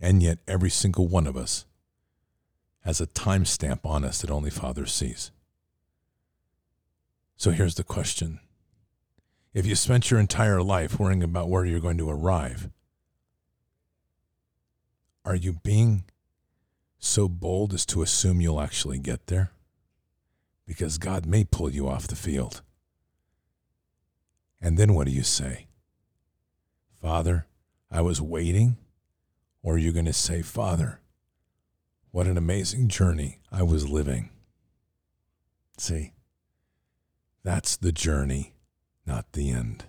And 0.00 0.22
yet, 0.22 0.38
every 0.48 0.70
single 0.70 1.06
one 1.06 1.26
of 1.26 1.36
us 1.36 1.64
has 2.80 3.00
a 3.00 3.06
timestamp 3.06 3.80
on 3.84 4.04
us 4.04 4.20
that 4.20 4.30
only 4.30 4.50
Father 4.50 4.86
sees. 4.86 5.30
So 7.36 7.50
here's 7.50 7.76
the 7.76 7.84
question 7.84 8.40
If 9.54 9.66
you 9.66 9.74
spent 9.74 10.10
your 10.10 10.18
entire 10.18 10.62
life 10.62 10.98
worrying 10.98 11.22
about 11.22 11.48
where 11.48 11.64
you're 11.64 11.80
going 11.80 11.98
to 11.98 12.08
arrive, 12.08 12.70
are 15.24 15.36
you 15.36 15.54
being 15.62 16.04
so 16.98 17.28
bold 17.28 17.74
as 17.74 17.84
to 17.86 18.02
assume 18.02 18.40
you'll 18.40 18.60
actually 18.60 18.98
get 18.98 19.26
there? 19.26 19.52
Because 20.66 20.96
God 20.96 21.26
may 21.26 21.44
pull 21.44 21.70
you 21.70 21.88
off 21.88 22.06
the 22.06 22.16
field. 22.16 22.62
And 24.60 24.78
then 24.78 24.94
what 24.94 25.06
do 25.06 25.12
you 25.12 25.22
say? 25.22 25.66
Father, 27.00 27.46
I 27.90 28.00
was 28.00 28.22
waiting 28.22 28.76
or 29.62 29.74
are 29.74 29.78
you 29.78 29.92
going 29.92 30.06
to 30.06 30.12
say, 30.12 30.40
Father, 30.40 31.00
what 32.10 32.26
an 32.26 32.38
amazing 32.38 32.88
journey 32.88 33.40
I 33.50 33.62
was 33.62 33.88
living? 33.88 34.30
See, 35.78 36.12
that's 37.42 37.76
the 37.76 37.92
journey, 37.92 38.54
not 39.06 39.32
the 39.32 39.50
end. 39.50 39.84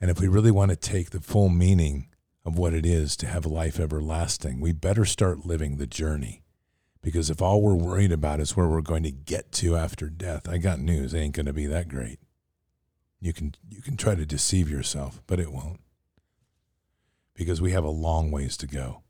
And 0.00 0.10
if 0.10 0.20
we 0.20 0.28
really 0.28 0.50
want 0.50 0.70
to 0.70 0.76
take 0.76 1.10
the 1.10 1.20
full 1.20 1.48
meaning 1.48 2.08
of 2.44 2.58
what 2.58 2.74
it 2.74 2.84
is 2.86 3.16
to 3.16 3.26
have 3.26 3.46
life 3.46 3.80
everlasting, 3.80 4.60
we 4.60 4.72
better 4.72 5.04
start 5.04 5.46
living 5.46 5.76
the 5.76 5.86
journey. 5.86 6.42
Because 7.02 7.30
if 7.30 7.40
all 7.40 7.62
we're 7.62 7.74
worried 7.74 8.12
about 8.12 8.40
is 8.40 8.56
where 8.56 8.66
we're 8.66 8.80
going 8.80 9.04
to 9.04 9.12
get 9.12 9.52
to 9.52 9.76
after 9.76 10.08
death, 10.08 10.48
I 10.48 10.58
got 10.58 10.80
news, 10.80 11.14
it 11.14 11.18
ain't 11.18 11.34
going 11.34 11.46
to 11.46 11.52
be 11.52 11.66
that 11.66 11.88
great. 11.88 12.18
You 13.20 13.32
can 13.32 13.54
you 13.68 13.80
can 13.80 13.96
try 13.96 14.14
to 14.14 14.26
deceive 14.26 14.70
yourself, 14.70 15.22
but 15.26 15.40
it 15.40 15.52
won't 15.52 15.80
because 17.36 17.60
we 17.60 17.72
have 17.72 17.84
a 17.84 17.90
long 17.90 18.30
ways 18.30 18.56
to 18.56 18.66
go. 18.66 19.02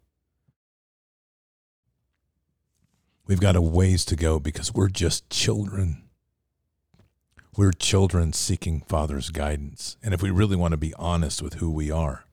We've 3.26 3.40
got 3.40 3.56
a 3.56 3.62
ways 3.62 4.04
to 4.06 4.16
go 4.16 4.38
because 4.38 4.74
we're 4.74 4.88
just 4.88 5.28
children. 5.30 6.05
We're 7.56 7.72
children 7.72 8.34
seeking 8.34 8.82
Father's 8.82 9.30
guidance. 9.30 9.96
And 10.02 10.12
if 10.12 10.22
we 10.22 10.30
really 10.30 10.56
want 10.56 10.72
to 10.72 10.76
be 10.76 10.92
honest 10.98 11.40
with 11.40 11.54
who 11.54 11.70
we 11.70 11.90
are, 11.90 12.24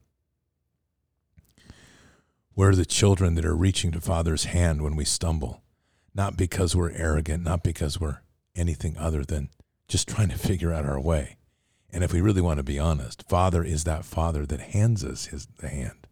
we're 2.58 2.76
the 2.76 2.86
children 2.86 3.36
that 3.36 3.46
are 3.46 3.56
reaching 3.56 3.92
to 3.94 4.02
Father's 4.02 4.44
hand 4.44 4.82
when 4.82 4.98
we 4.98 5.06
stumble, 5.06 5.64
not 6.14 6.36
because 6.36 6.76
we're 6.76 6.92
arrogant, 6.92 7.42
not 7.42 7.64
because 7.64 8.02
we're 8.02 8.20
anything 8.54 8.98
other 8.98 9.24
than 9.24 9.50
just 9.88 10.10
trying 10.10 10.28
to 10.28 10.38
figure 10.38 10.74
out 10.74 10.86
our 10.86 11.00
way. 11.00 11.38
And 11.94 12.04
if 12.04 12.12
we 12.12 12.20
really 12.20 12.42
want 12.42 12.58
to 12.58 12.64
be 12.64 12.78
honest, 12.78 13.24
Father 13.30 13.64
is 13.64 13.86
that 13.86 14.04
Father 14.04 14.46
that 14.46 14.60
hands 14.60 15.06
us 15.06 15.28
his 15.28 15.48
the 15.60 15.70
hand 15.70 16.06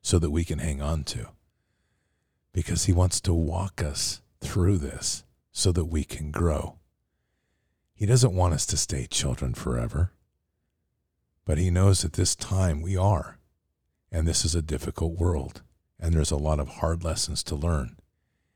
so 0.00 0.20
that 0.20 0.30
we 0.30 0.44
can 0.44 0.60
hang 0.60 0.80
on 0.80 1.02
to. 1.04 1.30
Because 2.52 2.84
he 2.84 2.92
wants 2.92 3.20
to 3.22 3.34
walk 3.34 3.82
us 3.82 4.22
through 4.40 4.78
this 4.78 5.24
so 5.50 5.72
that 5.72 5.86
we 5.86 6.04
can 6.04 6.30
grow. 6.30 6.76
He 7.98 8.06
doesn't 8.06 8.32
want 8.32 8.54
us 8.54 8.64
to 8.66 8.76
stay 8.76 9.08
children 9.10 9.54
forever. 9.54 10.12
But 11.44 11.58
he 11.58 11.68
knows 11.68 12.04
at 12.04 12.12
this 12.12 12.36
time 12.36 12.80
we 12.80 12.96
are. 12.96 13.40
And 14.12 14.24
this 14.24 14.44
is 14.44 14.54
a 14.54 14.62
difficult 14.62 15.18
world. 15.18 15.62
And 15.98 16.14
there's 16.14 16.30
a 16.30 16.36
lot 16.36 16.60
of 16.60 16.68
hard 16.68 17.02
lessons 17.02 17.42
to 17.42 17.56
learn. 17.56 17.96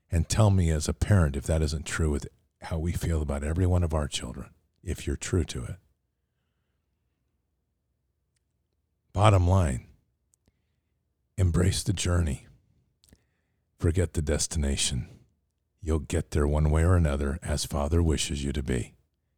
And 0.09 0.29
tell 0.29 0.49
me 0.49 0.69
as 0.69 0.87
a 0.87 0.93
parent 0.93 1.35
if 1.35 1.43
that 1.43 1.61
isn't 1.61 1.85
true 1.85 2.09
with 2.09 2.29
how 2.61 2.77
we 2.77 2.93
feel 2.93 3.21
about 3.21 3.43
every 3.43 3.65
one 3.65 3.83
of 3.83 3.93
our 3.93 4.07
children, 4.07 4.51
if 4.81 5.05
you're 5.05 5.17
true 5.17 5.43
to 5.43 5.65
it. 5.65 5.75
Bottom 9.11 9.45
line 9.45 9.87
embrace 11.37 11.83
the 11.83 11.91
journey, 11.91 12.47
forget 13.77 14.13
the 14.13 14.21
destination. 14.21 15.09
You'll 15.81 15.99
get 15.99 16.31
there 16.31 16.47
one 16.47 16.69
way 16.69 16.83
or 16.83 16.95
another 16.95 17.39
as 17.43 17.65
Father 17.65 18.01
wishes 18.01 18.41
you 18.45 18.53
to 18.53 18.63
be. 18.63 18.92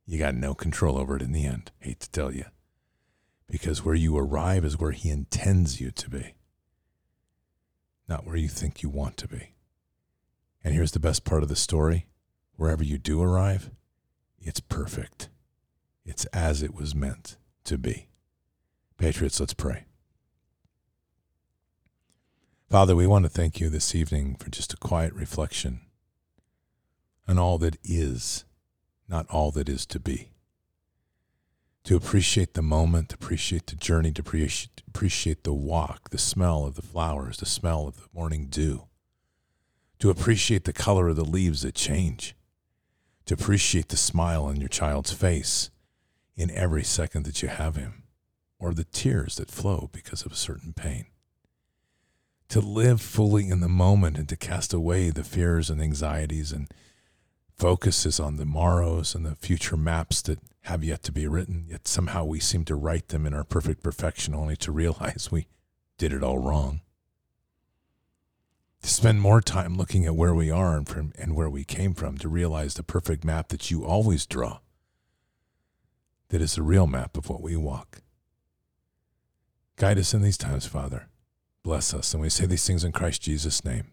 You 0.05 0.19
got 0.19 0.35
no 0.35 0.53
control 0.53 0.97
over 0.97 1.15
it 1.15 1.21
in 1.21 1.31
the 1.31 1.45
end. 1.45 1.71
Hate 1.79 1.99
to 2.01 2.11
tell 2.11 2.31
you. 2.31 2.45
Because 3.47 3.83
where 3.83 3.95
you 3.95 4.17
arrive 4.17 4.65
is 4.65 4.79
where 4.79 4.91
He 4.91 5.09
intends 5.09 5.79
you 5.79 5.91
to 5.91 6.09
be, 6.09 6.33
not 8.07 8.25
where 8.25 8.35
you 8.35 8.47
think 8.47 8.81
you 8.81 8.89
want 8.89 9.17
to 9.17 9.27
be. 9.27 9.53
And 10.63 10.73
here's 10.73 10.91
the 10.91 10.99
best 10.99 11.25
part 11.25 11.43
of 11.43 11.49
the 11.49 11.55
story 11.55 12.07
wherever 12.55 12.83
you 12.83 12.97
do 12.97 13.21
arrive, 13.21 13.69
it's 14.39 14.59
perfect. 14.59 15.29
It's 16.05 16.25
as 16.25 16.63
it 16.63 16.73
was 16.73 16.95
meant 16.95 17.37
to 17.65 17.77
be. 17.77 18.07
Patriots, 18.97 19.39
let's 19.39 19.53
pray. 19.53 19.85
Father, 22.69 22.95
we 22.95 23.05
want 23.07 23.25
to 23.25 23.29
thank 23.29 23.59
you 23.59 23.69
this 23.69 23.93
evening 23.93 24.35
for 24.35 24.49
just 24.49 24.73
a 24.73 24.77
quiet 24.77 25.13
reflection 25.13 25.81
on 27.27 27.37
all 27.37 27.57
that 27.57 27.77
is, 27.83 28.45
not 29.07 29.29
all 29.29 29.51
that 29.51 29.69
is 29.69 29.85
to 29.87 29.99
be. 29.99 30.31
To 31.85 31.95
appreciate 31.95 32.55
the 32.55 32.63
moment, 32.63 33.09
to 33.09 33.15
appreciate 33.15 33.67
the 33.67 33.75
journey, 33.75 34.11
to 34.13 34.21
appreciate, 34.21 34.81
appreciate 34.87 35.43
the 35.43 35.53
walk, 35.53 36.09
the 36.09 36.17
smell 36.17 36.65
of 36.65 36.75
the 36.75 36.81
flowers, 36.81 37.37
the 37.37 37.45
smell 37.45 37.87
of 37.87 37.97
the 37.97 38.07
morning 38.13 38.47
dew, 38.47 38.87
to 39.99 40.09
appreciate 40.09 40.63
the 40.63 40.73
color 40.73 41.09
of 41.09 41.15
the 41.15 41.23
leaves 41.23 41.61
that 41.61 41.75
change, 41.75 42.35
to 43.25 43.35
appreciate 43.35 43.89
the 43.89 43.97
smile 43.97 44.45
on 44.45 44.55
your 44.55 44.69
child's 44.69 45.13
face 45.13 45.69
in 46.35 46.49
every 46.51 46.83
second 46.83 47.23
that 47.25 47.41
you 47.41 47.49
have 47.49 47.75
him 47.75 48.03
or 48.59 48.73
the 48.73 48.83
tears 48.83 49.35
that 49.35 49.51
flow 49.51 49.89
because 49.91 50.25
of 50.25 50.31
a 50.31 50.35
certain 50.35 50.73
pain. 50.73 51.05
To 52.49 52.59
live 52.59 53.01
fully 53.01 53.49
in 53.49 53.59
the 53.59 53.69
moment 53.69 54.17
and 54.17 54.29
to 54.29 54.35
cast 54.35 54.73
away 54.73 55.09
the 55.09 55.23
fears 55.23 55.69
and 55.69 55.81
anxieties 55.81 56.51
and 56.51 56.67
focuses 57.57 58.19
on 58.19 58.37
the 58.37 58.45
morrows 58.45 59.15
and 59.15 59.25
the 59.25 59.35
future 59.35 59.77
maps 59.77 60.21
that 60.23 60.39
have 60.63 60.83
yet 60.83 61.03
to 61.03 61.11
be 61.11 61.27
written, 61.27 61.65
yet 61.69 61.87
somehow 61.87 62.25
we 62.25 62.39
seem 62.39 62.65
to 62.65 62.75
write 62.75 63.09
them 63.09 63.25
in 63.25 63.33
our 63.33 63.43
perfect 63.43 63.83
perfection 63.83 64.33
only 64.33 64.55
to 64.57 64.71
realize 64.71 65.29
we 65.31 65.47
did 65.97 66.11
it 66.11 66.23
all 66.23 66.39
wrong. 66.39 66.81
To 68.81 68.89
spend 68.89 69.19
more 69.19 69.41
time 69.41 69.77
looking 69.77 70.05
at 70.05 70.15
where 70.15 70.35
we 70.35 70.51
are 70.51 70.77
and, 70.77 70.87
from, 70.87 71.13
and 71.17 71.35
where 71.35 71.49
we 71.49 71.63
came 71.63 71.93
from 71.93 72.17
to 72.19 72.29
realize 72.29 72.75
the 72.75 72.83
perfect 72.83 73.23
map 73.23 73.47
that 73.49 73.71
you 73.71 73.83
always 73.83 74.25
draw, 74.25 74.59
that 76.29 76.41
is 76.41 76.55
the 76.55 76.61
real 76.61 76.85
map 76.85 77.17
of 77.17 77.29
what 77.29 77.41
we 77.41 77.55
walk. 77.55 78.01
Guide 79.77 79.97
us 79.97 80.13
in 80.13 80.21
these 80.21 80.37
times, 80.37 80.65
Father. 80.65 81.07
Bless 81.63 81.93
us. 81.93 82.13
And 82.13 82.21
we 82.21 82.29
say 82.29 82.45
these 82.45 82.65
things 82.65 82.83
in 82.83 82.91
Christ 82.91 83.23
Jesus' 83.23 83.65
name. 83.65 83.87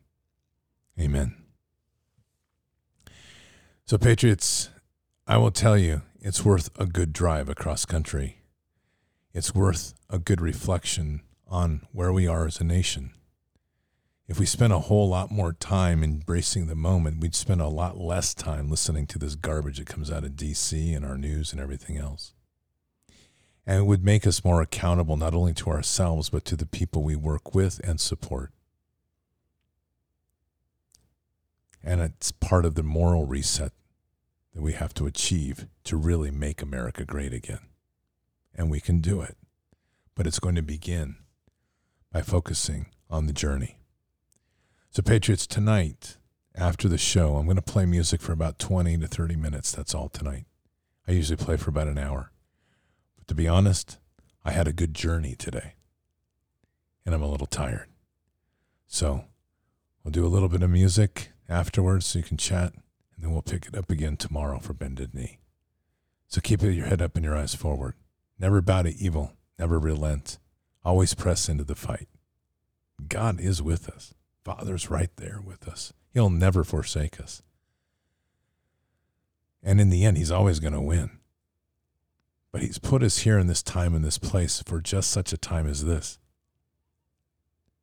Amen. 1.01 1.42
So, 3.85 3.99
Patriots, 3.99 4.71
I 5.27 5.37
will 5.37 5.51
tell 5.51 5.77
you, 5.77 6.03
it's 6.21 6.45
worth 6.45 6.71
a 6.79 6.87
good 6.87 7.13
drive 7.13 7.49
across 7.49 7.85
country. 7.85 8.39
It's 9.35 9.55
worth 9.55 9.95
a 10.09 10.19
good 10.19 10.41
reflection 10.41 11.23
on 11.49 11.87
where 11.93 12.13
we 12.13 12.27
are 12.27 12.47
as 12.47 12.61
a 12.61 12.65
nation. 12.65 13.13
if 14.29 14.39
we 14.39 14.47
spent 14.47 14.73
a 14.73 14.79
whole 14.79 15.09
lot 15.09 15.31
more 15.31 15.53
time 15.53 16.03
embracing 16.03 16.67
the 16.67 16.75
moment, 16.75 17.21
we'd 17.21 17.35
spend 17.35 17.61
a 17.61 17.67
lot 17.67 17.99
less 17.99 18.33
time 18.33 18.71
listening 18.71 19.07
to 19.09 19.19
this 19.19 19.35
garbage 19.35 19.79
that 19.79 19.87
comes 19.89 20.11
out 20.11 20.25
of 20.25 20.33
DC 20.33 20.97
and 20.97 21.05
our 21.05 21.19
news 21.19 21.53
and 21.53 21.61
everything 21.61 21.99
else. 21.99 22.33
And 23.67 23.81
it 23.81 23.85
would 23.85 24.05
make 24.05 24.27
us 24.27 24.45
more 24.45 24.63
accountable 24.63 25.17
not 25.19 25.35
only 25.35 25.53
to 25.55 25.71
ourselves, 25.71 26.31
but 26.31 26.45
to 26.47 26.57
the 26.57 26.67
people 26.67 27.03
we 27.03 27.17
work 27.17 27.55
with 27.55 27.81
and 27.85 28.01
support. 28.01 28.53
And 31.85 32.01
it's 32.01 32.31
part 32.31 32.65
of 32.65 32.75
the 32.75 32.83
moral 32.83 33.27
reset 33.27 33.73
that 34.55 34.63
we 34.63 34.73
have 34.73 34.95
to 34.95 35.07
achieve 35.07 35.67
to 35.85 35.97
really 35.97 36.31
make 36.31 36.63
America 36.63 37.05
great 37.05 37.33
again. 37.33 37.61
And 38.55 38.71
we 38.71 38.81
can 38.81 39.01
do 39.01 39.21
it. 39.21 39.37
But 40.15 40.27
it's 40.27 40.39
going 40.39 40.55
to 40.57 40.63
begin 40.63 41.17
by 42.13 42.23
focusing 42.23 42.87
on 43.09 43.27
the 43.27 43.33
journey. 43.33 43.79
So, 44.91 45.03
Patriots, 45.03 45.47
tonight, 45.47 46.19
after 46.55 46.87
the 46.87 46.99
show, 46.99 47.37
I'm 47.37 47.47
going 47.47 47.57
to 47.57 47.63
play 47.63 47.87
music 47.87 48.21
for 48.21 48.33
about 48.33 48.59
20 48.59 48.99
to 48.99 49.09
30 49.09 49.37
minutes. 49.37 49.73
That's 49.73 49.95
all 49.95 50.11
tonight. 50.11 50.45
I 51.09 51.13
usually 51.13 51.39
play 51.39 51.57
for 51.57 51.71
about 51.71 51.89
an 51.89 51.97
hour. 51.97 52.31
But 53.17 53.27
to 53.29 53.35
be 53.35 53.49
honest, 53.49 53.99
I 54.45 54.53
had 54.53 54.69
a 54.69 54.73
good 54.73 54.93
journey 54.93 55.35
today. 55.35 55.75
And 57.07 57.15
I'm 57.15 57.23
a 57.23 57.31
little 57.31 57.47
tired. 57.47 57.89
So, 58.87 59.25
we'll 60.05 60.13
do 60.13 60.27
a 60.27 60.29
little 60.29 60.51
bit 60.51 60.63
of 60.63 60.69
music 60.69 61.32
afterwards 61.53 62.07
so 62.07 62.19
you 62.19 62.25
can 62.25 62.37
chat. 62.37 62.73
And 63.15 63.25
then 63.25 63.33
we'll 63.33 63.43
pick 63.43 63.67
it 63.67 63.77
up 63.77 63.91
again 63.91 64.17
tomorrow 64.17 64.59
for 64.59 64.73
Bended 64.73 65.15
Knee. 65.15 65.39
So, 66.27 66.41
keep 66.41 66.63
your 66.63 66.87
head 66.87 67.03
up 67.03 67.15
and 67.15 67.25
your 67.25 67.37
eyes 67.37 67.55
forward. 67.55 67.95
Never 68.39 68.61
bow 68.63 68.83
to 68.83 68.97
evil. 68.97 69.35
Never 69.59 69.79
relent. 69.79 70.39
Always 70.85 71.15
press 71.15 71.49
into 71.49 71.63
the 71.63 71.75
fight. 71.75 72.09
God 73.09 73.39
is 73.39 73.63
with 73.63 73.89
us. 73.89 74.15
Father's 74.45 74.91
right 74.91 75.11
there 75.17 75.41
with 75.45 75.69
us. 75.69 75.93
He'll 76.13 76.31
never 76.31 76.65
forsake 76.65 77.21
us. 77.21 77.43
And 79.63 79.81
in 79.81 79.91
the 79.91 80.05
end, 80.05 80.17
He's 80.17 80.31
always 80.31 80.59
going 80.59 80.73
to 80.73 80.81
win. 80.81 81.11
But 82.51 82.63
He's 82.63 82.79
put 82.79 83.03
us 83.03 83.19
here 83.19 83.39
in 83.39 83.47
this 83.47 83.63
time, 83.63 83.95
in 83.95 84.03
this 84.03 84.19
place, 84.19 84.63
for 84.67 84.81
just 84.81 85.11
such 85.11 85.33
a 85.33 85.39
time 85.39 85.67
as 85.67 85.85
this. 85.85 86.19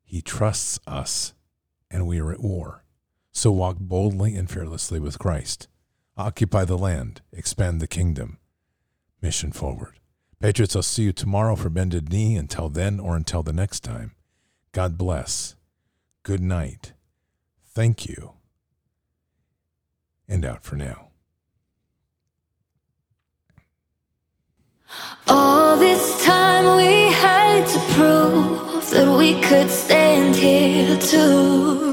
He 0.03 0.21
trusts 0.21 0.79
us, 0.87 1.33
and 1.89 2.07
we 2.07 2.19
are 2.19 2.31
at 2.31 2.41
war. 2.41 2.83
So 3.31 3.51
walk 3.51 3.77
boldly 3.79 4.35
and 4.35 4.49
fearlessly 4.49 4.99
with 4.99 5.19
Christ. 5.19 5.67
Occupy 6.17 6.65
the 6.65 6.77
land, 6.77 7.21
expand 7.31 7.79
the 7.79 7.87
kingdom. 7.87 8.37
Mission 9.21 9.51
forward. 9.51 9.99
Patriots, 10.39 10.75
I'll 10.75 10.83
see 10.83 11.03
you 11.03 11.11
tomorrow 11.11 11.55
for 11.55 11.69
Bended 11.69 12.11
Knee. 12.11 12.35
Until 12.35 12.69
then, 12.69 12.99
or 12.99 13.15
until 13.15 13.43
the 13.43 13.53
next 13.53 13.81
time, 13.81 14.15
God 14.71 14.97
bless 14.97 15.55
good 16.23 16.41
night, 16.41 16.93
thank 17.65 18.07
you, 18.07 18.33
and 20.27 20.45
out 20.45 20.63
for 20.63 20.75
now. 20.75 21.07
All 25.27 25.75
this 25.77 26.23
time 26.23 26.77
we 26.77 27.11
had 27.13 27.65
to 27.67 27.79
prove 27.93 28.89
that 28.91 29.17
we 29.17 29.41
could 29.41 29.69
stand 29.69 30.35
here 30.35 30.97
too. 30.99 31.88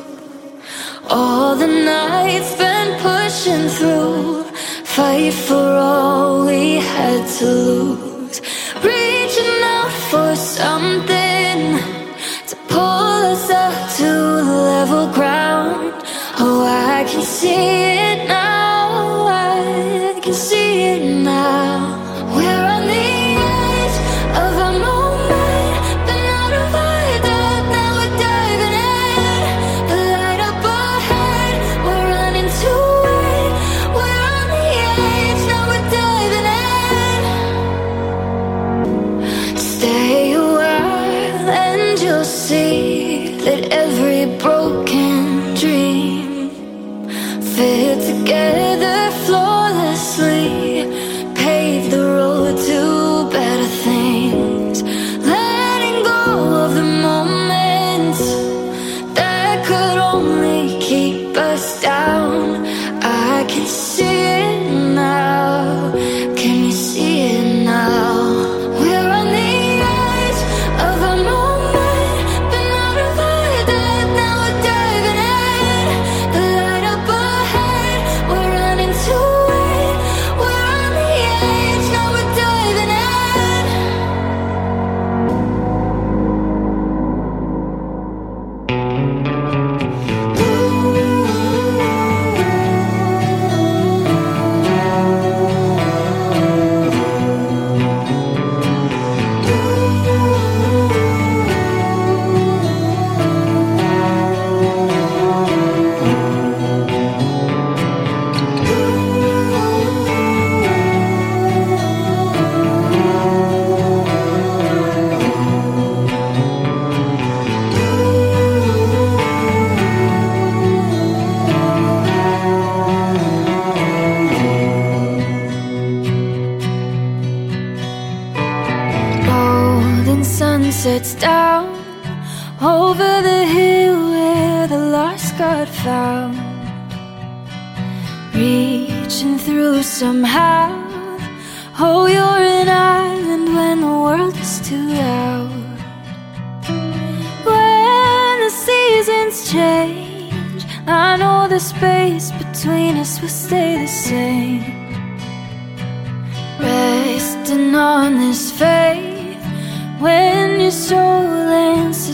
All 1.09 1.54
the 1.54 1.68
nights 1.68 2.50
spent 2.50 3.00
pushing 3.00 3.68
through, 3.68 4.42
fight 4.84 5.32
for 5.32 5.54
all 5.54 6.44
we 6.46 6.76
had 6.76 7.28
to 7.38 7.44
lose. 7.44 8.40
Reaching 8.82 9.62
out 9.62 9.92
for 10.11 10.34
something 10.34 11.78
to 12.48 12.57
pull 12.66 13.22
us 13.32 13.48
up 13.50 13.96
to 13.98 14.04
the 14.48 14.59
level 14.72 15.07
ground. 15.14 15.94
Oh, 16.40 16.64
I 16.66 17.04
can 17.09 17.22
see 17.22 17.54
it 17.54 18.15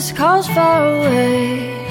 answers 0.02 0.18
calls 0.18 0.48
far 0.48 0.88
away. 0.96 1.81